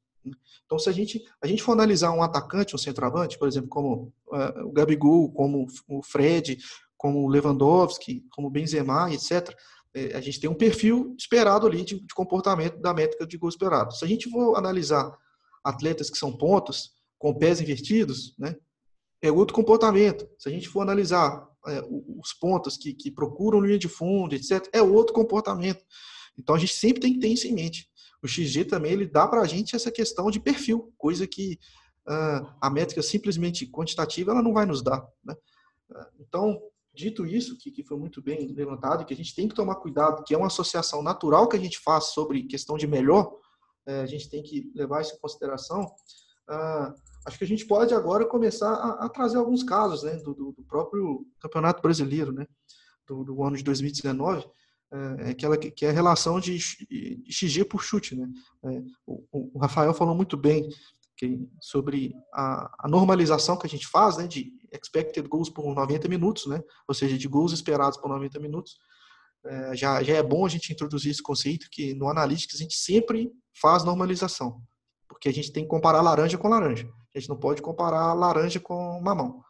Então, 0.64 0.78
se 0.78 0.88
a 0.88 0.92
gente, 0.92 1.22
a 1.42 1.46
gente 1.46 1.62
for 1.62 1.72
analisar 1.72 2.10
um 2.12 2.22
atacante, 2.22 2.74
um 2.74 2.78
centroavante, 2.78 3.38
por 3.38 3.48
exemplo, 3.48 3.68
como 3.68 4.12
uh, 4.28 4.66
o 4.66 4.72
Gabigol, 4.72 5.30
como 5.32 5.66
o 5.88 6.02
Fred, 6.02 6.58
como 6.98 7.28
Lewandowski, 7.28 8.26
como 8.30 8.50
Benzema, 8.50 9.10
etc., 9.12 9.56
é, 9.94 10.14
a 10.14 10.20
gente 10.20 10.38
tem 10.38 10.50
um 10.50 10.54
perfil 10.54 11.14
esperado 11.18 11.66
ali 11.66 11.82
de, 11.82 12.00
de, 12.00 12.14
comportamento 12.14 12.78
da 12.78 12.92
métrica 12.92 13.26
de 13.26 13.38
gol 13.38 13.48
esperado. 13.48 13.94
Se 13.94 14.04
a 14.04 14.08
gente 14.08 14.28
for 14.28 14.56
analisar 14.56 15.10
atletas 15.64 16.10
que 16.10 16.18
são 16.18 16.36
pontos, 16.36 16.90
com 17.18 17.34
pés 17.34 17.60
invertidos, 17.60 18.34
né, 18.38 18.54
é 19.22 19.32
outro 19.32 19.54
comportamento. 19.54 20.28
Se 20.38 20.48
a 20.48 20.52
gente 20.52 20.68
for 20.68 20.82
analisar 20.82 21.48
é, 21.66 21.82
os 21.88 22.32
pontos 22.34 22.76
que, 22.76 22.92
que 22.92 23.10
procuram 23.10 23.60
linha 23.60 23.78
de 23.78 23.88
fundo, 23.88 24.34
etc., 24.34 24.68
é 24.72 24.82
outro 24.82 25.14
comportamento. 25.14 25.82
Então 26.38 26.54
a 26.54 26.58
gente 26.58 26.74
sempre 26.74 27.00
tem 27.00 27.14
que 27.14 27.20
ter 27.20 27.28
isso 27.28 27.46
em 27.46 27.54
mente. 27.54 27.88
O 28.22 28.28
XG 28.28 28.64
também 28.64 28.92
ele 28.92 29.06
dá 29.06 29.26
para 29.26 29.40
a 29.40 29.46
gente 29.46 29.74
essa 29.74 29.90
questão 29.90 30.30
de 30.30 30.40
perfil, 30.40 30.92
coisa 30.96 31.26
que 31.26 31.58
uh, 32.06 32.46
a 32.60 32.70
métrica 32.70 33.02
simplesmente 33.02 33.66
quantitativa 33.66 34.32
ela 34.32 34.42
não 34.42 34.52
vai 34.52 34.66
nos 34.66 34.82
dar. 34.82 35.06
Né? 35.24 35.34
Então, 36.20 36.60
dito 36.98 37.24
isso, 37.24 37.56
que, 37.56 37.70
que 37.70 37.84
foi 37.84 37.96
muito 37.96 38.20
bem 38.20 38.52
levantado, 38.52 39.04
que 39.04 39.14
a 39.14 39.16
gente 39.16 39.34
tem 39.34 39.48
que 39.48 39.54
tomar 39.54 39.76
cuidado, 39.76 40.24
que 40.24 40.34
é 40.34 40.36
uma 40.36 40.48
associação 40.48 41.00
natural 41.00 41.48
que 41.48 41.56
a 41.56 41.60
gente 41.60 41.78
faz 41.78 42.06
sobre 42.06 42.42
questão 42.42 42.76
de 42.76 42.88
melhor, 42.88 43.32
é, 43.86 44.00
a 44.00 44.06
gente 44.06 44.28
tem 44.28 44.42
que 44.42 44.72
levar 44.74 45.00
isso 45.00 45.14
em 45.14 45.18
consideração. 45.20 45.84
Uh, 46.50 46.92
acho 47.24 47.38
que 47.38 47.44
a 47.44 47.46
gente 47.46 47.66
pode 47.66 47.94
agora 47.94 48.26
começar 48.26 48.72
a, 48.72 49.06
a 49.06 49.08
trazer 49.08 49.36
alguns 49.36 49.62
casos 49.62 50.02
né, 50.02 50.16
do, 50.16 50.34
do, 50.34 50.64
próprio 50.66 51.26
Campeonato 51.40 51.80
Brasileiro, 51.80 52.32
né, 52.32 52.46
do, 53.06 53.22
do 53.22 53.42
ano 53.44 53.56
de 53.56 53.62
2019, 53.62 54.44
é, 54.90 55.28
é, 55.28 55.30
aquela 55.30 55.56
que, 55.56 55.70
que, 55.70 55.86
é 55.86 55.90
a 55.90 55.92
relação 55.92 56.40
de, 56.40 56.58
de 56.58 57.22
XG 57.30 57.64
por 57.64 57.82
chute. 57.82 58.16
Né? 58.16 58.28
É, 58.64 58.82
o, 59.06 59.52
o, 59.54 59.58
Rafael 59.58 59.94
falou 59.94 60.14
muito 60.14 60.36
bem 60.36 60.68
que, 61.18 61.36
sobre 61.60 62.14
a, 62.32 62.70
a, 62.84 62.88
normalização 62.88 63.58
que 63.58 63.66
a 63.66 63.68
gente 63.68 63.88
faz 63.88 64.16
né, 64.16 64.26
de 64.28 64.52
expected 64.72 65.26
goals 65.28 65.50
por 65.50 65.74
90 65.74 66.08
minutos, 66.08 66.46
né? 66.46 66.62
ou 66.86 66.94
seja, 66.94 67.18
de 67.18 67.26
gols 67.26 67.52
esperados 67.52 67.98
por 67.98 68.08
90 68.08 68.38
minutos. 68.38 68.76
É, 69.44 69.76
já, 69.76 70.02
já 70.02 70.14
é 70.14 70.22
bom 70.22 70.46
a 70.46 70.48
gente 70.48 70.72
introduzir 70.72 71.10
esse 71.10 71.22
conceito 71.22 71.68
que 71.70 71.92
no 71.94 72.08
Analytics 72.08 72.54
a 72.54 72.58
gente 72.58 72.76
sempre 72.76 73.32
faz 73.60 73.82
normalização, 73.82 74.62
porque 75.08 75.28
a 75.28 75.32
gente 75.32 75.52
tem 75.52 75.64
que 75.64 75.68
comparar 75.68 76.00
laranja 76.00 76.38
com 76.38 76.48
laranja. 76.48 76.88
A 77.14 77.18
gente 77.18 77.28
não 77.28 77.36
pode 77.36 77.60
comparar 77.60 78.12
laranja 78.14 78.60
com 78.60 79.00
mamão. 79.00 79.42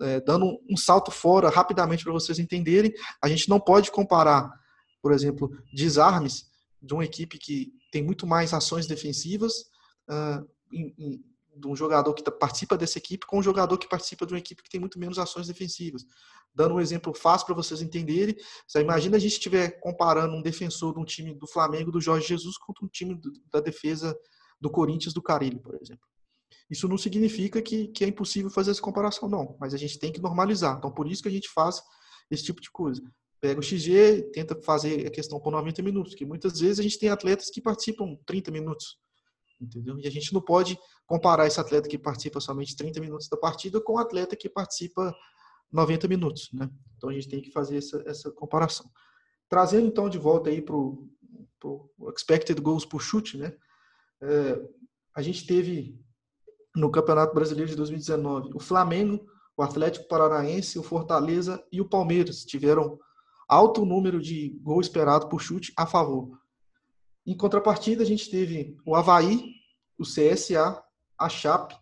É, 0.00 0.20
dando 0.20 0.58
um 0.70 0.76
salto 0.76 1.10
fora 1.10 1.48
rapidamente 1.48 2.04
para 2.04 2.12
vocês 2.12 2.38
entenderem, 2.38 2.92
a 3.22 3.28
gente 3.28 3.48
não 3.48 3.58
pode 3.58 3.90
comparar, 3.90 4.50
por 5.00 5.12
exemplo, 5.12 5.50
desarmes 5.74 6.44
de 6.80 6.94
uma 6.94 7.04
equipe 7.04 7.38
que 7.38 7.72
tem 7.90 8.02
muito 8.02 8.26
mais 8.26 8.52
ações 8.54 8.86
defensivas 8.86 9.52
uh, 10.08 10.48
em, 10.72 10.94
em, 10.98 11.24
de 11.56 11.68
um 11.68 11.76
jogador 11.76 12.14
que 12.14 12.22
participa 12.30 12.76
dessa 12.76 12.98
equipe 12.98 13.26
com 13.26 13.38
um 13.38 13.42
jogador 13.42 13.76
que 13.76 13.88
participa 13.88 14.24
de 14.24 14.32
uma 14.32 14.38
equipe 14.38 14.62
que 14.62 14.70
tem 14.70 14.80
muito 14.80 14.98
menos 14.98 15.18
ações 15.18 15.46
defensivas. 15.46 16.04
Dando 16.54 16.74
um 16.74 16.80
exemplo 16.80 17.14
fácil 17.14 17.46
para 17.46 17.54
vocês 17.54 17.82
entenderem, 17.82 18.36
você 18.66 18.80
imagina 18.80 19.16
a 19.16 19.20
gente 19.20 19.32
estiver 19.32 19.80
comparando 19.80 20.34
um 20.34 20.42
defensor 20.42 20.94
de 20.94 21.00
um 21.00 21.04
time 21.04 21.34
do 21.34 21.46
Flamengo 21.46 21.90
do 21.90 22.00
Jorge 22.00 22.26
Jesus 22.26 22.56
contra 22.58 22.84
um 22.84 22.88
time 22.88 23.20
da 23.52 23.60
defesa 23.60 24.16
do 24.60 24.70
Corinthians 24.70 25.12
do 25.12 25.22
Carilho, 25.22 25.60
por 25.60 25.74
exemplo. 25.74 26.06
Isso 26.70 26.88
não 26.88 26.96
significa 26.96 27.60
que, 27.60 27.88
que 27.88 28.04
é 28.04 28.08
impossível 28.08 28.50
fazer 28.50 28.70
essa 28.70 28.80
comparação, 28.80 29.28
não. 29.28 29.56
Mas 29.60 29.74
a 29.74 29.76
gente 29.76 29.98
tem 29.98 30.12
que 30.12 30.20
normalizar. 30.20 30.78
Então, 30.78 30.90
por 30.90 31.10
isso 31.10 31.22
que 31.22 31.28
a 31.28 31.32
gente 31.32 31.48
faz 31.48 31.82
esse 32.30 32.44
tipo 32.44 32.60
de 32.60 32.70
coisa. 32.70 33.02
Pega 33.40 33.60
o 33.60 33.62
XG, 33.62 34.30
tenta 34.32 34.54
fazer 34.62 35.06
a 35.06 35.10
questão 35.10 35.40
por 35.40 35.50
90 35.50 35.82
minutos, 35.82 36.14
que 36.14 36.24
muitas 36.24 36.60
vezes 36.60 36.78
a 36.78 36.82
gente 36.82 36.98
tem 36.98 37.10
atletas 37.10 37.50
que 37.50 37.60
participam 37.60 38.16
30 38.24 38.50
minutos. 38.50 38.98
Entendeu? 39.62 39.98
E 39.98 40.06
a 40.06 40.10
gente 40.10 40.32
não 40.32 40.40
pode 40.40 40.78
comparar 41.06 41.46
esse 41.46 41.60
atleta 41.60 41.88
que 41.88 41.98
participa 41.98 42.40
somente 42.40 42.76
30 42.76 43.00
minutos 43.00 43.28
da 43.28 43.36
partida 43.36 43.80
com 43.80 43.94
o 43.94 43.98
atleta 43.98 44.34
que 44.34 44.48
participa 44.48 45.14
90 45.70 46.08
minutos. 46.08 46.50
Né? 46.52 46.68
Então 46.96 47.10
a 47.10 47.12
gente 47.12 47.28
tem 47.28 47.40
que 47.40 47.50
fazer 47.50 47.78
essa, 47.78 48.02
essa 48.06 48.30
comparação. 48.30 48.90
Trazendo 49.48 49.86
então 49.86 50.08
de 50.08 50.18
volta 50.18 50.50
aí 50.50 50.60
para 50.60 50.74
o 50.74 51.08
expected 52.14 52.60
goals 52.60 52.84
por 52.84 53.00
chute, 53.00 53.38
né? 53.38 53.54
É, 54.20 54.60
a 55.14 55.20
gente 55.20 55.46
teve 55.46 56.00
no 56.74 56.90
Campeonato 56.90 57.34
Brasileiro 57.34 57.70
de 57.70 57.76
2019. 57.76 58.50
O 58.54 58.60
Flamengo, 58.60 59.26
o 59.56 59.62
Atlético 59.62 60.08
Paranaense, 60.08 60.78
o 60.78 60.82
Fortaleza 60.82 61.62
e 61.70 61.80
o 61.80 61.88
Palmeiras 61.88 62.44
tiveram 62.44 62.98
alto 63.48 63.84
número 63.84 64.20
de 64.20 64.58
gol 64.62 64.80
esperado 64.80 65.28
por 65.28 65.40
chute 65.40 65.72
a 65.76 65.86
favor. 65.86 66.30
Em 67.26 67.36
contrapartida, 67.36 68.02
a 68.02 68.06
gente 68.06 68.30
teve 68.30 68.76
o 68.84 68.96
Havaí, 68.96 69.54
o 69.98 70.02
CSA, 70.02 70.82
a 71.18 71.28
Chape 71.28 71.76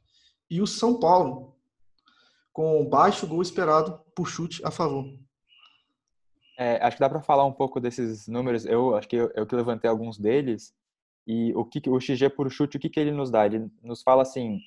e 0.51 0.61
o 0.61 0.66
São 0.66 0.99
Paulo, 0.99 1.57
com 2.53 2.84
baixo 2.88 3.26
gol 3.26 3.41
esperado 3.41 3.99
por 4.14 4.28
chute 4.28 4.61
a 4.64 4.70
favor. 4.70 5.07
É, 6.59 6.76
acho 6.84 6.97
que 6.97 7.01
dá 7.01 7.09
para 7.09 7.22
falar 7.22 7.47
um 7.47 7.53
pouco 7.53 7.80
desses 7.80 8.28
números. 8.28 8.66
Eu 8.66 8.95
acho 8.95 9.09
que 9.09 9.16
eu, 9.16 9.30
eu 9.34 9.47
que 9.47 9.57
levantei 9.57 9.88
alguns 9.88 10.18
deles. 10.18 10.74
E 11.26 11.55
o 11.55 11.64
que 11.64 11.88
o 11.88 11.99
XG 11.99 12.28
por 12.28 12.51
chute, 12.51 12.76
o 12.76 12.80
que, 12.80 12.91
que 12.91 13.01
ele 13.01 13.12
nos 13.12 13.30
dá? 13.30 13.47
Ele 13.47 13.70
nos 13.82 14.03
fala 14.03 14.22
assim: 14.22 14.61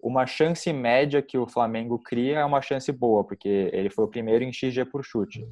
uma 0.00 0.26
chance 0.26 0.72
média 0.72 1.22
que 1.22 1.38
o 1.38 1.46
Flamengo 1.46 1.98
cria 1.98 2.38
é 2.40 2.44
uma 2.44 2.62
chance 2.62 2.90
boa, 2.92 3.24
porque 3.24 3.70
ele 3.72 3.90
foi 3.90 4.04
o 4.04 4.08
primeiro 4.08 4.44
em 4.44 4.52
XG 4.52 4.84
por 4.84 5.04
chute. 5.04 5.46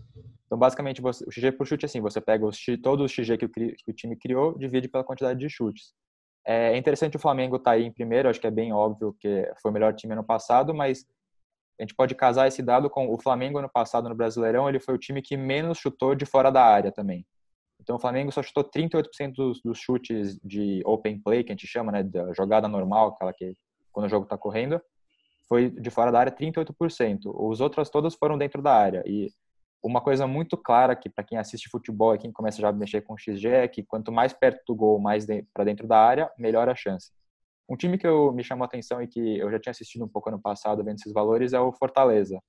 Então, 0.46 0.58
basicamente, 0.58 1.00
você, 1.00 1.24
o 1.24 1.30
XG 1.30 1.52
por 1.52 1.66
chute 1.66 1.84
é 1.84 1.86
assim, 1.86 2.00
você 2.00 2.20
pega 2.20 2.46
os, 2.46 2.58
todos 2.82 3.04
os 3.04 3.12
XG 3.12 3.38
que 3.38 3.46
o, 3.46 3.50
que 3.50 3.90
o, 3.90 3.92
time 3.92 4.16
criou, 4.16 4.56
divide 4.56 4.88
pela 4.88 5.04
quantidade 5.04 5.40
de 5.40 5.48
chutes. 5.48 5.92
É 6.46 6.76
interessante 6.76 7.16
o 7.16 7.20
Flamengo 7.20 7.56
estar 7.56 7.70
tá 7.70 7.76
aí 7.76 7.84
em 7.84 7.92
primeiro, 7.92 8.28
acho 8.28 8.40
que 8.40 8.46
é 8.46 8.50
bem 8.50 8.72
óbvio 8.72 9.16
que 9.18 9.50
foi 9.62 9.70
o 9.70 9.74
melhor 9.74 9.94
time 9.94 10.12
ano 10.12 10.24
passado, 10.24 10.74
mas 10.74 11.06
a 11.80 11.82
gente 11.82 11.94
pode 11.94 12.14
casar 12.14 12.46
esse 12.46 12.62
dado 12.62 12.88
com 12.88 13.12
o 13.12 13.18
Flamengo 13.18 13.58
ano 13.58 13.68
passado 13.68 14.08
no 14.08 14.14
Brasileirão, 14.14 14.68
ele 14.68 14.78
foi 14.78 14.94
o 14.94 14.98
time 14.98 15.22
que 15.22 15.36
menos 15.36 15.78
chutou 15.78 16.14
de 16.14 16.26
fora 16.26 16.50
da 16.50 16.62
área 16.62 16.92
também. 16.92 17.26
Então 17.80 17.96
o 17.96 17.98
Flamengo 17.98 18.30
só 18.30 18.42
chutou 18.42 18.62
38% 18.64 19.32
dos, 19.34 19.60
dos 19.62 19.78
chutes 19.78 20.38
de 20.44 20.82
open 20.84 21.20
play, 21.20 21.42
que 21.42 21.50
a 21.50 21.54
gente 21.54 21.66
chama, 21.66 21.90
né, 21.90 22.02
da 22.02 22.32
jogada 22.32 22.68
normal, 22.68 23.08
aquela 23.08 23.32
que 23.32 23.54
quando 23.94 24.06
o 24.06 24.10
jogo 24.10 24.24
está 24.24 24.36
correndo, 24.36 24.80
foi 25.48 25.70
de 25.70 25.90
fora 25.90 26.10
da 26.10 26.20
área 26.20 26.32
38%. 26.32 27.20
Os 27.26 27.60
outras 27.60 27.88
todas 27.88 28.14
foram 28.14 28.36
dentro 28.36 28.60
da 28.60 28.74
área. 28.74 29.02
E 29.06 29.30
uma 29.82 30.00
coisa 30.00 30.26
muito 30.26 30.56
clara 30.56 30.96
que 30.96 31.08
para 31.08 31.24
quem 31.24 31.38
assiste 31.38 31.68
futebol 31.68 32.14
e 32.14 32.18
quem 32.18 32.32
começa 32.32 32.60
já 32.60 32.68
a 32.68 32.72
mexer 32.72 33.02
com 33.02 33.16
XG 33.16 33.48
é 33.48 33.68
que 33.68 33.82
quanto 33.82 34.10
mais 34.10 34.32
perto 34.32 34.62
do 34.66 34.74
gol, 34.74 34.98
mais 34.98 35.26
de, 35.26 35.46
para 35.54 35.64
dentro 35.64 35.86
da 35.86 35.98
área, 35.98 36.30
melhor 36.38 36.68
a 36.68 36.74
chance. 36.74 37.10
Um 37.68 37.76
time 37.76 37.96
que 37.96 38.06
eu, 38.06 38.32
me 38.32 38.42
chamou 38.42 38.64
a 38.64 38.66
atenção 38.66 39.02
e 39.02 39.06
que 39.06 39.38
eu 39.38 39.50
já 39.50 39.58
tinha 39.58 39.70
assistido 39.70 40.04
um 40.04 40.08
pouco 40.08 40.28
ano 40.28 40.40
passado 40.40 40.82
vendo 40.82 40.96
esses 40.96 41.12
valores 41.12 41.52
é 41.52 41.60
o 41.60 41.72
Fortaleza. 41.72 42.40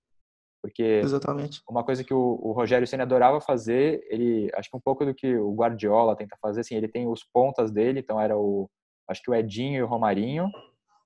Porque 0.61 1.01
Exatamente. 1.03 1.61
uma 1.69 1.83
coisa 1.83 2.03
que 2.03 2.13
o, 2.13 2.39
o 2.41 2.51
Rogério 2.51 2.87
Senna 2.87 3.03
adorava 3.03 3.39
fazer, 3.39 4.01
ele 4.09 4.49
acho 4.55 4.69
que 4.69 4.77
um 4.77 4.81
pouco 4.81 5.05
do 5.05 5.13
que 5.13 5.37
o 5.37 5.53
Guardiola 5.53 6.15
tenta 6.15 6.35
fazer, 6.41 6.61
assim, 6.61 6.75
ele 6.75 6.87
tem 6.87 7.07
os 7.07 7.23
pontas 7.23 7.71
dele, 7.71 7.99
então 7.99 8.19
era 8.19 8.35
o 8.35 8.67
acho 9.07 9.21
que 9.21 9.29
o 9.29 9.35
Edinho 9.35 9.77
e 9.77 9.83
o 9.83 9.87
Romarinho, 9.87 10.49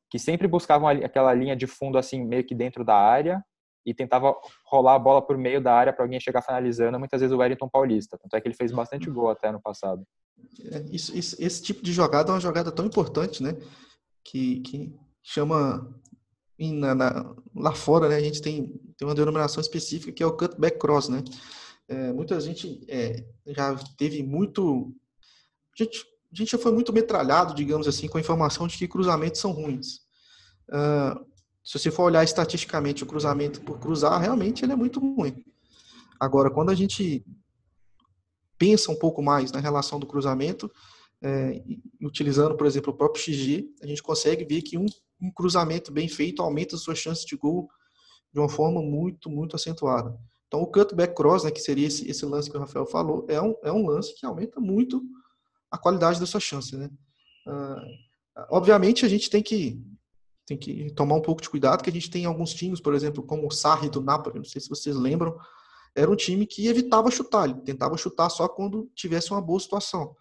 que 0.09 0.17
sempre 0.17 0.47
buscavam 0.47 0.87
aquela 0.87 1.33
linha 1.33 1.55
de 1.55 1.67
fundo 1.67 1.97
assim 1.97 2.23
meio 2.25 2.43
que 2.43 2.55
dentro 2.55 2.83
da 2.83 2.95
área 2.95 3.43
e 3.85 3.93
tentava 3.93 4.35
rolar 4.65 4.95
a 4.95 4.99
bola 4.99 5.21
por 5.21 5.37
meio 5.37 5.61
da 5.61 5.73
área 5.73 5.93
para 5.93 6.03
alguém 6.03 6.19
chegar 6.19 6.41
finalizando, 6.41 6.99
muitas 6.99 7.21
vezes 7.21 7.35
o 7.35 7.39
Wellington 7.39 7.69
Paulista. 7.69 8.17
Tanto 8.17 8.35
é 8.35 8.41
que 8.41 8.47
ele 8.47 8.55
fez 8.55 8.71
bastante 8.71 9.09
gol 9.09 9.29
até 9.29 9.51
no 9.51 9.61
passado. 9.61 10.05
É, 10.71 10.85
isso, 10.91 11.17
isso, 11.17 11.35
esse 11.39 11.61
tipo 11.61 11.81
de 11.81 11.91
jogada 11.91 12.29
é 12.29 12.33
uma 12.33 12.39
jogada 12.39 12.71
tão 12.71 12.85
importante, 12.85 13.41
né? 13.41 13.55
Que, 14.23 14.59
que 14.61 14.93
chama 15.23 15.89
na, 16.59 16.93
na, 16.93 17.35
lá 17.55 17.73
fora, 17.73 18.09
né? 18.09 18.15
A 18.15 18.21
gente 18.21 18.41
tem, 18.41 18.67
tem 18.97 19.07
uma 19.07 19.15
denominação 19.15 19.61
específica 19.61 20.11
que 20.11 20.21
é 20.21 20.25
o 20.25 20.35
cutback 20.35 20.77
cross, 20.77 21.09
né? 21.09 21.23
É, 21.87 22.13
muita 22.13 22.39
gente 22.39 22.85
é, 22.87 23.25
já 23.47 23.75
teve 23.97 24.21
muito. 24.21 24.93
Gente, 25.75 26.05
a 26.31 26.35
gente 26.35 26.51
já 26.51 26.57
foi 26.57 26.71
muito 26.71 26.93
metralhado, 26.93 27.55
digamos 27.55 27.87
assim, 27.87 28.07
com 28.07 28.17
a 28.17 28.21
informação 28.21 28.67
de 28.67 28.77
que 28.77 28.87
cruzamentos 28.87 29.41
são 29.41 29.51
ruins. 29.51 29.99
Uh, 30.69 31.25
se 31.63 31.77
você 31.77 31.91
for 31.91 32.03
olhar 32.03 32.23
estatisticamente 32.23 33.03
o 33.03 33.07
cruzamento 33.07 33.61
por 33.61 33.79
cruzar, 33.79 34.19
realmente 34.19 34.63
ele 34.63 34.73
é 34.73 34.75
muito 34.75 34.99
ruim. 34.99 35.43
Agora, 36.19 36.51
quando 36.51 36.69
a 36.69 36.75
gente 36.75 37.25
pensa 38.57 38.91
um 38.91 38.95
pouco 38.95 39.21
mais 39.21 39.51
na 39.51 39.59
relação 39.59 39.99
do 39.99 40.05
cruzamento, 40.05 40.71
é, 41.21 41.61
utilizando, 42.01 42.55
por 42.55 42.67
exemplo, 42.67 42.93
o 42.93 42.95
próprio 42.95 43.23
XG, 43.23 43.69
a 43.81 43.87
gente 43.87 44.03
consegue 44.03 44.45
ver 44.45 44.61
que 44.61 44.77
um, 44.77 44.85
um 45.21 45.31
cruzamento 45.31 45.91
bem 45.91 46.07
feito 46.07 46.41
aumenta 46.41 46.75
a 46.75 46.79
sua 46.79 46.95
chance 46.95 47.25
de 47.25 47.35
gol 47.35 47.69
de 48.33 48.39
uma 48.39 48.49
forma 48.49 48.81
muito, 48.81 49.29
muito 49.29 49.55
acentuada. 49.55 50.17
Então, 50.47 50.61
o 50.61 50.67
cutback 50.67 51.15
cross, 51.15 51.43
né, 51.43 51.51
que 51.51 51.61
seria 51.61 51.87
esse, 51.87 52.09
esse 52.09 52.25
lance 52.25 52.49
que 52.49 52.57
o 52.57 52.59
Rafael 52.59 52.85
falou, 52.85 53.25
é 53.29 53.41
um, 53.41 53.55
é 53.63 53.71
um 53.71 53.85
lance 53.85 54.15
que 54.15 54.25
aumenta 54.25 54.59
muito 54.59 55.01
a 55.71 55.77
qualidade 55.77 56.19
da 56.19 56.25
sua 56.25 56.39
chance, 56.39 56.75
né? 56.75 56.89
Uh, 57.47 58.45
obviamente 58.49 59.05
a 59.05 59.09
gente 59.09 59.29
tem 59.29 59.41
que 59.41 59.81
tem 60.45 60.57
que 60.57 60.91
tomar 60.93 61.15
um 61.15 61.21
pouco 61.21 61.43
de 61.43 61.49
cuidado, 61.49 61.83
que 61.83 61.91
a 61.91 61.93
gente 61.93 62.09
tem 62.09 62.25
alguns 62.25 62.53
times, 62.55 62.81
por 62.81 62.95
exemplo, 62.95 63.21
como 63.21 63.47
o 63.47 63.51
Sarri 63.51 63.87
do 63.87 64.01
Napoli, 64.01 64.39
não 64.39 64.45
sei 64.45 64.59
se 64.59 64.67
vocês 64.67 64.95
lembram, 64.95 65.37
era 65.95 66.09
um 66.09 66.15
time 66.15 66.47
que 66.47 66.67
evitava 66.67 67.11
chutar, 67.11 67.47
ele 67.47 67.61
tentava 67.61 67.95
chutar 67.97 68.29
só 68.29 68.47
quando 68.47 68.89
tivesse 68.95 69.29
uma 69.29 69.41
boa 69.41 69.59
situação. 69.59 70.15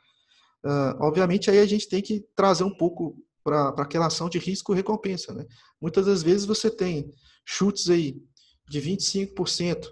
Uh, 0.64 1.00
obviamente, 1.00 1.50
aí 1.50 1.58
a 1.58 1.66
gente 1.66 1.88
tem 1.88 2.02
que 2.02 2.26
trazer 2.34 2.64
um 2.64 2.76
pouco 2.76 3.16
para 3.42 3.70
aquela 3.78 4.06
ação 4.06 4.28
de 4.28 4.38
risco-recompensa. 4.38 5.32
Né? 5.32 5.46
Muitas 5.80 6.04
das 6.04 6.22
vezes 6.22 6.44
você 6.44 6.70
tem 6.70 7.10
chutes 7.44 7.88
aí 7.88 8.20
de 8.68 8.80
25% 8.80 9.88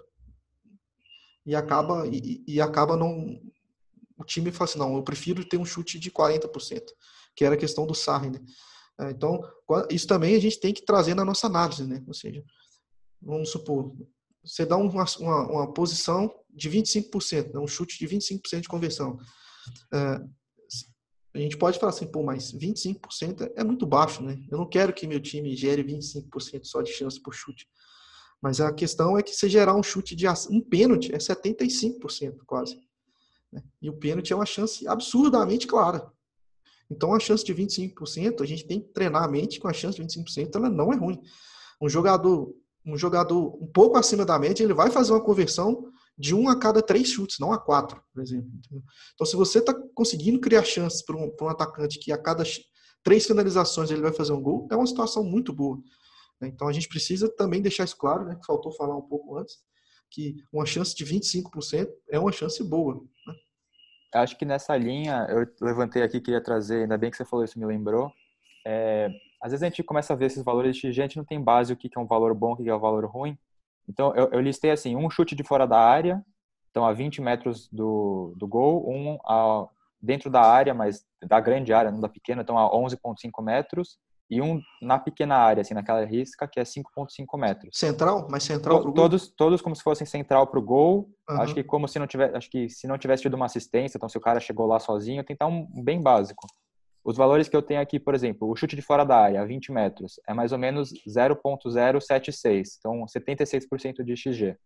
e 1.45 1.55
acaba, 1.55 2.05
e, 2.07 2.43
e 2.47 2.61
acaba 2.61 2.95
não. 2.95 3.39
O 4.17 4.23
time 4.23 4.51
fala 4.51 4.69
assim: 4.69 4.79
não, 4.79 4.95
eu 4.95 5.03
prefiro 5.03 5.45
ter 5.45 5.57
um 5.57 5.65
chute 5.65 5.99
de 5.99 6.11
40%, 6.11 6.81
que 7.35 7.45
era 7.45 7.55
a 7.55 7.57
questão 7.57 7.85
do 7.85 7.93
Sarri. 7.93 8.31
Né? 8.31 8.39
Ah, 8.97 9.11
então, 9.11 9.41
isso 9.89 10.07
também 10.07 10.35
a 10.35 10.39
gente 10.39 10.59
tem 10.59 10.73
que 10.73 10.85
trazer 10.85 11.13
na 11.13 11.23
nossa 11.23 11.47
análise. 11.47 11.85
Né? 11.85 12.03
Ou 12.07 12.13
seja, 12.13 12.43
vamos 13.21 13.51
supor, 13.51 13.95
você 14.43 14.65
dá 14.65 14.77
uma, 14.77 15.05
uma, 15.19 15.51
uma 15.51 15.73
posição 15.73 16.33
de 16.49 16.69
25%, 16.69 17.53
né? 17.53 17.59
um 17.59 17.67
chute 17.67 17.97
de 17.99 18.07
25% 18.07 18.61
de 18.61 18.67
conversão. 18.67 19.17
Uh, 19.93 20.37
a 21.33 21.39
gente 21.39 21.57
pode 21.57 21.77
falar 21.77 21.91
assim, 21.91 22.07
pô, 22.07 22.23
mas 22.23 22.51
25% 22.51 23.51
é 23.55 23.63
muito 23.63 23.85
baixo, 23.85 24.23
né? 24.23 24.41
Eu 24.49 24.57
não 24.57 24.67
quero 24.67 24.91
que 24.91 25.05
meu 25.05 25.19
time 25.19 25.55
gere 25.55 25.83
25% 25.83 26.63
só 26.63 26.81
de 26.81 26.91
chance 26.91 27.21
por 27.21 27.33
chute. 27.33 27.67
Mas 28.41 28.59
a 28.59 28.73
questão 28.73 29.17
é 29.17 29.21
que 29.21 29.35
se 29.35 29.47
gerar 29.47 29.75
um 29.75 29.83
chute 29.83 30.15
de 30.15 30.25
um 30.49 30.61
pênalti 30.61 31.13
é 31.13 31.17
75% 31.17 32.37
quase. 32.45 32.79
Né? 33.51 33.63
E 33.81 33.89
o 33.89 33.97
pênalti 33.97 34.31
é 34.31 34.35
uma 34.35 34.45
chance 34.45 34.87
absurdamente 34.87 35.67
clara. 35.67 36.11
Então 36.89 37.13
a 37.13 37.19
chance 37.19 37.43
de 37.43 37.53
25%, 37.53 38.41
a 38.41 38.45
gente 38.45 38.65
tem 38.65 38.79
que 38.79 38.89
treinar 38.89 39.23
a 39.23 39.27
mente 39.27 39.59
com 39.59 39.67
a 39.67 39.73
chance 39.73 39.97
de 39.97 40.03
25%, 40.03 40.55
ela 40.55 40.69
não 40.69 40.93
é 40.93 40.95
ruim. 40.95 41.21
Um 41.81 41.89
jogador 41.89 42.53
um 42.87 42.97
jogador 42.97 43.61
um 43.61 43.67
pouco 43.67 43.97
acima 43.97 44.25
da 44.25 44.39
média, 44.39 44.63
ele 44.63 44.73
vai 44.73 44.89
fazer 44.89 45.11
uma 45.11 45.23
conversão 45.23 45.91
de 46.17 46.33
um 46.33 46.47
a 46.49 46.57
cada 46.57 46.81
três 46.81 47.09
chutes, 47.09 47.37
não 47.37 47.51
a 47.51 47.59
quatro, 47.59 48.01
por 48.13 48.23
exemplo. 48.23 48.49
Então, 49.13 49.27
se 49.27 49.35
você 49.35 49.59
está 49.59 49.73
conseguindo 49.93 50.39
criar 50.39 50.63
chances 50.63 51.03
para 51.03 51.15
um, 51.15 51.31
um, 51.39 51.49
atacante 51.49 51.99
que 51.99 52.11
a 52.11 52.17
cada 52.17 52.43
três 53.03 53.27
finalizações 53.27 53.91
ele 53.91 54.01
vai 54.01 54.13
fazer 54.13 54.31
um 54.31 54.41
gol, 54.41 54.67
é 54.71 54.75
uma 54.75 54.87
situação 54.87 55.23
muito 55.23 55.53
boa. 55.53 55.77
Né? 56.41 56.47
Então, 56.47 56.67
a 56.67 56.71
gente 56.71 56.87
precisa 56.87 57.29
também 57.29 57.61
deixar 57.61 57.83
isso 57.83 57.97
claro, 57.97 58.25
né, 58.25 58.35
que 58.35 58.45
faltou 58.45 58.71
falar 58.71 58.95
um 58.95 59.01
pouco 59.01 59.37
antes, 59.37 59.57
que 60.09 60.37
uma 60.51 60.65
chance 60.65 60.95
de 60.95 61.05
25% 61.05 61.89
é 62.09 62.19
uma 62.19 62.31
chance 62.31 62.63
boa. 62.63 62.95
Né? 63.25 63.35
Acho 64.13 64.37
que 64.37 64.45
nessa 64.45 64.75
linha, 64.75 65.27
eu 65.29 65.47
levantei 65.61 66.01
aqui, 66.01 66.21
queria 66.21 66.41
trazer, 66.41 66.83
ainda 66.83 66.97
bem 66.97 67.11
que 67.11 67.17
você 67.17 67.25
falou 67.25 67.43
isso, 67.43 67.59
me 67.59 67.65
lembrou, 67.65 68.11
é, 68.65 69.09
às 69.41 69.51
vezes 69.51 69.63
a 69.63 69.69
gente 69.69 69.83
começa 69.83 70.13
a 70.13 70.15
ver 70.15 70.25
esses 70.25 70.43
valores 70.43 70.75
de 70.75 70.91
gente 70.91 71.17
não 71.17 71.23
tem 71.23 71.41
base 71.41 71.71
o 71.71 71.77
que 71.77 71.89
é 71.95 71.99
um 71.99 72.05
valor 72.05 72.33
bom, 72.33 72.53
o 72.53 72.57
que 72.57 72.67
é 72.67 72.75
um 72.75 72.79
valor 72.79 73.05
ruim. 73.05 73.37
Então 73.87 74.13
eu, 74.15 74.29
eu 74.31 74.41
listei 74.41 74.71
assim, 74.71 74.95
um 74.95 75.09
chute 75.09 75.35
de 75.35 75.43
fora 75.43 75.65
da 75.65 75.79
área, 75.79 76.23
então 76.69 76.85
a 76.85 76.91
20 76.91 77.21
metros 77.21 77.69
do, 77.69 78.33
do 78.35 78.47
gol, 78.47 78.89
um 78.89 79.17
a, 79.25 79.67
dentro 80.01 80.29
da 80.29 80.41
área, 80.41 80.73
mas 80.73 81.05
da 81.21 81.39
grande 81.39 81.71
área, 81.71 81.91
não 81.91 82.01
da 82.01 82.09
pequena, 82.09 82.41
então 82.41 82.57
a 82.57 82.69
11,5 82.69 83.43
metros, 83.43 83.97
e 84.29 84.41
um 84.41 84.61
na 84.81 84.99
pequena 84.99 85.35
área, 85.35 85.61
assim, 85.61 85.73
naquela 85.73 86.03
risca, 86.05 86.47
que 86.47 86.59
é 86.59 86.63
5,5 86.63 87.37
metros. 87.39 87.77
Central? 87.77 88.27
Mas 88.29 88.43
central 88.43 88.81
pro 88.81 88.91
gol? 88.91 88.93
Todos, 88.93 89.27
todos 89.29 89.61
como 89.61 89.75
se 89.75 89.83
fossem 89.83 90.05
central 90.05 90.47
para 90.47 90.59
o 90.59 90.63
gol. 90.63 91.09
Uhum. 91.29 91.41
Acho 91.41 91.53
que 91.53 91.63
como 91.63 91.87
se 91.87 91.97
não 91.97 92.07
tivesse, 92.07 92.35
acho 92.35 92.49
que 92.49 92.69
se 92.69 92.87
não 92.87 92.97
tivesse 92.97 93.23
tido 93.23 93.35
uma 93.35 93.45
assistência, 93.45 93.97
então 93.97 94.09
se 94.09 94.17
o 94.17 94.21
cara 94.21 94.39
chegou 94.39 94.65
lá 94.65 94.79
sozinho, 94.79 95.23
tentar 95.23 95.47
um 95.47 95.65
bem 95.83 96.01
básico. 96.01 96.45
Os 97.03 97.15
valores 97.15 97.47
que 97.47 97.55
eu 97.55 97.61
tenho 97.61 97.79
aqui, 97.79 97.99
por 97.99 98.13
exemplo, 98.13 98.49
o 98.49 98.55
chute 98.55 98.75
de 98.75 98.81
fora 98.81 99.05
da 99.05 99.17
área, 99.17 99.45
20 99.45 99.71
metros, 99.71 100.19
é 100.27 100.33
mais 100.33 100.51
ou 100.51 100.57
menos 100.57 100.91
0.076, 101.07 102.63
então 102.79 103.05
76% 103.05 104.03
de 104.03 104.17
XG. 104.17 104.57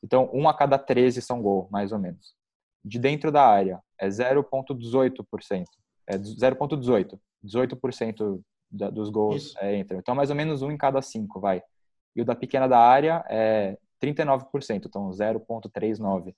Então, 0.00 0.30
1 0.32 0.48
a 0.48 0.54
cada 0.56 0.78
13 0.78 1.20
são 1.20 1.42
gol, 1.42 1.68
mais 1.72 1.90
ou 1.90 1.98
menos. 1.98 2.36
De 2.84 3.00
dentro 3.00 3.32
da 3.32 3.44
área, 3.44 3.80
é 3.98 4.06
0.18%. 4.06 5.64
É 6.06 6.16
0.18. 6.16 7.18
18% 7.44 8.40
dos 8.76 9.10
gols 9.10 9.54
é, 9.56 9.76
entram. 9.76 9.98
Então, 9.98 10.14
mais 10.14 10.30
ou 10.30 10.36
menos 10.36 10.62
1 10.62 10.72
em 10.72 10.76
cada 10.76 11.00
5, 11.02 11.40
vai. 11.40 11.62
E 12.14 12.22
o 12.22 12.24
da 12.24 12.34
pequena 12.34 12.66
da 12.66 12.78
área 12.78 13.24
é 13.28 13.76
39%, 14.02 14.86
então 14.86 15.10
0.39. 15.10 16.34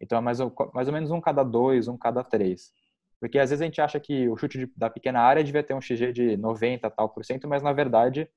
Então, 0.00 0.18
é 0.18 0.20
mais, 0.20 0.38
mais 0.74 0.88
ou 0.88 0.94
menos 0.94 1.10
1 1.10 1.20
cada 1.20 1.42
2, 1.42 1.88
1 1.88 1.96
cada 1.96 2.22
3. 2.24 2.72
Porque 3.20 3.38
às 3.38 3.50
vezes 3.50 3.62
a 3.62 3.64
gente 3.64 3.80
acha 3.80 4.00
que 4.00 4.28
o 4.28 4.36
chute 4.36 4.58
de, 4.58 4.72
da 4.76 4.90
pequena 4.90 5.20
área 5.20 5.44
devia 5.44 5.62
ter 5.62 5.74
um 5.74 5.80
XG 5.80 6.12
de 6.12 6.36
90 6.36 6.90
tal 6.90 7.08
por 7.08 7.24
cento, 7.24 7.46
mas 7.46 7.62
na 7.62 7.72
verdade, 7.72 8.28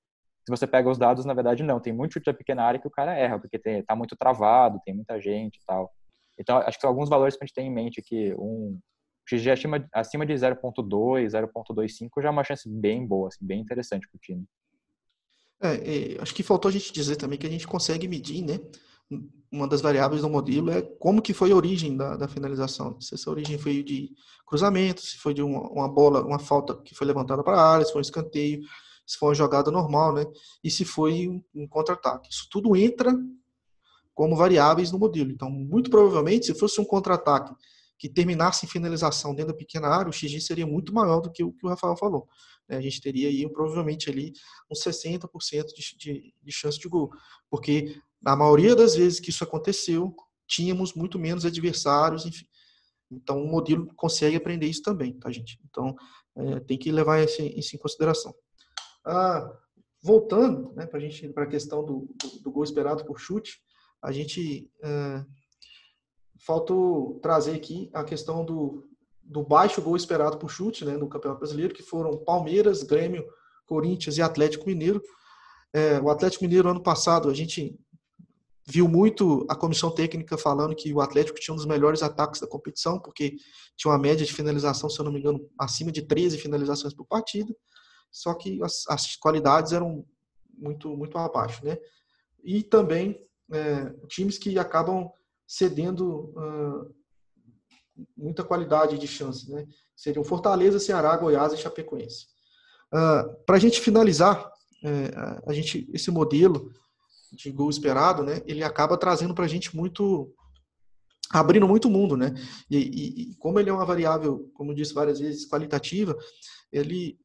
se 0.46 0.52
você 0.52 0.68
pega 0.68 0.88
os 0.88 1.00
dados, 1.00 1.26
na 1.26 1.34
verdade 1.34 1.64
não. 1.64 1.80
Tem 1.80 1.92
muito 1.92 2.14
chute 2.14 2.28
da 2.28 2.34
pequena 2.36 2.64
área 2.64 2.80
que 2.80 2.88
o 2.88 2.92
cara 2.92 3.18
erra, 3.18 3.40
porque 3.40 3.58
tem, 3.58 3.82
tá 3.82 3.96
muito 3.96 4.16
travado, 4.16 4.80
tem 4.86 4.94
muita 4.94 5.20
gente 5.20 5.56
e 5.56 5.66
tal. 5.66 5.92
Então, 6.38 6.58
acho 6.58 6.78
que 6.78 6.82
são 6.82 6.90
alguns 6.90 7.10
valores 7.10 7.36
para 7.36 7.46
a 7.46 7.48
gente 7.48 7.56
ter 7.56 7.64
em 7.64 7.72
mente 7.72 8.00
que 8.00 8.36
um 8.38 8.80
XG 9.28 9.52
acima, 9.52 9.90
acima 9.94 10.26
de 10.26 10.34
0.2, 10.34 11.28
0.25 11.28 12.22
já 12.22 12.28
é 12.28 12.32
uma 12.32 12.44
chance 12.44 12.70
bem 12.70 13.06
boa, 13.06 13.30
assim, 13.30 13.46
bem 13.46 13.60
interessante 13.62 14.08
para 14.08 14.18
o 14.18 14.20
time. 14.20 14.46
É, 15.62 16.14
é, 16.14 16.22
acho 16.22 16.36
que 16.36 16.44
faltou 16.44 16.70
a 16.70 16.72
gente 16.72 16.92
dizer 16.92 17.16
também 17.16 17.40
que 17.40 17.48
a 17.48 17.50
gente 17.50 17.68
consegue 17.68 18.08
medir, 18.08 18.44
né? 18.44 18.60
uma 19.52 19.68
das 19.68 19.82
variáveis 19.82 20.22
do 20.22 20.30
modelo 20.30 20.72
é 20.72 20.82
como 20.82 21.22
que 21.22 21.34
foi 21.34 21.52
a 21.52 21.56
origem 21.56 21.96
da, 21.96 22.18
da 22.18 22.28
finalização. 22.28 23.00
Se 23.00 23.16
essa 23.16 23.30
origem 23.30 23.58
foi 23.58 23.84
de 23.84 24.12
cruzamento, 24.46 25.02
se 25.02 25.18
foi 25.18 25.34
de 25.34 25.42
uma, 25.42 25.62
uma 25.70 25.88
bola, 25.88 26.26
uma 26.26 26.40
falta 26.40 26.76
que 26.82 26.96
foi 26.96 27.08
levantada 27.08 27.44
para 27.44 27.58
a 27.58 27.74
área, 27.74 27.86
se 27.86 27.92
foi 27.92 28.00
um 28.00 28.02
escanteio, 28.02 28.62
se 29.06 29.18
foi 29.18 29.30
uma 29.30 29.36
jogada 29.36 29.72
normal, 29.72 30.14
né? 30.14 30.26
E 30.64 30.70
se 30.70 30.84
foi 30.84 31.28
um, 31.28 31.42
um 31.54 31.68
contra-ataque. 31.68 32.30
Isso 32.30 32.48
tudo 32.52 32.76
entra 32.76 33.16
como 34.14 34.36
variáveis 34.36 34.92
no 34.92 35.00
modelo. 35.00 35.32
Então, 35.32 35.50
muito 35.50 35.90
provavelmente, 35.90 36.48
se 36.48 36.56
fosse 36.56 36.82
um 36.82 36.86
contra-ataque 36.86 37.54
que 38.06 38.10
terminasse 38.14 38.68
em 38.68 38.70
finalização 38.70 39.34
dentro 39.34 39.52
da 39.52 39.58
pequena 39.58 39.88
área, 39.88 40.08
o 40.08 40.14
XG 40.14 40.40
seria 40.40 40.68
muito 40.68 40.94
maior 40.94 41.22
do 41.22 41.32
que 41.32 41.44
o 41.44 41.52
que 41.52 41.66
o 41.66 41.70
Rafael 41.70 41.98
falou. 41.98 42.28
Né? 42.70 42.78
A 42.78 42.82
gente 42.82 43.02
teria 43.02 43.28
aí 43.28 43.52
provavelmente 43.52 44.12
ali 44.12 44.32
uns 44.70 44.80
60% 44.84 45.66
de, 45.76 45.98
de, 45.98 46.34
de 46.40 46.52
chance 46.52 46.78
de 46.78 46.88
gol, 46.88 47.10
porque 47.50 48.00
na 48.22 48.36
maioria 48.36 48.76
das 48.76 48.96
vezes 48.96 49.20
que 49.20 49.32
isso 49.32 49.44
aconteceu, 49.44 50.16
tínhamos 50.46 50.94
muito 50.94 51.18
menos 51.18 51.46
adversários, 51.46 52.28
enfim. 52.28 52.46
Então, 53.10 53.44
o 53.44 53.48
modelo 53.48 53.88
consegue 53.96 54.36
aprender 54.36 54.68
isso 54.68 54.84
também, 54.84 55.18
tá, 55.18 55.32
gente? 55.32 55.60
Então, 55.68 55.96
é, 56.36 56.60
tem 56.60 56.78
que 56.78 56.92
levar 56.92 57.24
isso, 57.24 57.42
isso 57.42 57.76
em 57.76 57.80
consideração. 57.80 58.36
Ah, 59.04 59.52
voltando 60.04 60.74
né, 60.76 60.86
para 60.86 61.00
a 61.00 61.02
gente 61.02 61.28
para 61.30 61.46
a 61.46 61.50
questão 61.50 61.84
do, 61.84 62.08
do, 62.22 62.40
do, 62.44 62.52
gol 62.52 62.64
esperado 62.64 63.04
por 63.04 63.20
chute, 63.20 63.60
a 64.00 64.12
gente 64.12 64.70
é, 64.84 65.26
faltou 66.38 67.20
trazer 67.22 67.56
aqui 67.56 67.90
a 67.94 68.04
questão 68.04 68.44
do, 68.44 68.88
do 69.24 69.44
baixo 69.44 69.82
gol 69.82 69.96
esperado 69.96 70.38
por 70.38 70.50
chute 70.50 70.86
né, 70.86 70.98
no 70.98 71.08
Campeonato 71.08 71.40
Brasileiro, 71.40 71.74
que 71.74 71.84
foram 71.84 72.18
Palmeiras, 72.18 72.84
Grêmio, 72.84 73.26
Corinthians 73.66 74.18
e 74.18 74.22
Atlético 74.22 74.68
Mineiro. 74.68 75.02
É, 75.74 76.00
o 76.00 76.10
Atlético 76.10 76.44
Mineiro, 76.44 76.70
ano 76.70 76.82
passado, 76.82 77.30
a 77.30 77.34
gente 77.34 77.78
viu 78.68 78.88
muito 78.88 79.46
a 79.50 79.56
comissão 79.56 79.92
técnica 79.92 80.38
falando 80.38 80.76
que 80.76 80.92
o 80.92 81.00
Atlético 81.00 81.40
tinha 81.40 81.54
um 81.54 81.58
dos 81.58 81.66
melhores 81.66 82.02
ataques 82.02 82.42
da 82.42 82.48
competição, 82.48 83.00
porque 83.00 83.36
tinha 83.78 83.92
uma 83.92 84.00
média 84.00 84.26
de 84.26 84.34
finalização, 84.34 84.90
se 84.90 85.00
eu 85.00 85.06
não 85.06 85.12
me 85.12 85.20
engano, 85.20 85.40
acima 85.60 85.92
de 85.92 86.02
13 86.02 86.38
finalizações 86.38 86.94
por 86.94 87.06
partida, 87.06 87.54
só 88.12 88.34
que 88.34 88.64
as, 88.64 88.84
as 88.90 89.16
qualidades 89.16 89.72
eram 89.72 90.06
muito, 90.58 90.96
muito 90.96 91.18
abaixo, 91.18 91.64
né? 91.64 91.78
E 92.44 92.64
também 92.64 93.20
é, 93.52 93.94
times 94.08 94.38
que 94.38 94.58
acabam 94.58 95.12
cedendo 95.48 96.34
uh, 96.36 96.96
muita 98.18 98.44
qualidade 98.44 98.98
de 98.98 99.08
chance, 99.08 99.50
né? 99.52 99.66
Seriam 99.96 100.24
Fortaleza, 100.24 100.80
Ceará, 100.80 101.16
Goiás 101.16 101.54
e 101.54 101.58
Chapecoense. 101.58 102.28
Uh, 102.94 103.44
Para 103.46 103.56
a 103.56 103.60
gente 103.60 103.80
finalizar, 103.80 104.52
é, 104.84 105.12
a 105.48 105.54
gente, 105.54 105.90
esse 105.92 106.12
modelo 106.12 106.72
de 107.32 107.52
gol 107.52 107.70
esperado, 107.70 108.24
né, 108.24 108.42
ele 108.46 108.64
acaba 108.64 108.98
trazendo 108.98 109.34
para 109.34 109.46
a 109.46 109.48
gente 109.48 109.76
muito, 109.76 110.32
abrindo 111.32 111.68
muito 111.68 111.90
mundo, 111.90 112.16
né? 112.16 112.34
E, 112.70 112.78
e, 112.78 113.22
e, 113.32 113.36
como 113.38 113.60
ele 113.60 113.70
é 113.70 113.74
uma 113.74 113.86
variável, 113.86 114.52
como 114.54 114.72
eu 114.72 114.76
disse 114.76 114.94
várias 114.94 115.20
vezes, 115.20 115.50
qualitativa, 115.50 116.16
ele 116.72 117.20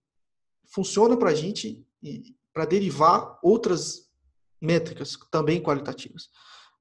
funciona 0.72 1.16
para 1.16 1.30
a 1.30 1.34
gente 1.34 1.84
para 2.52 2.64
derivar 2.64 3.38
outras 3.42 4.08
métricas 4.60 5.16
também 5.30 5.62
qualitativas. 5.62 6.28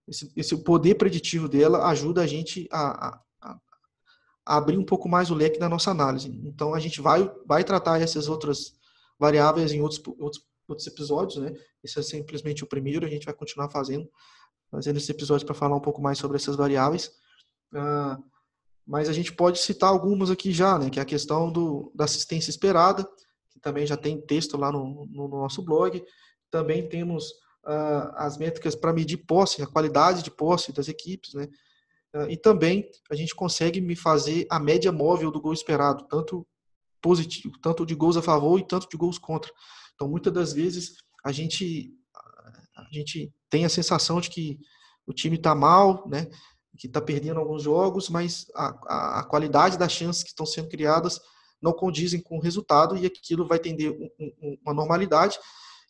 Esse, 0.09 0.31
esse 0.35 0.57
poder 0.63 0.95
preditivo 0.95 1.47
dela 1.47 1.87
ajuda 1.87 2.21
a 2.21 2.27
gente 2.27 2.67
a, 2.71 3.07
a, 3.07 3.21
a, 3.41 3.59
abrir 4.57 4.77
um 4.77 4.85
pouco 4.85 5.07
mais 5.07 5.29
o 5.29 5.35
leque 5.35 5.59
da 5.59 5.69
nossa 5.69 5.91
análise. 5.91 6.29
Então 6.43 6.73
a 6.73 6.79
gente 6.79 6.99
vai, 6.99 7.31
vai 7.45 7.63
tratar 7.63 8.01
essas 8.01 8.27
outras 8.27 8.73
variáveis 9.19 9.71
em 9.71 9.81
outros, 9.81 10.01
outros 10.19 10.49
outros 10.71 10.87
episódios, 10.87 11.37
né? 11.41 11.53
Esse 11.83 11.99
é 11.99 12.01
simplesmente 12.01 12.63
o 12.63 12.67
primeiro, 12.67 13.05
a 13.05 13.09
gente 13.09 13.25
vai 13.25 13.33
continuar 13.33 13.69
fazendo, 13.69 14.09
fazendo 14.69 14.97
esse 14.97 15.11
episódio 15.11 15.45
para 15.45 15.55
falar 15.55 15.75
um 15.75 15.81
pouco 15.81 16.01
mais 16.01 16.17
sobre 16.17 16.37
essas 16.37 16.55
variáveis. 16.55 17.11
Uh, 17.73 18.23
mas 18.85 19.09
a 19.09 19.13
gente 19.13 19.33
pode 19.33 19.59
citar 19.59 19.89
algumas 19.89 20.29
aqui 20.31 20.51
já, 20.51 20.77
né? 20.77 20.89
Que 20.89 20.99
é 20.99 21.01
a 21.01 21.05
questão 21.05 21.51
do, 21.51 21.91
da 21.93 22.05
assistência 22.05 22.49
esperada, 22.49 23.07
que 23.51 23.59
também 23.59 23.85
já 23.85 23.97
tem 23.97 24.21
texto 24.21 24.57
lá 24.57 24.71
no, 24.71 25.05
no 25.07 25.27
nosso 25.27 25.61
blog. 25.61 26.03
Também 26.49 26.87
temos 26.87 27.31
uh, 27.65 28.13
as 28.15 28.37
métricas 28.37 28.75
para 28.75 28.93
medir 28.93 29.17
posse, 29.17 29.61
a 29.61 29.67
qualidade 29.67 30.23
de 30.23 30.31
posse 30.31 30.71
das 30.71 30.87
equipes, 30.87 31.33
né? 31.33 31.47
Uh, 32.15 32.29
e 32.29 32.37
também 32.37 32.89
a 33.09 33.15
gente 33.15 33.35
consegue 33.35 33.79
me 33.79 33.95
fazer 33.95 34.47
a 34.49 34.59
média 34.59 34.91
móvel 34.91 35.31
do 35.31 35.41
gol 35.41 35.53
esperado, 35.53 36.05
tanto 36.07 36.45
positivo, 37.01 37.57
tanto 37.61 37.85
de 37.85 37.95
gols 37.95 38.17
a 38.17 38.21
favor 38.21 38.59
e 38.59 38.67
tanto 38.67 38.89
de 38.89 38.97
gols 38.97 39.17
contra. 39.17 39.51
Então, 39.93 40.07
muitas 40.07 40.33
das 40.33 40.53
vezes 40.53 40.95
a 41.23 41.31
gente 41.31 41.93
a 42.75 42.87
gente 42.91 43.31
tem 43.49 43.65
a 43.65 43.69
sensação 43.69 44.21
de 44.21 44.29
que 44.29 44.57
o 45.05 45.13
time 45.13 45.35
está 45.35 45.53
mal, 45.53 46.07
né? 46.07 46.27
Que 46.77 46.87
está 46.87 47.01
perdendo 47.01 47.39
alguns 47.39 47.63
jogos, 47.63 48.09
mas 48.09 48.45
a, 48.55 48.67
a, 48.87 49.19
a, 49.19 49.23
qualidade 49.23 49.77
das 49.77 49.91
chances 49.91 50.23
que 50.23 50.29
estão 50.29 50.45
sendo 50.45 50.69
criadas 50.69 51.19
não 51.61 51.73
condizem 51.73 52.21
com 52.21 52.37
o 52.37 52.41
resultado 52.41 52.95
e 52.95 53.05
aquilo 53.05 53.47
vai 53.47 53.59
tender 53.59 53.91
um, 53.91 54.09
um, 54.41 54.57
uma 54.63 54.73
normalidade. 54.73 55.37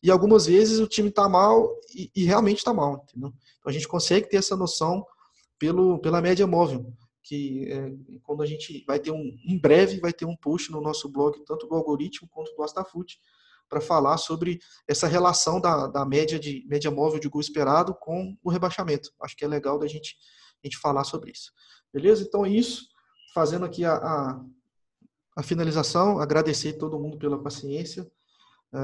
E 0.02 0.10
algumas 0.10 0.46
vezes 0.46 0.80
o 0.80 0.88
time 0.88 1.10
está 1.10 1.28
mal 1.28 1.70
e, 1.94 2.10
e 2.16 2.24
realmente 2.24 2.60
está 2.60 2.74
mal, 2.74 3.06
entendeu? 3.08 3.34
Então 3.60 3.70
a 3.70 3.72
gente 3.72 3.88
consegue 3.88 4.30
ter 4.30 4.38
essa 4.38 4.56
noção 4.56 5.06
pelo, 5.58 6.00
pela 6.00 6.22
média 6.22 6.48
móvel, 6.48 6.92
que 7.22 7.70
é, 7.70 7.92
quando 8.24 8.42
a 8.42 8.46
gente 8.46 8.84
vai 8.88 9.00
ter 9.00 9.12
um, 9.12 9.38
em 9.46 9.60
breve 9.60 10.00
vai 10.00 10.14
ter 10.14 10.26
um 10.26 10.36
post 10.36 10.72
no 10.72 10.82
nosso 10.82 11.10
blog, 11.10 11.38
tanto 11.46 11.68
do 11.68 11.76
algoritmo 11.76 12.30
quanto 12.30 12.56
do 12.56 12.64
Astafute, 12.64 13.20
para 13.68 13.82
falar 13.82 14.18
sobre 14.18 14.60
essa 14.88 15.06
relação 15.06 15.62
da, 15.62 15.86
da 15.86 16.06
média 16.06 16.40
de 16.40 16.66
média 16.68 16.90
móvel 16.90 17.20
de 17.20 17.30
gol 17.30 17.42
esperado 17.42 17.94
com 17.94 18.36
o 18.44 18.50
rebaixamento. 18.50 19.12
Acho 19.22 19.36
que 19.36 19.46
é 19.46 19.48
legal 19.48 19.78
da 19.78 19.86
gente, 19.86 20.18
a 20.64 20.68
gente 20.68 20.78
falar 20.80 21.04
sobre 21.04 21.32
isso. 21.32 21.52
Beleza? 21.94 22.24
Então 22.24 22.46
é 22.46 22.50
isso. 22.50 22.88
Fazendo 23.34 23.66
aqui 23.66 23.86
a, 23.86 23.94
a, 23.94 24.42
a 25.38 25.44
finalização, 25.44 26.20
agradecer 26.20 26.74
todo 26.74 27.00
mundo 27.00 27.20
pela 27.20 27.42
paciência 27.42 28.10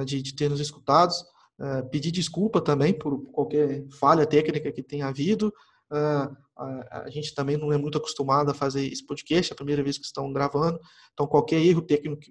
de, 0.06 0.22
de 0.22 0.36
ter 0.36 0.50
nos 0.50 0.60
escutado. 0.60 1.14
Uh, 1.58 1.90
pedir 1.90 2.12
desculpa 2.12 2.60
também 2.60 2.94
por 2.94 3.24
qualquer 3.32 3.88
falha 3.92 4.26
técnica 4.26 4.72
que 4.74 4.84
tenha 4.84 5.08
havido. 5.08 5.54
Uh, 5.90 6.36
a, 6.58 7.04
a, 7.06 7.10
gente 7.10 7.34
também 7.34 7.56
não 7.56 7.72
é 7.72 7.78
muito 7.78 7.98
acostumado 7.98 8.52
a 8.52 8.54
fazer 8.54 8.86
esse 8.86 9.06
podcast, 9.06 9.52
é 9.52 9.54
a 9.54 9.56
primeira 9.56 9.82
vez 9.82 9.98
que 9.98 10.06
estão 10.06 10.32
gravando. 10.34 10.80
Então, 11.14 11.26
qualquer 11.26 11.62
erro 11.62 11.82
técnico, 11.82 12.22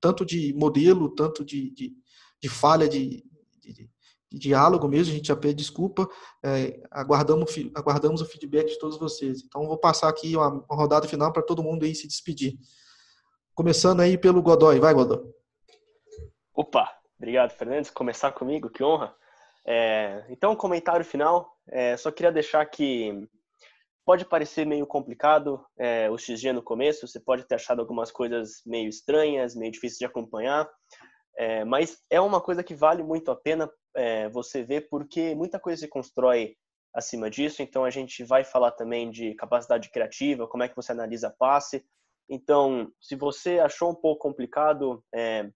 tanto 0.00 0.24
de 0.24 0.52
modelo, 0.54 1.14
tanto 1.14 1.44
de, 1.44 1.70
de, 1.70 1.92
de 2.40 2.48
falha 2.48 2.88
de, 2.88 3.24
de, 3.60 3.72
de, 3.72 3.90
diálogo 4.32 4.88
mesmo, 4.88 5.12
a 5.12 5.16
gente 5.16 5.28
já 5.28 5.36
pede 5.36 5.54
desculpa. 5.54 6.08
É, 6.44 6.82
aguardamos, 6.90 7.54
aguardamos 7.76 8.20
o 8.20 8.26
feedback 8.26 8.66
de 8.66 8.78
todos 8.80 8.98
vocês. 8.98 9.44
Então, 9.44 9.66
vou 9.66 9.78
passar 9.78 10.08
aqui 10.08 10.36
uma, 10.36 10.48
uma 10.48 10.76
rodada 10.76 11.06
final 11.06 11.32
para 11.32 11.42
todo 11.42 11.62
mundo 11.62 11.84
aí 11.84 11.94
se 11.94 12.08
despedir. 12.08 12.58
Começando 13.54 14.00
aí 14.00 14.18
pelo 14.18 14.42
Godoy. 14.42 14.80
Vai, 14.80 14.92
Godoy. 14.92 15.22
Opa, 16.54 17.01
obrigado, 17.22 17.52
Fernandes. 17.52 17.90
Começar 17.90 18.32
comigo, 18.32 18.68
que 18.68 18.82
honra. 18.82 19.14
É, 19.66 20.24
então, 20.28 20.56
comentário 20.56 21.04
final. 21.04 21.56
É, 21.68 21.96
só 21.96 22.10
queria 22.10 22.32
deixar 22.32 22.64
que 22.66 23.28
Pode 24.04 24.24
parecer 24.24 24.66
meio 24.66 24.84
complicado 24.84 25.64
é, 25.78 26.10
o 26.10 26.18
XG 26.18 26.52
no 26.52 26.60
começo, 26.62 27.06
você 27.06 27.20
pode 27.20 27.46
ter 27.46 27.54
achado 27.54 27.80
algumas 27.80 28.10
coisas 28.10 28.60
meio 28.66 28.88
estranhas, 28.88 29.54
meio 29.54 29.70
difíceis 29.70 29.98
de 29.98 30.04
acompanhar, 30.04 30.68
é, 31.38 31.64
mas 31.64 31.98
é 32.10 32.20
uma 32.20 32.40
coisa 32.40 32.64
que 32.64 32.74
vale 32.74 33.00
muito 33.04 33.30
a 33.30 33.36
pena 33.36 33.70
é, 33.94 34.28
você 34.28 34.64
ver, 34.64 34.88
porque 34.90 35.36
muita 35.36 35.60
coisa 35.60 35.82
se 35.82 35.88
constrói 35.88 36.56
acima 36.92 37.30
disso. 37.30 37.62
Então, 37.62 37.84
a 37.84 37.90
gente 37.90 38.24
vai 38.24 38.42
falar 38.42 38.72
também 38.72 39.08
de 39.08 39.36
capacidade 39.36 39.88
criativa, 39.88 40.48
como 40.48 40.64
é 40.64 40.68
que 40.68 40.76
você 40.76 40.90
analisa 40.90 41.32
passe. 41.38 41.84
Então, 42.28 42.90
se 43.00 43.14
você 43.14 43.60
achou 43.60 43.92
um 43.92 43.94
pouco 43.94 44.22
complicado, 44.22 45.00
é, 45.14 45.48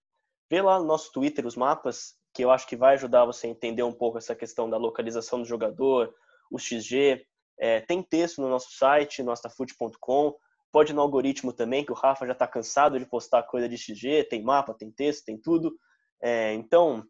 vê 0.49 0.61
lá 0.61 0.79
no 0.79 0.85
nosso 0.85 1.11
Twitter 1.11 1.45
os 1.45 1.55
mapas, 1.55 2.15
que 2.33 2.43
eu 2.43 2.51
acho 2.51 2.67
que 2.67 2.75
vai 2.75 2.93
ajudar 2.93 3.25
você 3.25 3.47
a 3.47 3.49
entender 3.49 3.83
um 3.83 3.93
pouco 3.93 4.17
essa 4.17 4.35
questão 4.35 4.69
da 4.69 4.77
localização 4.77 5.39
do 5.39 5.47
jogador, 5.47 6.13
o 6.51 6.59
XG, 6.59 7.25
é, 7.59 7.81
tem 7.81 8.01
texto 8.03 8.41
no 8.41 8.49
nosso 8.49 8.71
site, 8.71 9.23
nostafute.com. 9.23 10.35
Pode 10.71 10.93
no 10.93 11.01
algoritmo 11.01 11.51
também, 11.51 11.83
que 11.83 11.91
o 11.91 11.95
Rafa 11.95 12.25
já 12.25 12.33
está 12.33 12.47
cansado 12.47 12.99
de 12.99 13.05
postar 13.05 13.43
coisa 13.43 13.67
de 13.67 13.77
XG, 13.77 14.25
tem 14.29 14.43
mapa, 14.43 14.73
tem 14.73 14.91
texto, 14.91 15.25
tem 15.25 15.37
tudo. 15.37 15.75
É, 16.21 16.53
então, 16.53 17.03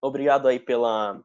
obrigado 0.00 0.46
aí 0.46 0.60
pela, 0.60 1.20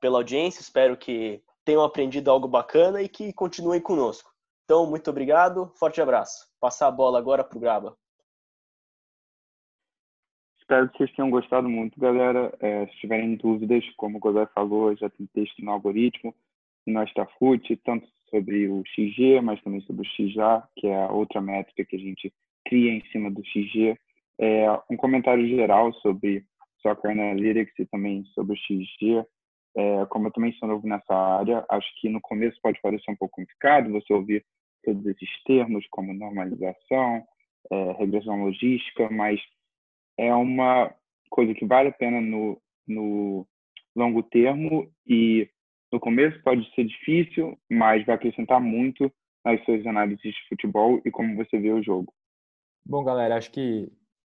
pela 0.00 0.18
audiência, 0.18 0.60
espero 0.60 0.96
que 0.96 1.42
tenham 1.64 1.82
aprendido 1.82 2.30
algo 2.30 2.46
bacana 2.46 3.00
e 3.00 3.08
que 3.08 3.32
continuem 3.32 3.80
conosco. 3.80 4.30
Então, 4.64 4.86
muito 4.86 5.08
obrigado, 5.08 5.72
forte 5.76 6.00
abraço. 6.00 6.46
Passar 6.60 6.88
a 6.88 6.90
bola 6.90 7.18
agora 7.18 7.44
para 7.44 7.56
o 7.56 7.60
Graba. 7.60 7.96
Espero 10.64 10.88
que 10.88 10.96
vocês 10.96 11.12
tenham 11.12 11.30
gostado 11.30 11.68
muito, 11.68 12.00
galera. 12.00 12.50
É, 12.58 12.86
se 12.86 12.96
tiverem 12.96 13.36
dúvidas, 13.36 13.84
como 13.98 14.16
o 14.16 14.20
Godé 14.20 14.46
falou, 14.54 14.96
já 14.96 15.10
tem 15.10 15.26
texto 15.26 15.62
no 15.62 15.70
algoritmo 15.70 16.34
no 16.86 17.00
Astafut, 17.00 17.76
tanto 17.84 18.08
sobre 18.30 18.66
o 18.68 18.82
XG, 18.86 19.42
mas 19.42 19.62
também 19.62 19.82
sobre 19.82 20.06
o 20.06 20.10
XA, 20.10 20.66
que 20.76 20.86
é 20.86 21.04
a 21.04 21.12
outra 21.12 21.42
métrica 21.42 21.84
que 21.84 21.96
a 21.96 21.98
gente 21.98 22.32
cria 22.66 22.92
em 22.92 23.04
cima 23.10 23.30
do 23.30 23.44
XG. 23.44 23.98
É, 24.40 24.66
um 24.90 24.96
comentário 24.96 25.46
geral 25.46 25.92
sobre 25.94 26.44
Soccer 26.80 27.10
Analytics 27.10 27.78
e 27.78 27.84
também 27.84 28.24
sobre 28.34 28.54
o 28.54 28.56
XG. 28.56 29.22
É, 29.76 30.06
como 30.06 30.28
eu 30.28 30.32
também 30.32 30.52
sou 30.54 30.66
novo 30.66 30.86
nessa 30.86 31.14
área, 31.14 31.62
acho 31.70 31.88
que 32.00 32.08
no 32.08 32.22
começo 32.22 32.58
pode 32.62 32.80
parecer 32.80 33.10
um 33.10 33.16
pouco 33.16 33.36
complicado 33.36 33.92
você 33.92 34.14
ouvir 34.14 34.42
todos 34.82 35.04
esses 35.04 35.28
termos, 35.44 35.86
como 35.90 36.14
normalização, 36.14 37.22
é, 37.70 37.92
regressão 37.92 38.44
logística, 38.44 39.10
mas 39.10 39.38
é 40.18 40.34
uma 40.34 40.94
coisa 41.30 41.54
que 41.54 41.66
vale 41.66 41.88
a 41.88 41.92
pena 41.92 42.20
no, 42.20 42.60
no 42.86 43.46
longo 43.94 44.22
termo 44.22 44.90
e 45.06 45.48
no 45.92 46.00
começo 46.00 46.42
pode 46.42 46.68
ser 46.74 46.84
difícil, 46.84 47.58
mas 47.70 48.04
vai 48.04 48.16
acrescentar 48.16 48.60
muito 48.60 49.10
nas 49.44 49.62
suas 49.64 49.86
análises 49.86 50.22
de 50.22 50.48
futebol 50.48 51.00
e 51.04 51.10
como 51.10 51.36
você 51.36 51.58
vê 51.58 51.70
o 51.70 51.82
jogo. 51.82 52.12
Bom, 52.86 53.04
galera, 53.04 53.36
acho 53.36 53.50
que 53.50 53.90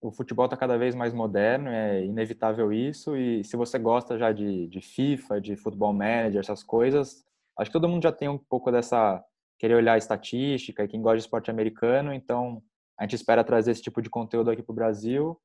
o 0.01 0.11
futebol 0.11 0.45
está 0.45 0.57
cada 0.57 0.77
vez 0.77 0.95
mais 0.95 1.14
moderno, 1.14 1.68
é 1.68 2.05
inevitável 2.05 2.72
isso. 2.72 3.16
E 3.16 3.43
se 3.43 3.57
você 3.57 3.79
gosta 3.79 4.18
já 4.18 4.33
de, 4.33 4.66
de 4.68 4.81
FIFA, 4.81 5.41
de 5.41 5.57
futebol 5.57 5.93
manager, 5.93 6.41
essas 6.41 6.62
coisas, 6.62 7.25
acho 7.59 7.70
que 7.70 7.72
todo 7.72 7.89
mundo 7.89 8.03
já 8.03 8.12
tem 8.12 8.29
um 8.29 8.39
pouco 8.39 8.70
dessa 8.70 9.25
querer 9.59 9.77
olhar 9.77 9.97
estatística 9.97 10.85
e 10.85 10.89
quem 10.89 11.01
gosta 11.01 11.16
de 11.16 11.22
esporte 11.22 11.51
americano. 11.51 12.12
Então, 12.12 12.62
a 12.99 13.05
gente 13.05 13.16
espera 13.16 13.43
trazer 13.43 13.70
esse 13.70 13.83
tipo 13.83 14.03
de 14.03 14.11
conteúdo 14.11 14.51
aqui 14.51 14.62
para 14.62 14.72
o 14.72 14.77
Brasil. 14.77 15.39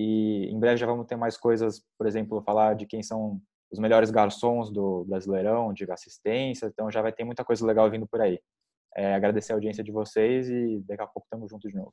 E 0.00 0.48
em 0.48 0.60
breve 0.60 0.76
já 0.76 0.86
vamos 0.86 1.06
ter 1.06 1.16
mais 1.16 1.36
coisas, 1.36 1.82
por 1.98 2.06
exemplo, 2.06 2.40
falar 2.42 2.74
de 2.74 2.86
quem 2.86 3.02
são 3.02 3.40
os 3.68 3.80
melhores 3.80 4.12
garçons 4.12 4.70
do 4.70 5.04
Brasileirão, 5.06 5.72
de 5.72 5.90
assistência, 5.90 6.66
então 6.66 6.88
já 6.88 7.02
vai 7.02 7.12
ter 7.12 7.24
muita 7.24 7.44
coisa 7.44 7.66
legal 7.66 7.90
vindo 7.90 8.06
por 8.06 8.20
aí. 8.20 8.38
É, 8.96 9.12
agradecer 9.12 9.52
a 9.52 9.56
audiência 9.56 9.82
de 9.82 9.90
vocês 9.90 10.48
e 10.48 10.80
daqui 10.86 11.02
a 11.02 11.06
pouco 11.06 11.26
estamos 11.26 11.50
juntos 11.50 11.68
de 11.68 11.76
novo. 11.76 11.92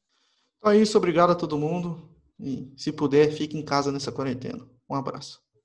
Então 0.60 0.72
é 0.72 0.78
isso, 0.78 0.96
obrigado 1.00 1.32
a 1.32 1.36
todo 1.36 1.58
mundo 1.58 2.08
e 2.40 2.72
se 2.78 2.94
puder, 2.94 3.32
fique 3.32 3.58
em 3.58 3.66
casa 3.66 3.92
nessa 3.92 4.12
quarentena. 4.12 4.64
Um 4.88 4.94
abraço. 4.94 5.45